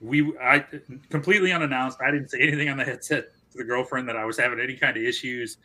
[0.00, 0.64] we I
[1.10, 1.98] completely unannounced.
[2.00, 4.76] I didn't say anything on the headset to the girlfriend that I was having any
[4.76, 5.58] kind of issues.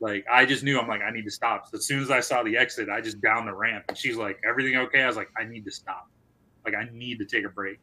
[0.00, 1.68] Like I just knew I'm like I need to stop.
[1.70, 4.16] So as soon as I saw the exit, I just down the ramp, and she's
[4.16, 6.08] like, "Everything okay?" I was like, "I need to stop.
[6.64, 7.78] Like I need to take a break."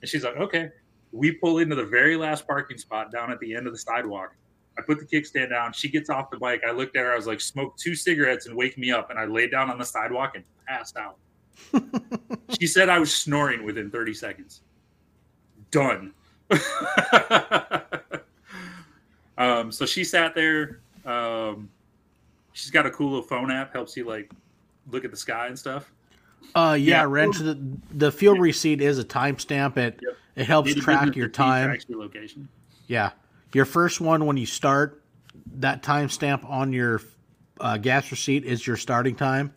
[0.00, 0.70] And she's like, "Okay."
[1.12, 4.34] We pull into the very last parking spot down at the end of the sidewalk.
[4.78, 5.72] I put the kickstand down.
[5.72, 6.62] She gets off the bike.
[6.66, 7.12] I looked at her.
[7.12, 9.78] I was like, "Smoke two cigarettes and wake me up." And I laid down on
[9.78, 11.16] the sidewalk and passed out.
[12.58, 14.62] she said I was snoring within 30 seconds.
[15.70, 16.14] Done.
[19.38, 20.80] um, so she sat there.
[21.04, 21.68] Um,
[22.52, 24.30] she's got a cool little phone app, helps you like
[24.90, 25.92] look at the sky and stuff.
[26.54, 27.04] Uh, yeah, yeah.
[27.04, 27.38] Wrench.
[27.38, 27.58] The,
[27.92, 29.76] the fuel receipt is a timestamp.
[29.76, 30.16] It yep.
[30.36, 31.78] It helps track your time.
[31.88, 32.48] your location.
[32.86, 33.10] Yeah,
[33.52, 35.02] your first one when you start,
[35.56, 37.00] that timestamp on your
[37.60, 39.52] uh, gas receipt is your starting time,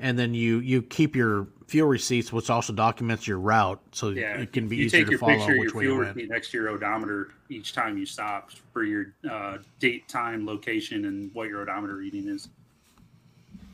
[0.00, 4.38] and then you you keep your fuel receipts, which also documents your route, so yeah.
[4.38, 6.16] it can be you easier to follow picture, which way you went.
[6.28, 11.32] Next to your odometer each time you stop for your uh, date, time, location, and
[11.34, 12.48] what your odometer reading is.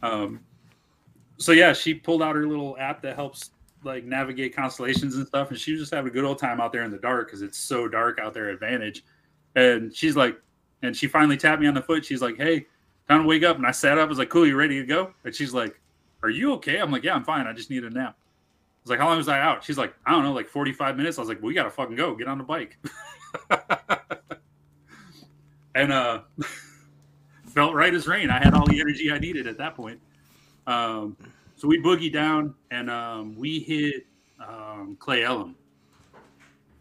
[0.03, 0.41] Um,
[1.39, 3.51] so yeah, she pulled out her little app that helps
[3.85, 6.73] like navigate constellations and stuff, and she was just having a good old time out
[6.73, 9.05] there in the dark because it's so dark out there at Vantage.
[9.57, 10.41] And she's like,
[10.83, 12.05] and she finally tapped me on the foot.
[12.05, 12.67] She's like, "Hey,
[13.09, 14.07] time to wake up." And I sat up.
[14.07, 15.79] I was like, "Cool, you ready to go?" And she's like,
[16.23, 17.47] "Are you okay?" I'm like, "Yeah, I'm fine.
[17.47, 19.95] I just need a nap." I was like, "How long was I out?" She's like,
[20.07, 22.15] "I don't know, like 45 minutes." I was like, "We gotta fucking go.
[22.15, 22.79] Get on the bike."
[25.75, 26.21] and uh,
[27.47, 28.31] felt right as rain.
[28.31, 30.01] I had all the energy I needed at that point.
[30.67, 31.17] Um,
[31.61, 34.07] so we boogie down and um, we hit
[34.41, 35.55] um, Cle Elum.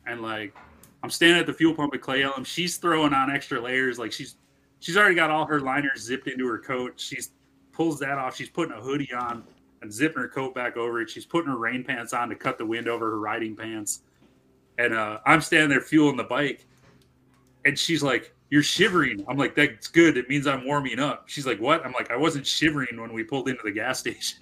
[0.07, 0.55] And like,
[1.03, 2.45] I'm standing at the fuel pump at Cle Elum.
[2.45, 3.99] She's throwing on extra layers.
[3.99, 4.37] Like she's
[4.79, 6.93] she's already got all her liners zipped into her coat.
[6.95, 7.31] She's
[7.73, 8.37] pulls that off.
[8.37, 9.43] She's putting a hoodie on
[9.81, 11.09] and zipping her coat back over it.
[11.09, 14.03] She's putting her rain pants on to cut the wind over her riding pants.
[14.77, 16.65] And uh, I'm standing there fueling the bike,
[17.65, 19.23] and she's like, you're shivering.
[19.27, 20.17] I'm like, that's good.
[20.17, 21.23] It means I'm warming up.
[21.27, 21.85] She's like, what?
[21.85, 24.39] I'm like, I wasn't shivering when we pulled into the gas station.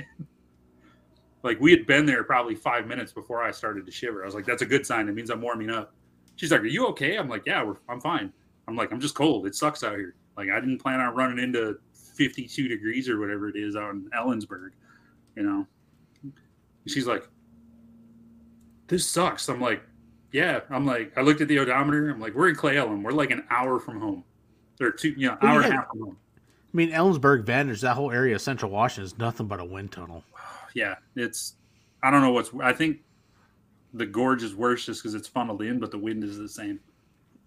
[1.48, 4.22] Like we had been there probably five minutes before I started to shiver.
[4.22, 5.08] I was like, that's a good sign.
[5.08, 5.94] It means I'm warming up.
[6.36, 7.16] She's like, are you okay?
[7.16, 8.34] I'm like, yeah, I'm fine.
[8.68, 9.48] I'm like, I'm just cold.
[9.48, 10.16] It sucks out here.
[10.36, 14.10] Like I didn't plan on running into 52 degrees or whatever it is out in
[14.10, 14.72] Ellensburg,
[15.38, 15.66] you know.
[16.86, 17.26] she's like,
[18.88, 19.48] this sucks.
[19.48, 19.82] I'm like,
[20.34, 22.10] yeah, I'm like, I looked at the odometer.
[22.10, 23.04] I'm like, we're in Cle Elum.
[23.04, 24.26] We're like an hour from home.
[24.80, 25.68] They're two, you know, hour yeah.
[25.68, 26.18] and a half from home.
[26.74, 29.94] I mean, Ellensburg, Vantage, that whole area of Central Washington is nothing but a wind
[29.94, 30.26] tunnel.
[30.74, 31.56] Yeah, it's.
[32.04, 32.52] I don't know what's.
[32.62, 33.00] I think
[33.94, 36.80] the gorge is worse just because it's funneled in, but the wind is the same.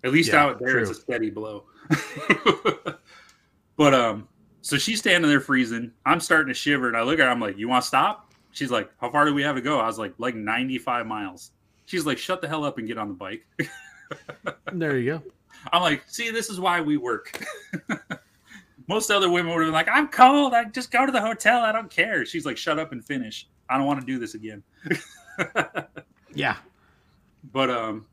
[0.03, 0.83] At least yeah, out there, true.
[0.83, 1.65] it's a steady blow.
[3.77, 4.29] but um,
[4.63, 5.93] so she's standing there freezing.
[6.07, 7.31] I'm starting to shiver, and I look at her.
[7.31, 9.79] I'm like, "You want to stop?" She's like, "How far do we have to go?"
[9.79, 11.53] I was like, "Like 95 miles."
[11.91, 13.45] She's like, shut the hell up and get on the bike.
[14.73, 15.23] there you go.
[15.73, 17.45] I'm like, see, this is why we work.
[18.91, 20.53] Most other women would have been like, I'm cold.
[20.53, 21.61] I just go to the hotel.
[21.61, 22.27] I don't care.
[22.27, 23.47] She's like, shut up and finish.
[23.69, 24.65] I don't want to do this again.
[26.35, 26.57] yeah.
[27.53, 28.05] But um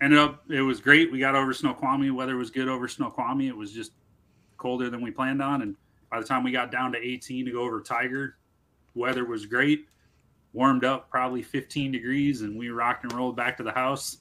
[0.00, 1.12] ended up it was great.
[1.12, 2.10] We got over Snoqualmie.
[2.10, 3.48] Weather was good over Snoqualmie.
[3.48, 3.92] It was just
[4.56, 5.60] colder than we planned on.
[5.60, 5.76] And
[6.10, 8.38] by the time we got down to 18 to go over Tiger,
[8.94, 9.86] weather was great
[10.54, 14.16] warmed up probably 15 degrees, and we rocked and rolled back to the house.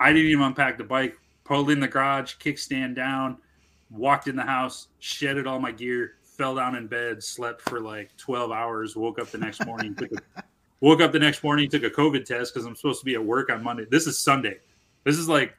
[0.00, 3.36] I didn't even unpack the bike, pulled in the garage, kickstand down,
[3.92, 8.16] walked in the house, shedded all my gear, fell down in bed, slept for like
[8.16, 10.42] 12 hours, woke up the next morning, took a,
[10.80, 13.24] woke up the next morning, took a COVID test because I'm supposed to be at
[13.24, 13.86] work on Monday.
[13.90, 14.58] This is Sunday.
[15.04, 15.54] This is like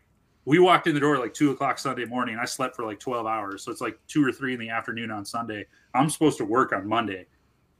[0.45, 2.38] we walked in the door like two o'clock Sunday morning.
[2.39, 3.64] I slept for like 12 hours.
[3.64, 5.65] So it's like two or three in the afternoon on Sunday.
[5.93, 7.26] I'm supposed to work on Monday.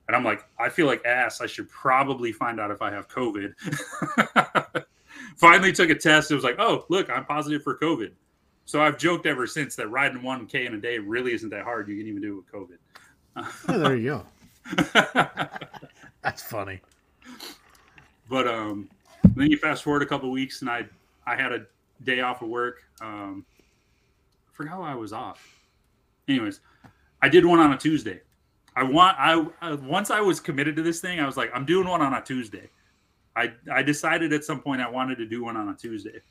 [0.07, 1.41] And I'm like, I feel like ass.
[1.41, 3.53] I should probably find out if I have COVID.
[5.38, 6.31] Finally took a test.
[6.31, 8.11] It was like, oh, look, I'm positive for COVID.
[8.65, 11.90] So I've joked ever since that riding 1K in a day really isn't that hard.
[11.90, 12.77] You can even do it with COVID.
[13.68, 14.23] oh, there you
[15.03, 15.48] go.
[16.22, 16.80] That's funny.
[18.30, 18.90] But um,
[19.35, 20.85] then you fast forward a couple weeks, and I
[21.26, 21.65] I had a
[22.03, 22.84] day off of work.
[23.02, 23.45] Um,
[24.48, 25.60] I forgot why I was off.
[26.27, 26.61] Anyways,
[27.22, 28.22] I did one on a Tuesday.
[28.76, 31.65] I want I, I once I was committed to this thing, I was like, I'm
[31.65, 32.69] doing one on a Tuesday.
[33.35, 36.22] I I decided at some point I wanted to do one on a Tuesday,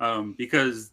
[0.00, 0.90] um, because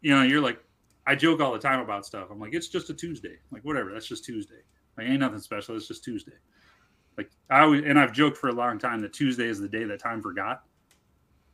[0.00, 0.60] you know you're like
[1.06, 2.28] I joke all the time about stuff.
[2.30, 3.92] I'm like, it's just a Tuesday, like whatever.
[3.92, 4.60] That's just Tuesday.
[4.96, 5.74] Like ain't nothing special.
[5.74, 6.36] It's just Tuesday.
[7.16, 9.84] Like I always and I've joked for a long time that Tuesday is the day
[9.84, 10.64] that time forgot.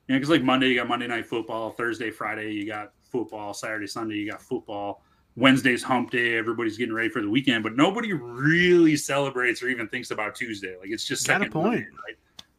[0.09, 3.55] You know, because like Monday you got Monday night football, Thursday, Friday you got football,
[3.55, 5.03] Saturday, Sunday you got football
[5.37, 6.37] Wednesday's hump day.
[6.37, 10.77] Everybody's getting ready for the weekend, but nobody really celebrates or even thinks about Tuesday.
[10.79, 11.67] Like it's just Got second point.
[11.67, 11.87] Monday,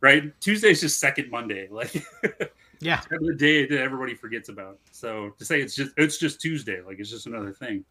[0.01, 0.23] right?
[0.23, 0.41] Right?
[0.41, 1.67] Tuesday's just second Monday.
[1.69, 1.93] Like
[2.79, 4.79] yeah, the day that everybody forgets about.
[4.91, 7.83] So to say it's just it's just Tuesday, like it's just another thing.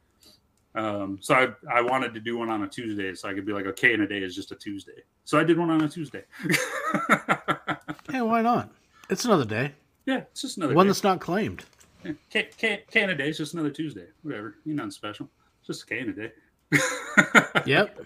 [0.74, 3.52] Um, so I I wanted to do one on a Tuesday, so I could be
[3.52, 5.02] like, okay, in a day is just a Tuesday.
[5.24, 6.24] So I did one on a Tuesday.
[8.11, 8.70] hey why not?
[9.11, 9.73] It's another day.
[10.06, 10.90] Yeah, it's just another one day.
[10.90, 11.65] that's not claimed.
[12.31, 14.06] Can, can, Canada is just another Tuesday.
[14.23, 14.56] Whatever.
[14.65, 15.28] You're nothing special.
[15.61, 16.31] It's just Canada.
[17.66, 17.98] yep.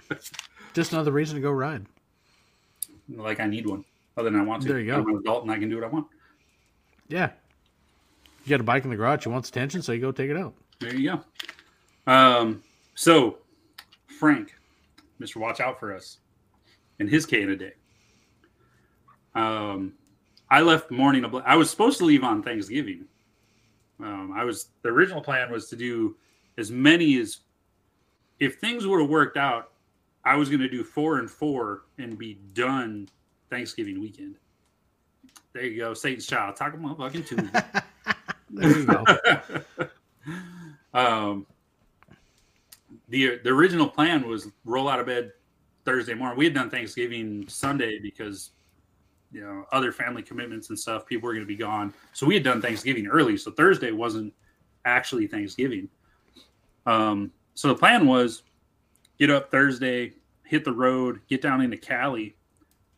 [0.74, 1.86] Just another reason to go ride.
[3.08, 3.84] Like I need one.
[4.16, 4.68] Other than I want to.
[4.68, 4.96] There you go.
[4.98, 6.06] I'm an adult and I can do what I want.
[7.08, 7.30] Yeah.
[8.44, 9.24] You got a bike in the garage.
[9.24, 10.54] You wants attention, so you go take it out.
[10.80, 11.20] There you
[12.06, 12.12] go.
[12.12, 12.62] Um,
[12.94, 13.38] so,
[14.06, 14.54] Frank,
[15.20, 15.36] Mr.
[15.36, 16.18] Watch Out for Us,
[16.98, 17.72] and his K in a day.
[19.34, 19.92] Um,
[20.50, 21.24] I left morning.
[21.44, 23.04] I was supposed to leave on Thanksgiving.
[24.00, 26.16] Um, I was the original plan was to do
[26.56, 27.38] as many as
[28.40, 29.72] if things would have worked out.
[30.24, 33.08] I was going to do four and four and be done
[33.50, 34.36] Thanksgiving weekend.
[35.58, 36.54] There you go, Satan's child.
[36.54, 37.50] Talk about fucking Tuesday.
[38.50, 39.04] there you go.
[40.94, 41.46] um,
[43.08, 45.32] the the original plan was roll out of bed
[45.84, 46.38] Thursday morning.
[46.38, 48.50] We had done Thanksgiving Sunday because
[49.32, 51.04] you know other family commitments and stuff.
[51.06, 53.36] People were going to be gone, so we had done Thanksgiving early.
[53.36, 54.32] So Thursday wasn't
[54.84, 55.88] actually Thanksgiving.
[56.86, 58.44] Um, so the plan was
[59.18, 60.12] get up Thursday,
[60.44, 62.36] hit the road, get down into Cali.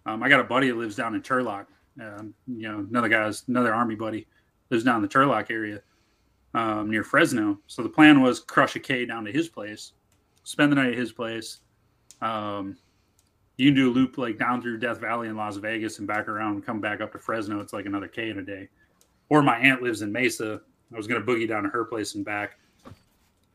[0.05, 1.65] Um, I got a buddy that lives down in Turlock.
[2.01, 4.27] Um, you know, another guy's another army buddy
[4.71, 5.81] lives down in the Turlock area
[6.55, 7.59] um, near Fresno.
[7.67, 9.93] So the plan was crush a K down to his place,
[10.45, 11.59] spend the night at his place.
[12.23, 12.77] Um,
[13.57, 16.29] you can do a loop like down through Death Valley in Las Vegas and back
[16.29, 17.61] around and come back up to Fresno.
[17.61, 18.69] It's like another K in a day.
[19.29, 20.61] Or my aunt lives in Mesa.
[20.93, 22.59] I was going to boogie down to her place and back,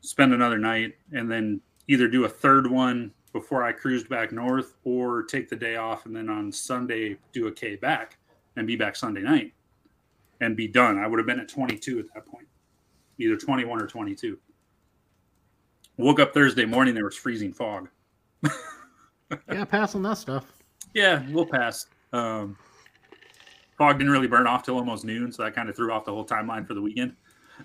[0.00, 4.74] spend another night, and then either do a third one before I cruised back north
[4.84, 8.15] or take the day off and then on Sunday do a K back
[8.56, 9.52] and be back Sunday night
[10.40, 10.98] and be done.
[10.98, 12.46] I would have been at 22 at that point,
[13.18, 14.38] either 21 or 22.
[15.98, 17.88] Woke up Thursday morning, there was freezing fog.
[19.50, 20.44] yeah, pass on that stuff.
[20.94, 21.86] Yeah, we'll pass.
[22.12, 22.56] Um,
[23.78, 26.12] fog didn't really burn off till almost noon, so that kind of threw off the
[26.12, 27.16] whole timeline for the weekend.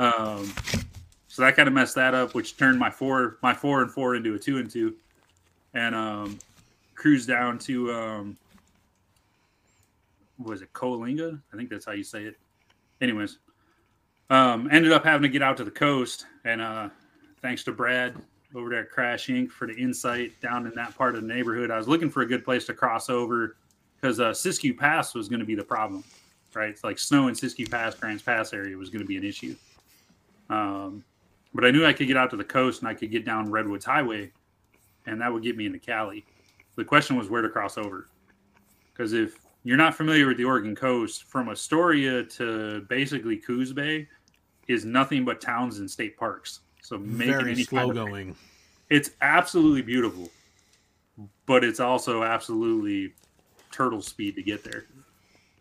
[0.00, 0.52] um,
[1.28, 4.16] so that kind of messed that up, which turned my four my four and four
[4.16, 4.96] into a two and two,
[5.74, 6.38] and um,
[6.96, 8.36] cruised down to um,
[10.42, 11.40] was it Coalinga?
[11.52, 12.36] I think that's how you say it.
[13.00, 13.38] Anyways,
[14.30, 16.88] um, ended up having to get out to the coast, and uh,
[17.42, 18.14] thanks to Brad
[18.54, 19.50] over there at Crash Inc.
[19.50, 21.70] for the insight down in that part of the neighborhood.
[21.70, 23.56] I was looking for a good place to cross over
[24.00, 26.02] because uh, Siskiyou Pass was going to be the problem,
[26.54, 26.70] right?
[26.70, 29.54] It's like snow in Siskiyou Pass, Grants Pass area was going to be an issue.
[30.48, 31.04] Um,
[31.54, 33.50] but I knew I could get out to the coast and I could get down
[33.50, 34.32] Redwoods Highway,
[35.06, 36.24] and that would get me into Cali.
[36.76, 38.08] The question was where to cross over,
[38.92, 44.08] because if you're not familiar with the Oregon coast, from Astoria to basically Coos Bay
[44.68, 46.60] is nothing but towns and state parks.
[46.82, 48.36] So making Very any slow kind of, going.
[48.88, 50.30] it's absolutely beautiful,
[51.46, 53.12] but it's also absolutely
[53.70, 54.84] turtle speed to get there.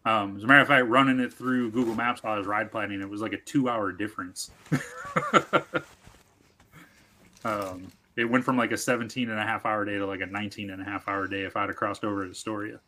[0.05, 2.71] Um, as a matter of fact, running it through Google Maps while I was ride
[2.71, 4.49] planning, it was like a two hour difference.
[7.43, 10.25] um, it went from like a 17 and a half hour day to like a
[10.25, 12.79] 19 and a half hour day if I'd have crossed over to Astoria.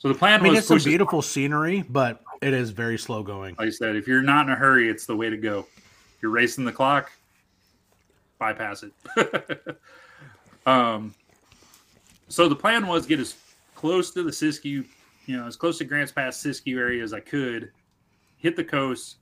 [0.00, 3.22] So the plan I mean, was it's some beautiful scenery, but it is very slow
[3.22, 3.54] going.
[3.58, 5.66] like I said, if you're not in a hurry, it's the way to go.
[5.76, 7.12] If you're racing the clock,
[8.38, 9.78] bypass it.
[10.66, 11.14] um,
[12.28, 13.36] so the plan was get as
[13.74, 14.86] close to the Siskiyou,
[15.26, 17.70] you know, as close to Grants Pass Siskiyou area as I could,
[18.38, 19.16] hit the coast,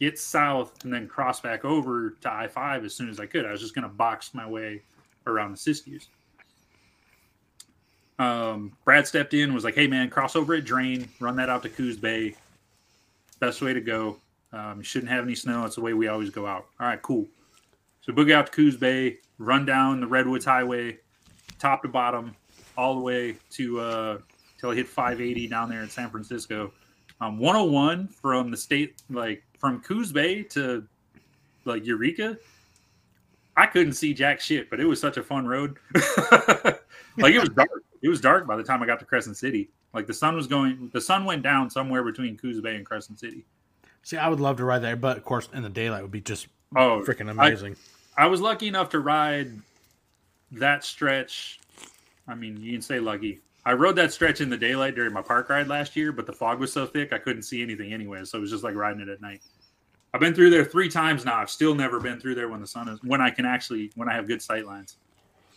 [0.00, 3.46] get south, and then cross back over to I five as soon as I could.
[3.46, 4.82] I was just going to box my way
[5.28, 6.08] around the Siskiyous.
[8.18, 11.62] Um, Brad stepped in, was like, "Hey man, cross over at Drain, run that out
[11.62, 12.34] to Coos Bay.
[13.40, 14.18] Best way to go.
[14.52, 15.62] Um, you shouldn't have any snow.
[15.62, 16.66] That's the way we always go out.
[16.78, 17.26] All right, cool.
[18.02, 20.98] So boogie out to Coos Bay, run down the Redwoods Highway,
[21.58, 22.36] top to bottom,
[22.76, 24.18] all the way to uh,
[24.60, 26.72] till I hit 580 down there in San Francisco.
[27.20, 30.86] Um, 101 from the state, like from Coos Bay to
[31.64, 32.38] like Eureka.
[33.56, 35.78] I couldn't see jack shit, but it was such a fun road.
[37.16, 37.70] like it was dark.
[38.04, 39.70] It was dark by the time I got to Crescent City.
[39.94, 43.18] Like the sun was going, the sun went down somewhere between Coos Bay and Crescent
[43.18, 43.46] City.
[44.02, 46.20] See, I would love to ride there, but of course, in the daylight would be
[46.20, 47.76] just Oh, freaking I- amazing.
[48.18, 49.52] I was lucky enough to ride
[50.52, 51.60] that stretch.
[52.28, 53.40] I mean, you can say lucky.
[53.64, 56.32] I rode that stretch in the daylight during my park ride last year, but the
[56.34, 58.22] fog was so thick I couldn't see anything anyway.
[58.24, 59.40] So it was just like riding it at night.
[60.12, 61.36] I've been through there three times now.
[61.36, 64.10] I've still never been through there when the sun is when I can actually when
[64.10, 64.98] I have good sight lines.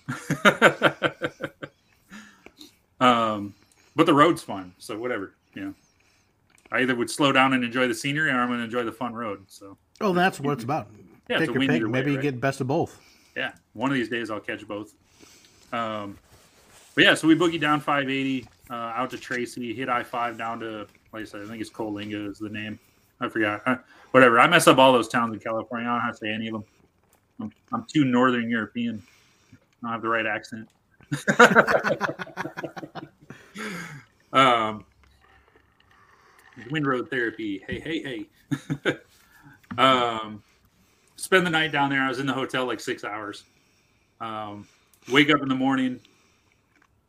[2.99, 3.53] um,
[3.95, 5.34] but the road's fun, so whatever.
[5.53, 5.74] You know,
[6.72, 8.91] I either would slow down and enjoy the scenery, or I'm going to enjoy the
[8.91, 9.44] fun road.
[9.48, 10.88] So Oh, that's what it's about.
[11.30, 11.60] Yeah, a your pick.
[11.60, 12.22] way, Maybe you right?
[12.24, 12.99] get best of both.
[13.36, 14.94] yeah, one of these days I'll catch both.
[15.74, 16.18] Um,
[16.95, 20.60] but yeah, so we boogie down 580 uh, out to Tracy, hit I 5 down
[20.61, 22.80] to, like I said, I think it's Coalinga is the name.
[23.19, 23.61] I forgot.
[23.65, 23.78] Uh,
[24.11, 24.40] whatever.
[24.40, 25.90] I mess up all those towns in California.
[25.90, 26.64] I don't have to say any of them.
[27.41, 29.02] I'm, I'm too Northern European.
[29.53, 30.69] I don't have the right accent.
[34.34, 34.85] um,
[36.69, 37.63] wind road therapy.
[37.67, 38.25] Hey, hey,
[38.84, 38.97] hey.
[39.77, 40.43] um,
[41.15, 42.01] spend the night down there.
[42.01, 43.43] I was in the hotel like six hours.
[44.19, 44.67] Um,
[45.11, 45.99] wake up in the morning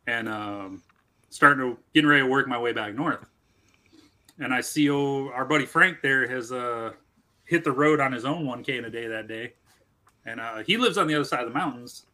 [0.07, 0.83] and um,
[1.29, 3.25] starting to getting ready to work my way back north.
[4.39, 6.93] And I see oh, our buddy Frank there has uh,
[7.45, 9.53] hit the road on his own 1K in a day that day,
[10.25, 12.05] and uh, he lives on the other side of the mountains.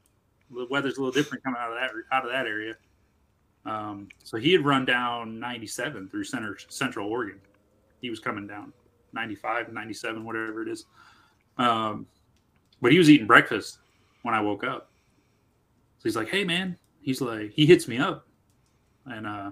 [0.52, 2.76] The weather's a little different coming out of that out of that area.
[3.66, 7.40] Um, so he had run down 97 through center central Oregon.
[8.02, 8.74] He was coming down
[9.14, 10.86] 95, 97, whatever it is.
[11.58, 12.06] Um,
[12.82, 13.80] but he was eating breakfast
[14.22, 14.90] when I woke up.
[15.98, 18.28] So he's like, "Hey, man," he's like, he hits me up,
[19.06, 19.52] and uh,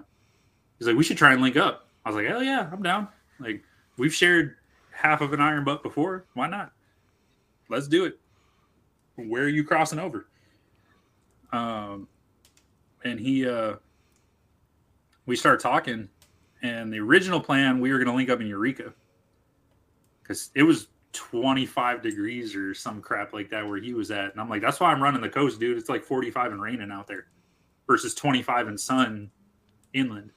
[0.78, 3.08] he's like, "We should try and link up." I was like, "Hell yeah, I'm down."
[3.40, 3.62] Like
[3.96, 4.56] we've shared
[4.90, 6.26] half of an iron butt before.
[6.34, 6.72] Why not?
[7.68, 8.18] Let's do it.
[9.16, 10.26] Where are you crossing over?
[11.52, 12.08] Um,
[13.04, 13.76] and he, uh,
[15.26, 16.08] we started talking,
[16.62, 18.92] and the original plan we were going to link up in Eureka
[20.22, 24.40] because it was 25 degrees or some crap like that where he was at, and
[24.40, 25.78] I'm like, that's why I'm running the coast, dude.
[25.78, 27.26] It's like 45 and raining out there
[27.86, 29.30] versus 25 and sun
[29.92, 30.30] inland.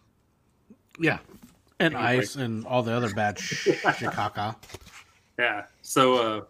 [0.99, 1.19] Yeah,
[1.79, 4.55] and ice and all the other bad shikaka.
[5.37, 5.65] Yeah.
[5.81, 6.41] So uh,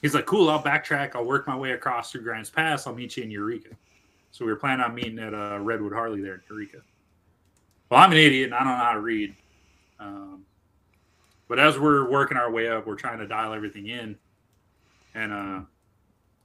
[0.00, 1.14] he's like, "Cool, I'll backtrack.
[1.14, 2.86] I'll work my way across through Grants Pass.
[2.86, 3.70] I'll meet you in Eureka."
[4.30, 6.78] So we were planning on meeting at uh, Redwood Harley there in Eureka.
[7.92, 9.36] Well, I'm an idiot and I don't know how to read.
[10.00, 10.46] Um,
[11.46, 14.16] but as we're working our way up, we're trying to dial everything in,
[15.14, 15.60] and uh,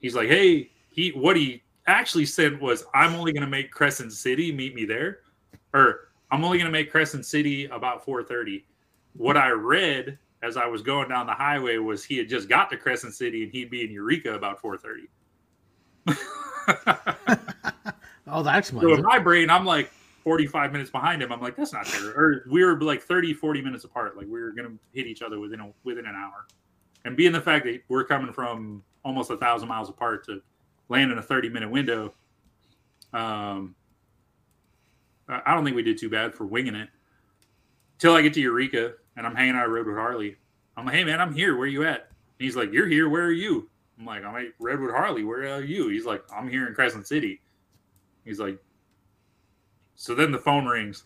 [0.02, 4.12] he's like, "Hey, he what he actually said was, I'm only going to make Crescent
[4.12, 5.20] City meet me there,
[5.74, 8.64] or I'm only going to make Crescent City about 4:30.
[9.14, 12.70] What I read as I was going down the highway was he had just got
[12.72, 15.08] to Crescent City and he'd be in Eureka about 4:30.
[18.28, 19.90] oh, that's so in my brain, I'm like
[20.28, 21.32] 45 minutes behind him.
[21.32, 22.10] I'm like, that's not fair.
[22.10, 24.18] Or we were like 30, 40 minutes apart.
[24.18, 26.48] Like we were gonna hit each other within a, within an hour.
[27.06, 30.42] And being the fact that we're coming from almost a thousand miles apart to
[30.90, 32.14] land in a 30 minute window,
[33.14, 33.74] um,
[35.30, 36.90] I don't think we did too bad for winging it.
[37.98, 40.36] Till I get to Eureka and I'm hanging out of with Harley.
[40.76, 41.56] I'm like, hey man, I'm here.
[41.56, 42.10] Where are you at?
[42.10, 43.08] And he's like, you're here.
[43.08, 43.70] Where are you?
[43.98, 45.24] I'm like, I'm at Redwood Harley.
[45.24, 45.88] Where are you?
[45.88, 47.40] He's like, I'm here in Crescent City.
[48.26, 48.60] He's like,
[49.98, 51.04] so then the phone rings.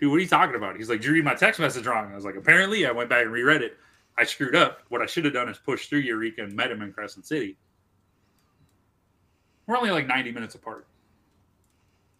[0.00, 0.76] Dude, what are you talking about?
[0.76, 2.10] He's like, Did you read my text message wrong?
[2.10, 3.76] I was like, Apparently, I went back and reread it.
[4.16, 4.82] I screwed up.
[4.88, 7.58] What I should have done is pushed through Eureka and met him in Crescent City.
[9.66, 10.86] We're only like 90 minutes apart.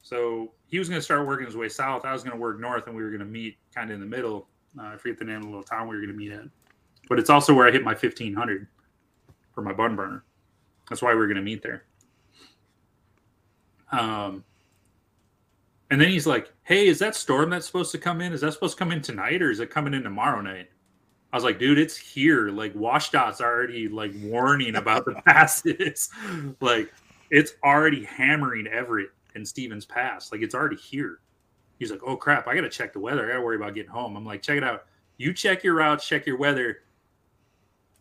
[0.02, 2.04] So he was going to start working his way south.
[2.04, 4.00] I was going to work north, and we were going to meet kind of in
[4.00, 4.48] the middle.
[4.78, 6.44] Uh, I forget the name of the little town we were going to meet at,
[7.08, 8.66] but it's also where I hit my 1500
[9.54, 10.24] for my bun burner.
[10.88, 11.84] That's why we were going to meet there.
[13.92, 14.44] Um,
[15.90, 18.32] and then he's like, "Hey, is that storm that's supposed to come in?
[18.32, 20.68] Is that supposed to come in tonight, or is it coming in tomorrow night?"
[21.32, 22.50] I was like, "Dude, it's here.
[22.50, 26.10] Like WashDOT's already like warning about the passes.
[26.60, 26.92] like
[27.30, 30.32] it's already hammering Everett in Stevens Pass.
[30.32, 31.20] Like it's already here.
[31.78, 33.24] He's like, oh crap, I gotta check the weather.
[33.24, 34.16] I gotta worry about getting home.
[34.16, 34.86] I'm like, check it out.
[35.16, 36.78] You check your routes, check your weather.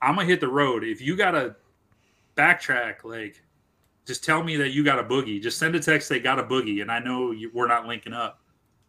[0.02, 0.84] I'm gonna hit the road.
[0.84, 1.56] If you gotta
[2.36, 3.42] backtrack, like,
[4.08, 5.42] just tell me that you got a boogie.
[5.42, 8.14] Just send a text, say got a boogie, and I know you, we're not linking
[8.14, 8.40] up,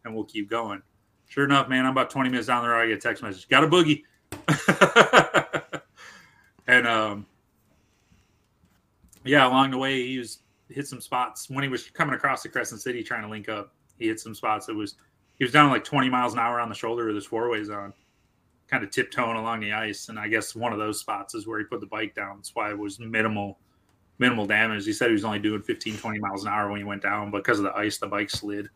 [0.05, 0.81] and we'll keep going.
[1.27, 2.81] Sure enough, man, I'm about 20 minutes down the road.
[2.81, 4.03] I get a text message, got a boogie,
[6.67, 7.25] and um,
[9.25, 10.39] yeah, along the way he was
[10.69, 13.73] hit some spots when he was coming across the Crescent City trying to link up.
[13.97, 14.69] He hit some spots.
[14.69, 14.95] It was
[15.37, 17.63] he was down like 20 miles an hour on the shoulder of this four way
[17.63, 17.93] zone,
[18.67, 20.07] kind of tiptoeing along the ice.
[20.07, 22.37] And I guess one of those spots is where he put the bike down.
[22.37, 23.59] That's why it was minimal
[24.19, 24.85] minimal damage.
[24.85, 27.31] He said he was only doing 15, 20 miles an hour when he went down,
[27.31, 28.69] but because of the ice, the bike slid.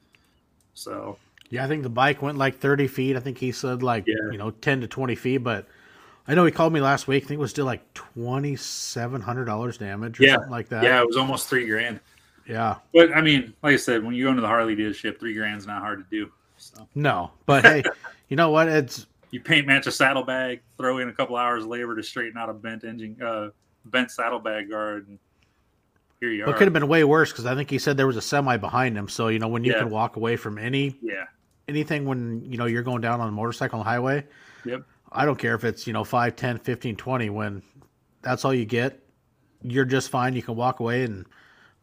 [0.73, 1.17] So
[1.49, 3.15] yeah, I think the bike went like 30 feet.
[3.15, 4.15] I think he said like yeah.
[4.31, 5.67] you know 10 to 20 feet, but
[6.27, 7.25] I know he called me last week.
[7.25, 10.35] I think it was still like twenty seven hundred dollars damage or yeah.
[10.35, 10.83] something like that.
[10.83, 11.99] Yeah, it was almost three grand.
[12.47, 15.33] Yeah, but I mean, like I said, when you go into the Harley dealership, three
[15.33, 16.31] grand's not hard to do.
[16.57, 16.87] So.
[16.95, 17.83] No, but hey,
[18.29, 18.69] you know what?
[18.69, 22.37] It's you paint match a saddlebag, throw in a couple hours of labor to straighten
[22.37, 23.49] out a bent engine, uh,
[23.85, 25.19] bent saddlebag guard, and
[26.23, 26.49] here you are.
[26.49, 28.57] It could have been way worse because I think he said there was a semi
[28.57, 29.07] behind him.
[29.07, 29.79] So you know when you yeah.
[29.79, 31.25] can walk away from any yeah
[31.67, 34.25] anything when you know you're going down on a motorcycle on the highway.
[34.65, 34.83] Yep.
[35.13, 37.29] I don't care if it's, you know, 5, 10, 15, 20.
[37.29, 37.61] When
[38.21, 38.99] that's all you get,
[39.61, 40.35] you're just fine.
[40.35, 41.25] You can walk away and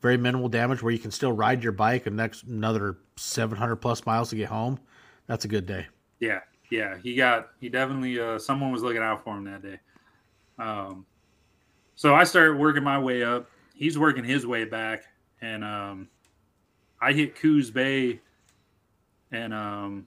[0.01, 4.05] very minimal damage where you can still ride your bike and next another 700 plus
[4.05, 4.81] miles to get home.
[5.27, 5.87] That's a good day.
[6.19, 6.41] Yeah.
[6.71, 6.99] Yeah.
[7.03, 9.79] He got, he definitely, uh, someone was looking out for him that day.
[10.59, 11.07] Um,
[11.95, 13.49] so I started working my way up.
[13.81, 15.05] He's working his way back.
[15.41, 16.09] And, um,
[17.01, 18.21] I hit Coos Bay
[19.33, 20.07] and, um,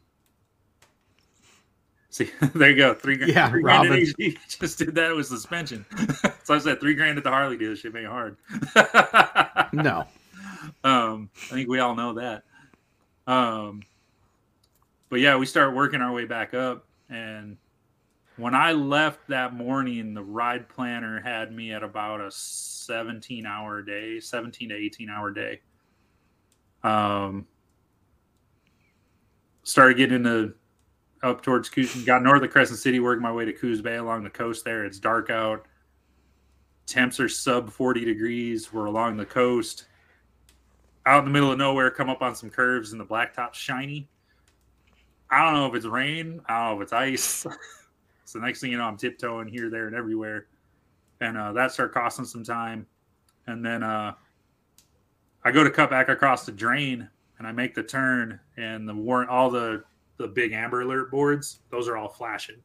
[2.11, 2.93] See, there you go.
[2.93, 4.13] Three, Yeah, three grand.
[4.47, 5.83] Just did that with suspension.
[6.43, 8.37] so I said three grand at the Harley dealership ain't hard.
[9.73, 10.05] No.
[10.83, 12.43] um, I think we all know that.
[13.25, 13.81] Um,
[15.09, 17.57] but yeah, we start working our way back up, and
[18.37, 23.81] when I left that morning, the ride planner had me at about a 17 hour
[23.81, 25.61] day, 17 to 18 hour day.
[26.83, 27.45] Um,
[29.63, 30.53] started getting into
[31.21, 34.23] up towards Coos, got north of Crescent City, working my way to Coos Bay along
[34.23, 34.83] the coast there.
[34.83, 35.65] It's dark out.
[36.85, 38.73] Temps are sub 40 degrees.
[38.73, 39.85] We're along the coast.
[41.05, 44.09] Out in the middle of nowhere, come up on some curves and the blacktop's shiny.
[45.29, 46.41] I don't know if it's rain.
[46.45, 47.47] I don't know if it's ice.
[48.33, 50.47] so next thing you know, I'm tiptoeing here, there, and everywhere.
[51.21, 52.87] And uh, that started costing some time.
[53.45, 54.15] And then uh,
[55.43, 57.07] I go to cut back across the drain
[57.37, 59.83] and I make the turn and the warrant all the
[60.17, 62.55] the big amber alert boards, those are all flashing.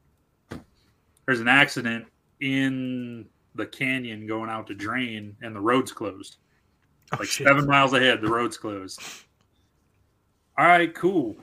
[1.27, 2.07] There's an accident
[2.39, 6.37] in the canyon going out to Drain and the road's closed.
[7.11, 7.45] Oh, Like shit.
[7.47, 9.01] seven miles ahead, the road's closed.
[10.57, 11.37] All right, cool.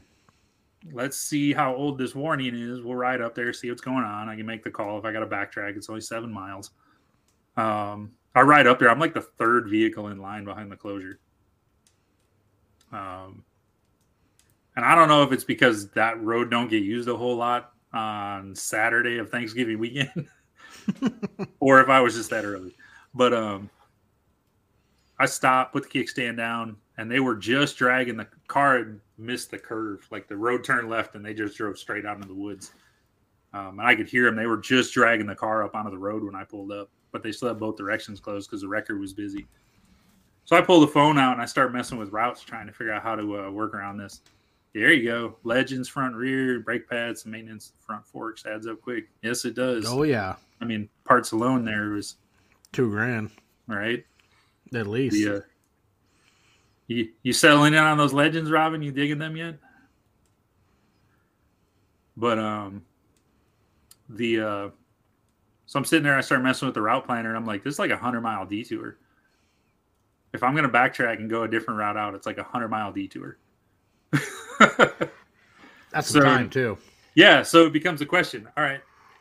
[0.92, 2.80] Let's see how old this warning is.
[2.80, 4.28] We'll ride up there, see what's going on.
[4.28, 5.76] I can make the call if I got to backtrack.
[5.76, 6.70] It's only seven miles.
[7.56, 8.90] Um, I ride up there.
[8.90, 11.18] I'm like the third vehicle in line behind the closure.
[12.92, 13.44] Um,
[14.76, 17.72] and I don't know if it's because that road don't get used a whole lot
[17.92, 20.28] on Saturday of Thanksgiving weekend,
[21.60, 22.76] or if I was just that early.
[23.14, 23.70] But um,
[25.18, 29.50] I stopped, put the kickstand down, and they were just dragging the car had missed
[29.50, 30.06] the curve.
[30.10, 32.72] Like the road turned left, and they just drove straight out into the woods.
[33.52, 34.36] Um, and I could hear them.
[34.36, 37.22] They were just dragging the car up onto the road when I pulled up, but
[37.22, 39.46] they still had both directions closed because the record was busy.
[40.44, 42.92] So I pull the phone out and I start messing with routes, trying to figure
[42.92, 44.20] out how to uh, work around this.
[44.74, 45.36] There you go.
[45.42, 49.08] Legends front rear, brake pads, maintenance front forks adds up quick.
[49.22, 49.86] Yes, it does.
[49.88, 52.16] Oh yeah, I mean, parts alone there was
[52.72, 53.30] two grand
[53.66, 54.04] right.
[54.74, 55.16] At least.
[55.16, 55.38] Yeah.
[56.86, 58.82] you you settling in on those legends, Robin?
[58.82, 59.56] You digging them yet?
[62.16, 62.82] But um,
[64.08, 64.68] the uh,
[65.66, 66.16] so I'm sitting there.
[66.16, 68.22] I start messing with the route planner, and I'm like, this is like a hundred
[68.22, 68.96] mile detour.
[70.32, 72.92] If I'm gonna backtrack and go a different route out, it's like a hundred mile
[72.92, 73.38] detour.
[74.58, 76.78] That's so- some time too.
[77.14, 78.46] Yeah, so it becomes a question.
[78.56, 78.80] All right,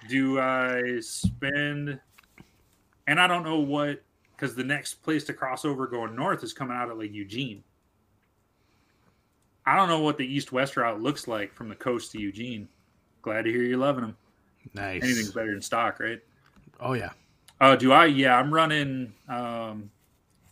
[0.09, 1.99] do I spend?
[3.07, 4.03] And I don't know what
[4.35, 7.63] because the next place to cross over going north is coming out at like Eugene.
[9.65, 12.67] I don't know what the east-west route looks like from the coast to Eugene.
[13.21, 14.17] Glad to hear you're loving them.
[14.73, 15.03] Nice.
[15.03, 16.19] Anything's better than stock, right?
[16.79, 17.11] Oh yeah.
[17.59, 18.05] Uh, do I?
[18.05, 19.13] Yeah, I'm running.
[19.29, 19.89] Um,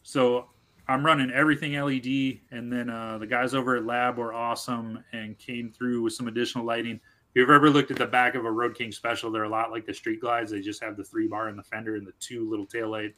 [0.04, 0.48] so
[0.88, 5.38] I'm running everything LED, and then uh, the guys over at Lab were awesome and
[5.38, 6.96] came through with some additional lighting.
[6.96, 9.72] If you've ever looked at the back of a Road King Special, they're a lot
[9.72, 10.52] like the Street Glides.
[10.52, 13.14] They just have the three bar in the fender and the two little taillight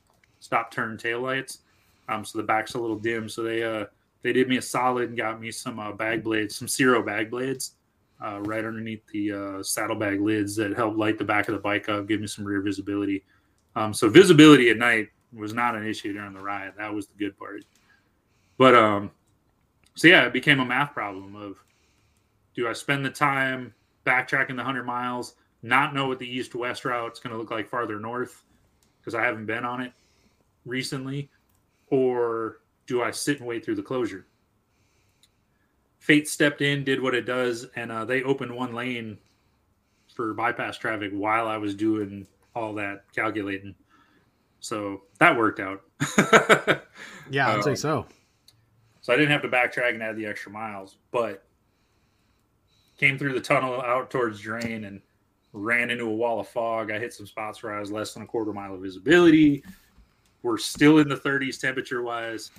[0.46, 1.60] stop turn tail lights.
[2.08, 3.28] Um, so the back's a little dim.
[3.28, 3.86] So they uh,
[4.22, 7.32] they did me a solid and got me some uh, bag blades, some Ciro bag
[7.32, 7.74] blades,
[8.24, 11.90] uh, right underneath the uh, saddlebag lids that help light the back of the bike
[11.90, 13.24] up, give me some rear visibility.
[13.76, 16.74] Um, so visibility at night was not an issue during the ride.
[16.78, 17.66] That was the good part.
[18.58, 19.12] But um,
[19.96, 21.58] so yeah, it became a math problem of
[22.56, 23.74] do I spend the time
[24.06, 27.68] backtracking the hundred miles, not know what the east west route's going to look like
[27.68, 28.44] farther north
[29.00, 29.92] because I haven't been on it
[30.66, 31.30] recently,
[31.88, 34.26] or do I sit and wait through the closure?
[36.00, 39.18] Fate stepped in, did what it does, and uh, they opened one lane
[40.14, 43.76] for bypass traffic while I was doing all that calculating.
[44.60, 45.82] So that worked out.
[47.30, 48.06] Yeah, I'd say Um, so.
[49.02, 51.44] So I didn't have to backtrack and add the extra miles, but
[52.98, 55.02] came through the tunnel out towards Drain and
[55.54, 56.92] ran into a wall of fog.
[56.92, 59.64] I hit some spots where I was less than a quarter mile of visibility.
[60.46, 62.52] We're still in the 30s temperature wise.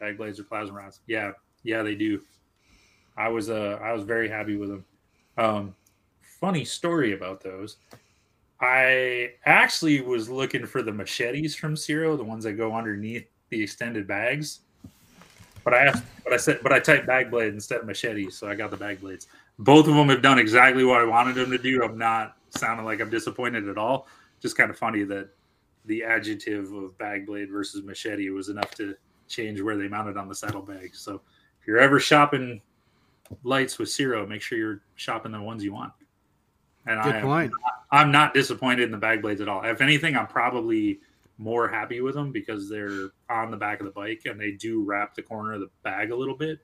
[0.00, 0.98] Bag blades or plasma rods.
[1.06, 1.30] Yeah,
[1.62, 2.20] yeah, they do.
[3.16, 4.84] I was uh I was very happy with them.
[5.38, 5.76] Um
[6.40, 7.76] funny story about those.
[8.60, 13.62] I actually was looking for the machetes from Ciro, the ones that go underneath the
[13.62, 14.62] extended bags.
[15.62, 18.48] But I asked, but I said, but I typed bag blade instead of machetes, so
[18.48, 19.28] I got the bag blades.
[19.60, 21.84] Both of them have done exactly what I wanted them to do.
[21.84, 24.08] I'm not sounding like I'm disappointed at all.
[24.40, 25.28] Just kind of funny that
[25.86, 28.94] the adjective of bag blade versus machete was enough to
[29.28, 30.94] change where they mounted on the saddlebag.
[30.94, 31.20] So
[31.60, 32.60] if you're ever shopping
[33.42, 35.92] lights with Ciro, make sure you're shopping the ones you want.
[36.86, 37.52] And Good I am point.
[37.90, 39.62] I'm not disappointed in the bag blades at all.
[39.64, 41.00] If anything, I'm probably
[41.38, 44.82] more happy with them because they're on the back of the bike and they do
[44.84, 46.58] wrap the corner of the bag a little bit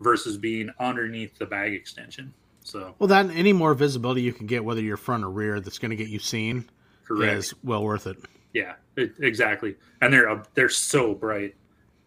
[0.00, 2.32] versus being underneath the bag extension.
[2.62, 5.78] So Well, that any more visibility you can get, whether you're front or rear, that's
[5.78, 6.68] going to get you seen,
[7.06, 7.38] correct.
[7.38, 8.16] is well worth it.
[8.52, 9.76] Yeah, it, exactly.
[10.00, 11.54] And they're uh, they're so bright.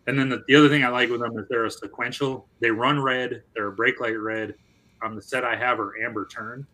[0.08, 2.48] And then the, the other thing I like with them is they're a sequential.
[2.60, 3.44] They run red.
[3.54, 4.56] They're a brake light red.
[5.04, 6.66] Um, the set I have are amber turn.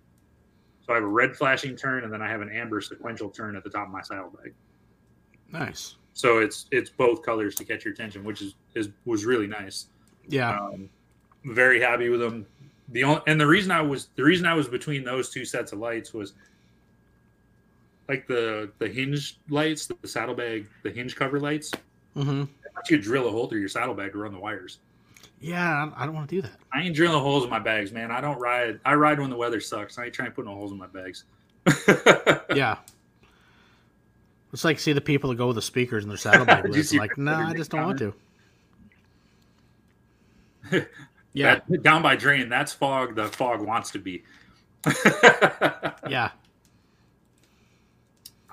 [0.85, 3.55] So I have a red flashing turn, and then I have an amber sequential turn
[3.55, 4.53] at the top of my saddlebag.
[5.51, 5.95] Nice.
[6.13, 9.87] So it's it's both colors to catch your attention, which is, is was really nice.
[10.27, 10.57] Yeah.
[10.57, 10.89] Um,
[11.43, 12.45] very happy with them.
[12.89, 15.71] The only and the reason I was the reason I was between those two sets
[15.73, 16.33] of lights was
[18.07, 21.71] like the the hinge lights, the saddlebag, the hinge cover lights.
[22.13, 22.43] hmm
[22.75, 24.79] Once you drill a hole through your saddlebag to run the wires.
[25.41, 26.53] Yeah, I don't want to do that.
[26.73, 28.09] I ain't drilling holes in my bags, man.
[28.09, 28.79] I don't ride.
[28.85, 29.97] I ride when the weather sucks.
[29.97, 31.25] I ain't trying to put no holes in my bags.
[32.55, 32.77] Yeah.
[34.53, 36.93] It's like see the people that go with the speakers in their saddlebag lids.
[36.93, 38.13] Like, no, I just don't want to.
[41.33, 42.47] yeah, Yeah, down by Drain.
[42.47, 43.15] That's fog.
[43.15, 44.23] The fog wants to be.
[46.07, 46.31] yeah.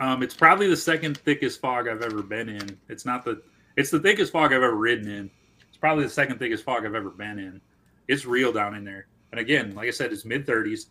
[0.02, 2.76] Um, it's probably the second thickest fog I've ever been in.
[2.88, 3.40] It's not the.
[3.76, 5.30] It's the thickest fog I've ever ridden in.
[5.68, 7.60] It's probably the second thickest fog I've ever been in.
[8.08, 9.06] It's real down in there.
[9.30, 10.88] And again, like I said, it's mid thirties.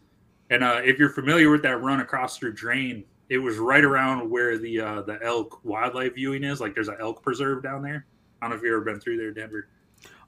[0.49, 4.29] And uh, if you're familiar with that run across through Drain, it was right around
[4.29, 6.61] where the uh, the elk wildlife viewing is.
[6.61, 8.05] Like there's an elk preserve down there.
[8.41, 9.67] I don't know if you've ever been through there, Denver.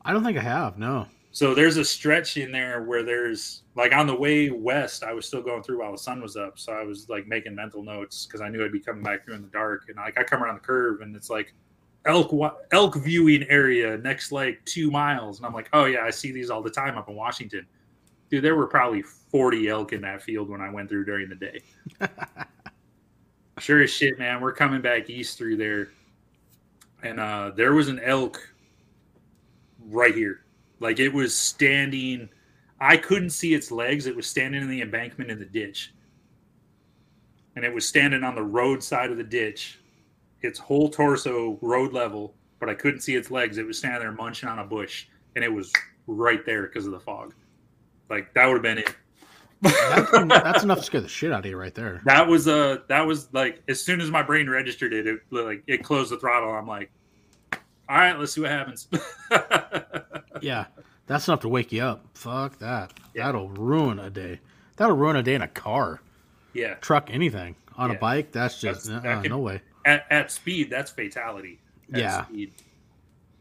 [0.04, 0.78] I don't think I have.
[0.78, 1.08] No.
[1.34, 5.26] So there's a stretch in there where there's like on the way west, I was
[5.26, 6.60] still going through while the sun was up.
[6.60, 9.34] So I was like making mental notes because I knew I'd be coming back through
[9.34, 9.86] in the dark.
[9.88, 11.56] And like I come around the curve and it's like
[12.06, 12.32] elk
[12.72, 16.52] elk viewing area next like two miles, and I'm like, oh yeah, I see these
[16.52, 17.66] all the time up in Washington.
[18.30, 21.36] Dude, there were probably 40 elk in that field when I went through during the
[21.36, 21.62] day.
[23.60, 24.40] sure as shit, man.
[24.40, 25.90] We're coming back east through there,
[27.02, 28.40] and uh, there was an elk
[29.80, 30.43] right here.
[30.84, 32.30] Like it was standing.
[32.82, 34.06] I couldn't see its legs.
[34.06, 35.94] It was standing in the embankment in the ditch,
[37.56, 39.80] and it was standing on the roadside of the ditch.
[40.42, 43.58] Its whole torso road level, but I couldn't see its legs.
[43.58, 45.08] It was standing there munching on a bush,
[45.38, 45.72] and it was
[46.06, 47.34] right there because of the fog.
[48.10, 48.94] Like that would have been it.
[49.62, 52.02] That's, that's enough to scare the shit out of you right there.
[52.04, 55.64] That was uh that was like as soon as my brain registered it, it like
[55.66, 56.52] it closed the throttle.
[56.52, 56.92] I'm like,
[57.88, 58.90] all right, let's see what happens.
[60.44, 60.66] Yeah.
[61.08, 62.06] That's enough to wake you up.
[62.14, 62.94] Fuck that.
[63.14, 63.26] Yeah.
[63.26, 64.40] That'll ruin a day.
[64.78, 66.02] That'll ruin a day in a car,
[66.54, 67.56] yeah, truck, anything.
[67.78, 67.96] On Yeah.
[67.96, 69.62] a bike, that's just That's- uh, that can- no way.
[69.86, 71.60] at, at speed, that's fatality.
[71.94, 72.26] At Yeah.
[72.26, 72.54] speed.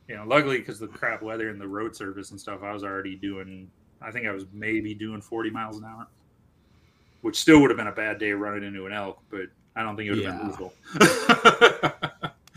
[0.09, 2.83] You know, luckily because the crap weather and the road service and stuff, I was
[2.85, 3.71] already doing.
[4.03, 6.07] I think I was maybe doing 40 miles an hour,
[7.23, 9.47] which still would have been a bad day running into an elk, but
[9.77, 10.75] I don't think it would have been lethal.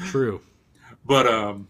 [0.08, 0.42] True.
[1.06, 1.68] but um,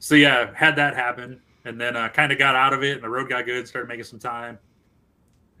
[0.00, 3.02] so yeah, had that happen, and then uh, kind of got out of it, and
[3.02, 4.58] the road got good, started making some time,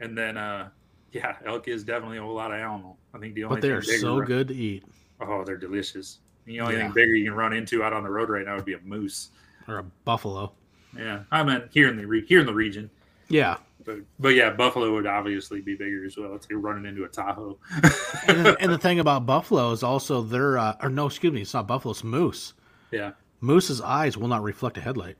[0.00, 0.68] and then uh,
[1.12, 2.96] yeah, elk is definitely a whole lot of animal.
[3.14, 4.84] I think the only But they thing are bigger so run- good to eat.
[5.20, 6.18] Oh, they're delicious.
[6.44, 6.82] The only Yeah.
[6.84, 8.80] thing bigger you can run into out on the road right now would be a
[8.80, 9.30] moose.
[9.66, 10.52] Or a buffalo.
[10.96, 12.88] Yeah, I meant here in the re- here in the region,
[13.28, 13.56] Yeah.
[13.84, 16.34] but but yeah, buffalo would obviously be bigger as well.
[16.36, 17.58] If you're running into a Tahoe.
[18.28, 21.42] and, the, and the thing about buffalo is also their, uh, or no, excuse me,
[21.42, 22.54] it's not buffalo, it's moose.
[22.92, 25.16] yeah, Moose's eyes will not reflect a headlight.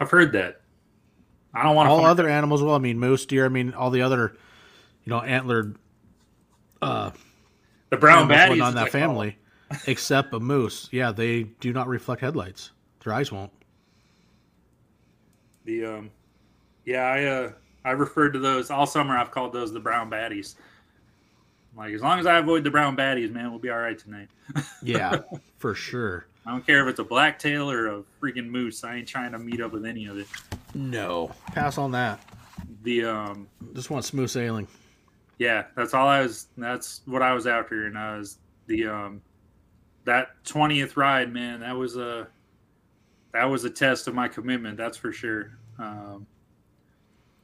[0.00, 0.60] I've heard that.
[1.54, 3.46] I don't want All other animals Well, I mean, moose, deer.
[3.46, 4.36] I mean, all the other,
[5.04, 5.76] you know, antlered
[6.82, 7.10] uh,
[7.90, 9.38] the brown baddies on that family,
[9.86, 10.88] except a moose.
[10.92, 12.70] Yeah, they do not reflect headlights.
[13.02, 13.52] Their eyes won't.
[15.64, 16.10] the um,
[16.84, 17.52] yeah, I uh,
[17.84, 19.16] I referred to those all summer.
[19.16, 20.54] I've called those the brown baddies.
[21.76, 24.28] Like as long as I avoid the brown baddies, man, we'll be all right tonight.
[24.82, 25.22] Yeah,
[25.58, 26.27] for sure.
[26.48, 28.82] I don't care if it's a blacktail or a freaking moose.
[28.82, 30.26] I ain't trying to meet up with any of it.
[30.74, 32.20] No, pass on that.
[32.84, 34.66] The um, Just want smooth sailing.
[35.38, 36.46] yeah, that's all I was.
[36.56, 39.20] That's what I was after, and I was the um,
[40.04, 41.60] that twentieth ride, man.
[41.60, 42.28] That was a
[43.34, 44.78] that was a test of my commitment.
[44.78, 45.50] That's for sure.
[45.78, 46.26] Um,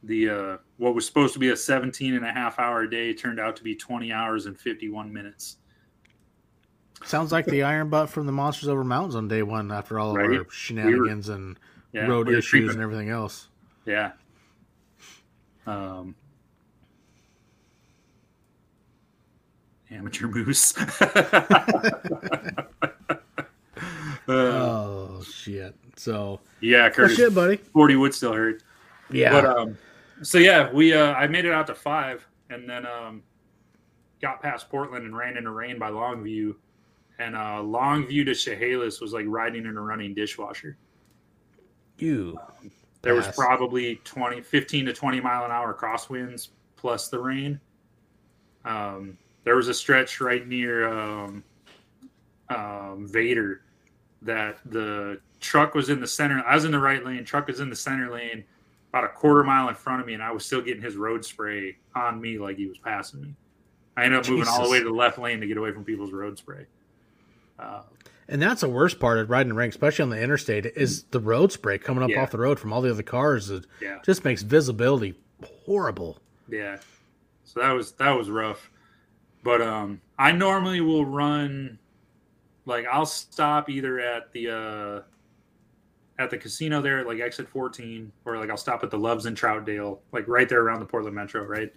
[0.01, 3.39] the uh, what was supposed to be a 17 and a half hour day turned
[3.39, 5.57] out to be 20 hours and 51 minutes.
[7.03, 9.71] Sounds like the iron butt from the Monsters Over Mountains on day one.
[9.71, 10.39] After all of Right.
[10.39, 11.59] our shenanigans and
[11.91, 13.49] Yeah, road we issues creeping- and everything else.
[13.85, 14.13] Yeah.
[15.67, 16.15] Um,
[19.91, 20.73] amateur moose.
[24.27, 25.75] Uh, Oh shit!
[25.97, 27.15] So yeah, Curtis.
[27.15, 27.57] shit, buddy.
[27.57, 28.63] 40 would still hurt.
[29.11, 29.29] Yeah.
[29.31, 29.77] But um,
[30.23, 33.21] so yeah, we uh, I made it out to five, and then um,
[34.23, 36.55] got past Portland and ran into rain by Longview,
[37.19, 40.77] and uh, Longview to Chehalis was like riding in a running dishwasher.
[42.63, 42.71] you
[43.05, 47.59] there was probably 20, 15 to 20 mile an hour crosswinds plus the rain.
[48.65, 51.43] Um, there was a stretch right near um,
[52.49, 53.61] um, Vader
[54.23, 56.43] that the truck was in the center.
[56.47, 57.23] I was in the right lane.
[57.23, 58.43] Truck was in the center lane,
[58.89, 61.23] about a quarter mile in front of me, and I was still getting his road
[61.23, 63.35] spray on me like he was passing me.
[63.95, 64.39] I ended up Jesus.
[64.39, 66.65] moving all the way to the left lane to get away from people's road spray.
[67.59, 67.81] Uh,
[68.27, 71.51] and that's the worst part of riding ring, especially on the interstate, is the road
[71.51, 72.21] spray coming up yeah.
[72.21, 73.49] off the road from all the other cars.
[73.49, 73.99] It yeah.
[74.03, 75.15] just makes visibility
[75.65, 76.17] horrible.
[76.49, 76.77] Yeah.
[77.43, 78.71] So that was that was rough.
[79.43, 81.77] But um I normally will run
[82.65, 85.01] like I'll stop either at the uh
[86.17, 89.35] at the casino there like exit 14 or like I'll stop at the Loves in
[89.35, 91.71] Troutdale, like right there around the Portland Metro, right?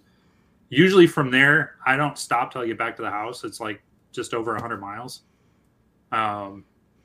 [0.71, 3.45] Usually from there, I don't stop till I get back to the house.
[3.45, 3.83] It's like
[4.13, 5.23] just over 100 miles.
[6.13, 6.65] Um,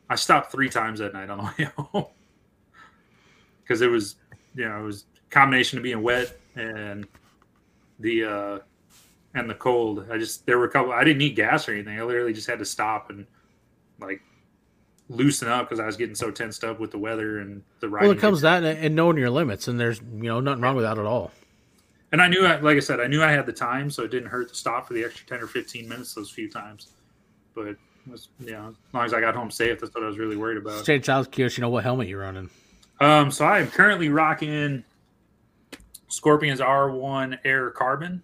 [0.10, 2.06] I stopped three times that night on the way home
[3.62, 4.16] because it was,
[4.56, 7.08] you know, it was combination of being wet and
[8.00, 8.60] the uh,
[9.34, 10.08] and the cold.
[10.12, 10.92] I just there were a couple.
[10.92, 12.00] I didn't need gas or anything.
[12.00, 13.26] I literally just had to stop and
[14.00, 14.22] like
[15.10, 18.04] loosen up because I was getting so tensed up with the weather and the ride.
[18.04, 20.86] Well, it comes that and knowing your limits, and there's you know nothing wrong with
[20.86, 21.32] that at all.
[22.12, 24.12] And I knew, I, like I said, I knew I had the time, so it
[24.12, 26.90] didn't hurt to stop for the extra ten or fifteen minutes those few times.
[27.56, 27.76] But
[28.10, 30.36] was, you know, as long as I got home safe, that's what I was really
[30.36, 30.84] worried about.
[30.84, 32.50] State Child's curious, you know what helmet you're running.
[33.00, 34.84] Um, so I am currently rocking
[36.10, 38.22] Scorpion's R1 Air Carbon.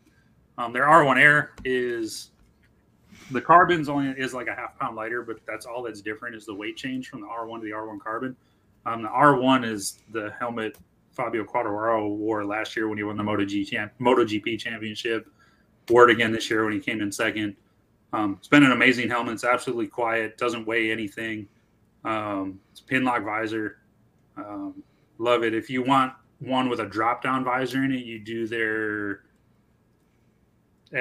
[0.58, 2.32] Um, their R1 Air is
[3.32, 6.46] the carbon's only is like a half pound lighter, but that's all that's different is
[6.46, 8.36] the weight change from the R1 to the R1 Carbon.
[8.86, 10.78] Um, the R1 is the helmet
[11.12, 15.28] Fabio Quartararo wore last year when he won the MotoGP, champ, MotoGP championship.
[15.90, 17.56] Wore it again this year when he came in second.
[18.12, 19.34] Um, it's been an amazing helmet.
[19.34, 21.48] It's absolutely quiet, doesn't weigh anything.
[22.04, 23.78] Um, it's pin lock visor.
[24.38, 24.84] Um,
[25.18, 25.54] love it.
[25.54, 29.22] If you want one with a drop down visor in it, you do their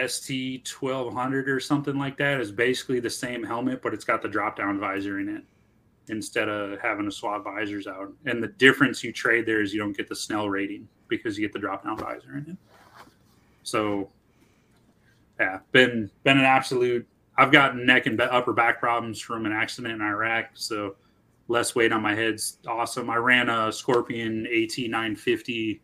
[0.07, 2.41] ST 1200 or something like that.
[2.41, 5.45] It's basically the same helmet, but it's got the drop down visor in it
[6.11, 8.13] instead of having to swap visors out.
[8.27, 11.47] And the difference you trade there is you don't get the Snell rating because you
[11.47, 12.57] get the drop down visor in it.
[13.63, 14.11] So
[15.39, 17.07] yeah, been been an absolute.
[17.37, 20.97] I've got neck and upper back problems from an accident in Iraq, so
[21.47, 23.09] less weight on my head's awesome.
[23.09, 25.81] I ran a Scorpion AT 950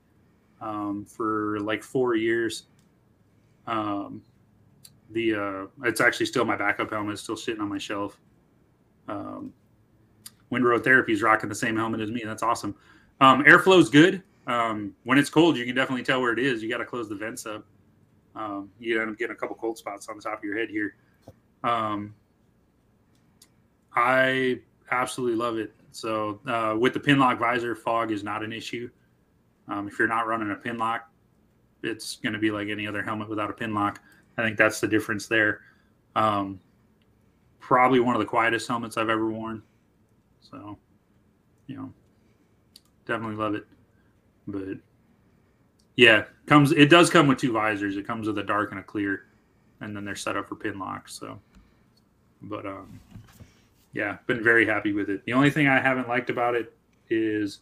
[0.60, 2.64] um, for like four years.
[3.66, 4.22] Um,
[5.10, 8.18] the uh, it's actually still my backup helmet, still sitting on my shelf.
[9.06, 9.52] Um,
[10.50, 12.22] Windroad Therapy is rocking the same helmet as me.
[12.24, 12.74] That's awesome.
[13.20, 14.22] Um, airflow's good.
[14.46, 16.62] Um, when it's cold, you can definitely tell where it is.
[16.62, 17.64] You got to close the vents up
[18.36, 20.68] um, you end up getting a couple cold spots on the top of your head
[20.68, 20.96] here.
[21.62, 22.14] Um,
[23.94, 25.72] I absolutely love it.
[25.92, 28.90] So uh, with the pin lock visor, fog is not an issue.
[29.68, 31.08] Um, if you're not running a pin lock,
[31.82, 34.00] it's going to be like any other helmet without a pin lock.
[34.36, 35.60] I think that's the difference there.
[36.16, 36.60] Um,
[37.60, 39.62] probably one of the quietest helmets I've ever worn.
[40.40, 40.76] So,
[41.66, 41.92] you know,
[43.06, 43.64] definitely love it.
[44.46, 44.78] But
[45.96, 47.96] yeah, comes it does come with two visors.
[47.96, 49.26] It comes with a dark and a clear,
[49.80, 51.18] and then they're set up for pin locks.
[51.18, 51.38] So,
[52.42, 53.00] but um,
[53.92, 55.24] yeah, been very happy with it.
[55.24, 56.76] The only thing I haven't liked about it
[57.10, 57.60] is,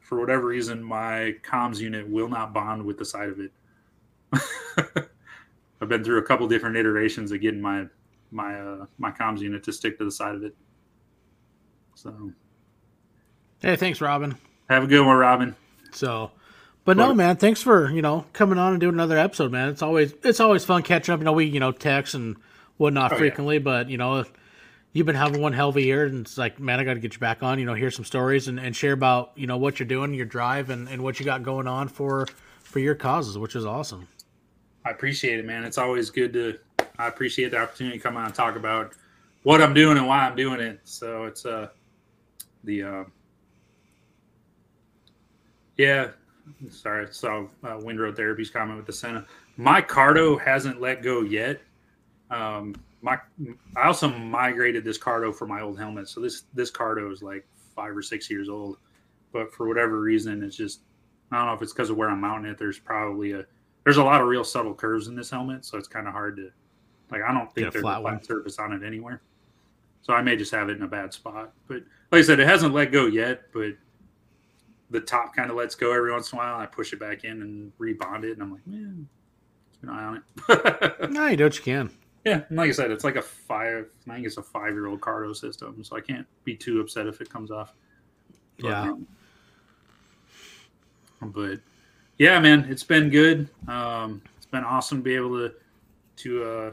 [0.00, 3.52] for whatever reason, my comms unit will not bond with the side of it.
[5.80, 7.86] I've been through a couple different iterations of getting my
[8.30, 10.54] my uh, my comms unit to stick to the side of it.
[11.94, 12.32] So,
[13.60, 14.36] hey, thanks, Robin.
[14.70, 15.56] Have a good one, Robin.
[15.92, 16.30] So,
[16.84, 19.68] but no, man, thanks for you know coming on and doing another episode, man.
[19.68, 21.20] It's always it's always fun catching up.
[21.20, 22.36] You know, we you know text and
[22.76, 23.62] whatnot oh, frequently, yeah.
[23.62, 24.24] but you know,
[24.92, 27.00] you've been having one hell of a year, and it's like, man, I got to
[27.00, 27.58] get you back on.
[27.58, 30.26] You know, hear some stories and, and share about you know what you're doing, your
[30.26, 32.26] drive, and, and what you got going on for
[32.62, 34.08] for your causes, which is awesome.
[34.84, 35.64] I appreciate it, man.
[35.64, 36.58] It's always good to.
[36.98, 38.92] I appreciate the opportunity to come on and talk about
[39.44, 40.80] what I'm doing and why I'm doing it.
[40.84, 41.68] So it's uh
[42.64, 43.04] the uh,
[45.76, 46.08] yeah
[46.70, 49.26] sorry, saw uh, Windroad Therapy's comment with the Sena.
[49.56, 51.60] My Cardo hasn't let go yet.
[52.30, 53.18] Um, my
[53.76, 57.46] I also migrated this Cardo for my old helmet, so this this Cardo is like
[57.74, 58.78] five or six years old.
[59.32, 60.80] But for whatever reason, it's just
[61.30, 62.58] I don't know if it's because of where I'm mounting it.
[62.58, 63.44] There's probably a
[63.84, 66.36] there's a lot of real subtle curves in this helmet, so it's kind of hard
[66.36, 66.50] to
[67.10, 67.22] like.
[67.22, 69.20] I don't think there's a flat, flat surface on it anywhere.
[70.02, 71.52] So I may just have it in a bad spot.
[71.68, 73.52] But like I said, it hasn't let go yet.
[73.52, 73.72] But
[74.92, 76.60] the top kind of lets go every once in a while.
[76.60, 79.08] I push it back in and rebond it, and I'm like, man,
[79.72, 81.10] keep an eye on it.
[81.10, 81.90] no, you do what you can.
[82.24, 83.86] Yeah, and like I said, it's like a five.
[84.08, 87.06] I think it's a five year old Cardo system, so I can't be too upset
[87.06, 87.74] if it comes off.
[88.60, 88.82] But, yeah.
[88.82, 89.06] Um,
[91.20, 91.60] But
[92.18, 93.48] yeah, man, it's been good.
[93.66, 95.54] Um, it's been awesome to be able to
[96.18, 96.70] to uh,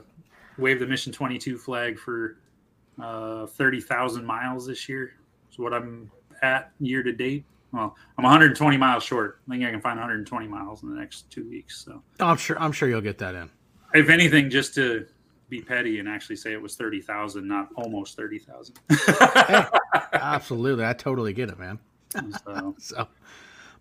[0.57, 2.37] wave the Mission 22 flag for
[3.01, 5.13] uh, 30,000 miles this year.
[5.51, 7.45] Is what I'm at year to date.
[7.71, 9.39] Well, I'm 120 miles short.
[9.47, 11.85] I think I can find 120 miles in the next two weeks.
[11.85, 13.49] So I'm sure I'm sure you'll get that in.
[13.93, 15.05] If anything, just to
[15.49, 18.79] be petty and actually say it was 30,000, not almost 30,000.
[18.89, 19.65] hey,
[20.13, 20.85] absolutely.
[20.85, 21.79] I totally get it, man.
[22.45, 23.07] So, so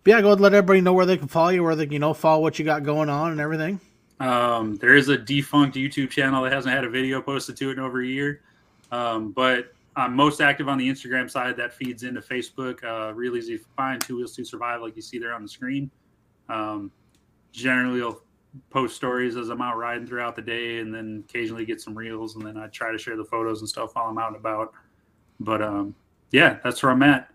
[0.03, 1.93] but yeah, go and let everybody know where they can follow you, where they can,
[1.93, 3.79] you know, follow what you got going on and everything.
[4.19, 7.73] Um, there is a defunct YouTube channel that hasn't had a video posted to it
[7.73, 8.41] in over a year.
[8.91, 12.83] Um, but I'm most active on the Instagram side that feeds into Facebook.
[12.83, 15.49] Uh, real easy to find Two Wheels to Survive, like you see there on the
[15.49, 15.89] screen.
[16.47, 16.91] Um,
[17.51, 18.21] generally, I'll
[18.69, 22.35] post stories as I'm out riding throughout the day, and then occasionally get some reels,
[22.35, 24.73] and then I try to share the photos and stuff while I'm out and about.
[25.39, 25.95] But um,
[26.31, 27.29] yeah, that's where I'm at.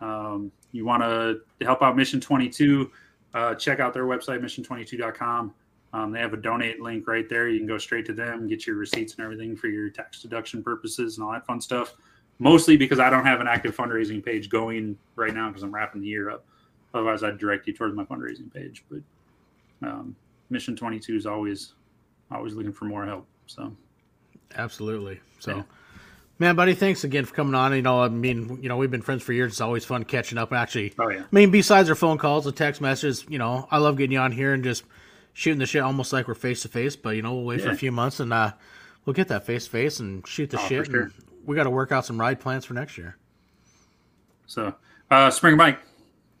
[0.00, 2.90] Um, you want to help out Mission 22?
[3.34, 5.54] Uh, check out their website, mission22.com.
[5.92, 7.48] Um, they have a donate link right there.
[7.48, 10.62] You can go straight to them, get your receipts and everything for your tax deduction
[10.62, 11.94] purposes and all that fun stuff.
[12.38, 16.02] Mostly because I don't have an active fundraising page going right now because I'm wrapping
[16.02, 16.44] the year up.
[16.94, 18.84] Otherwise, I'd direct you towards my fundraising page.
[18.90, 19.00] But
[19.82, 20.14] um,
[20.50, 21.72] Mission 22 is always
[22.30, 23.26] always looking for more help.
[23.46, 23.74] So,
[24.56, 25.20] absolutely.
[25.38, 25.56] So.
[25.56, 25.62] Yeah.
[26.40, 27.74] Man, buddy, thanks again for coming on.
[27.74, 29.54] You know, I mean, you know, we've been friends for years.
[29.54, 30.52] It's always fun catching up.
[30.52, 31.22] Actually, oh yeah.
[31.22, 34.20] I mean, besides our phone calls, the text messages, you know, I love getting you
[34.20, 34.84] on here and just
[35.38, 36.96] shooting the shit almost like we're face to face.
[36.96, 37.66] But you know, we'll wait yeah.
[37.66, 38.52] for a few months and uh,
[39.04, 40.86] we'll get that face to face and shoot the oh, shit.
[40.86, 41.12] Sure.
[41.44, 43.16] we got to work out some ride plans for next year.
[44.46, 44.74] So,
[45.10, 45.78] uh, spring bike,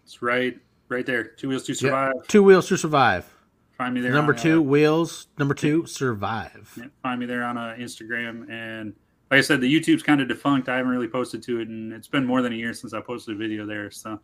[0.04, 0.58] it's right,
[0.88, 1.22] right there.
[1.22, 2.12] Two wheels to survive.
[2.16, 2.26] Yep.
[2.26, 3.32] Two wheels to survive.
[3.76, 4.10] Find me there.
[4.10, 5.28] Number on, two uh, wheels.
[5.38, 6.74] Number two survive.
[6.76, 8.94] Yeah, find me there on uh, Instagram and
[9.30, 10.68] like I said, the YouTube's kind of defunct.
[10.70, 13.00] I haven't really posted to it, and it's been more than a year since I
[13.02, 13.90] posted a video there.
[13.90, 14.18] So,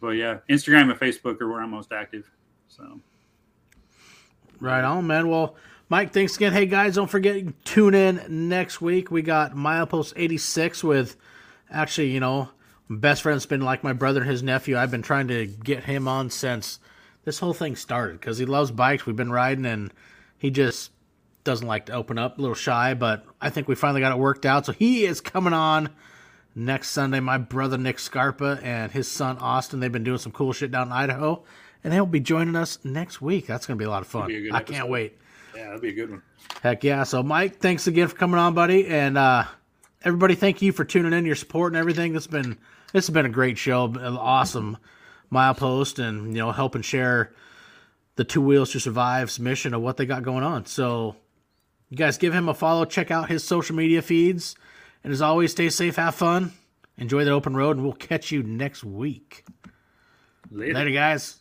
[0.00, 2.28] but yeah, Instagram and Facebook are where I'm most active.
[2.66, 3.00] So,
[4.60, 5.28] right on, man.
[5.28, 5.56] Well,
[5.88, 6.52] Mike, thanks again.
[6.52, 9.10] Hey guys, don't forget tune in next week.
[9.10, 11.16] We got Milepost 86 with
[11.70, 12.48] actually, you know,
[12.90, 14.76] best friend's been like my brother and his nephew.
[14.76, 16.78] I've been trying to get him on since
[17.24, 19.06] this whole thing started because he loves bikes.
[19.06, 19.92] We've been riding, and
[20.38, 20.90] he just
[21.44, 24.18] doesn't like to open up, a little shy, but I think we finally got it
[24.18, 24.66] worked out.
[24.66, 25.90] So he is coming on
[26.54, 27.20] next Sunday.
[27.20, 30.88] My brother Nick Scarpa and his son Austin, they've been doing some cool shit down
[30.88, 31.44] in Idaho,
[31.84, 33.46] and they'll be joining us next week.
[33.46, 34.30] That's going to be a lot of fun.
[34.52, 35.18] I can't wait.
[35.54, 36.22] Yeah, that'll be a good one.
[36.62, 37.04] Heck yeah.
[37.04, 38.86] So, Mike, thanks again for coming on, buddy.
[38.86, 39.44] And uh,
[40.02, 42.12] everybody, thank you for tuning in, your support, and everything.
[42.12, 42.58] This has been
[42.92, 44.78] this has been a great show, an awesome
[45.32, 47.32] milepost, and you know, helping share
[48.16, 50.66] the two wheels to survive's mission of what they got going on.
[50.66, 51.16] So
[51.90, 54.56] you guys give him a follow, check out his social media feeds.
[55.04, 56.52] And as always, stay safe, have fun,
[56.96, 59.44] enjoy the open road, and we'll catch you next week.
[60.50, 61.36] Later, Later guys.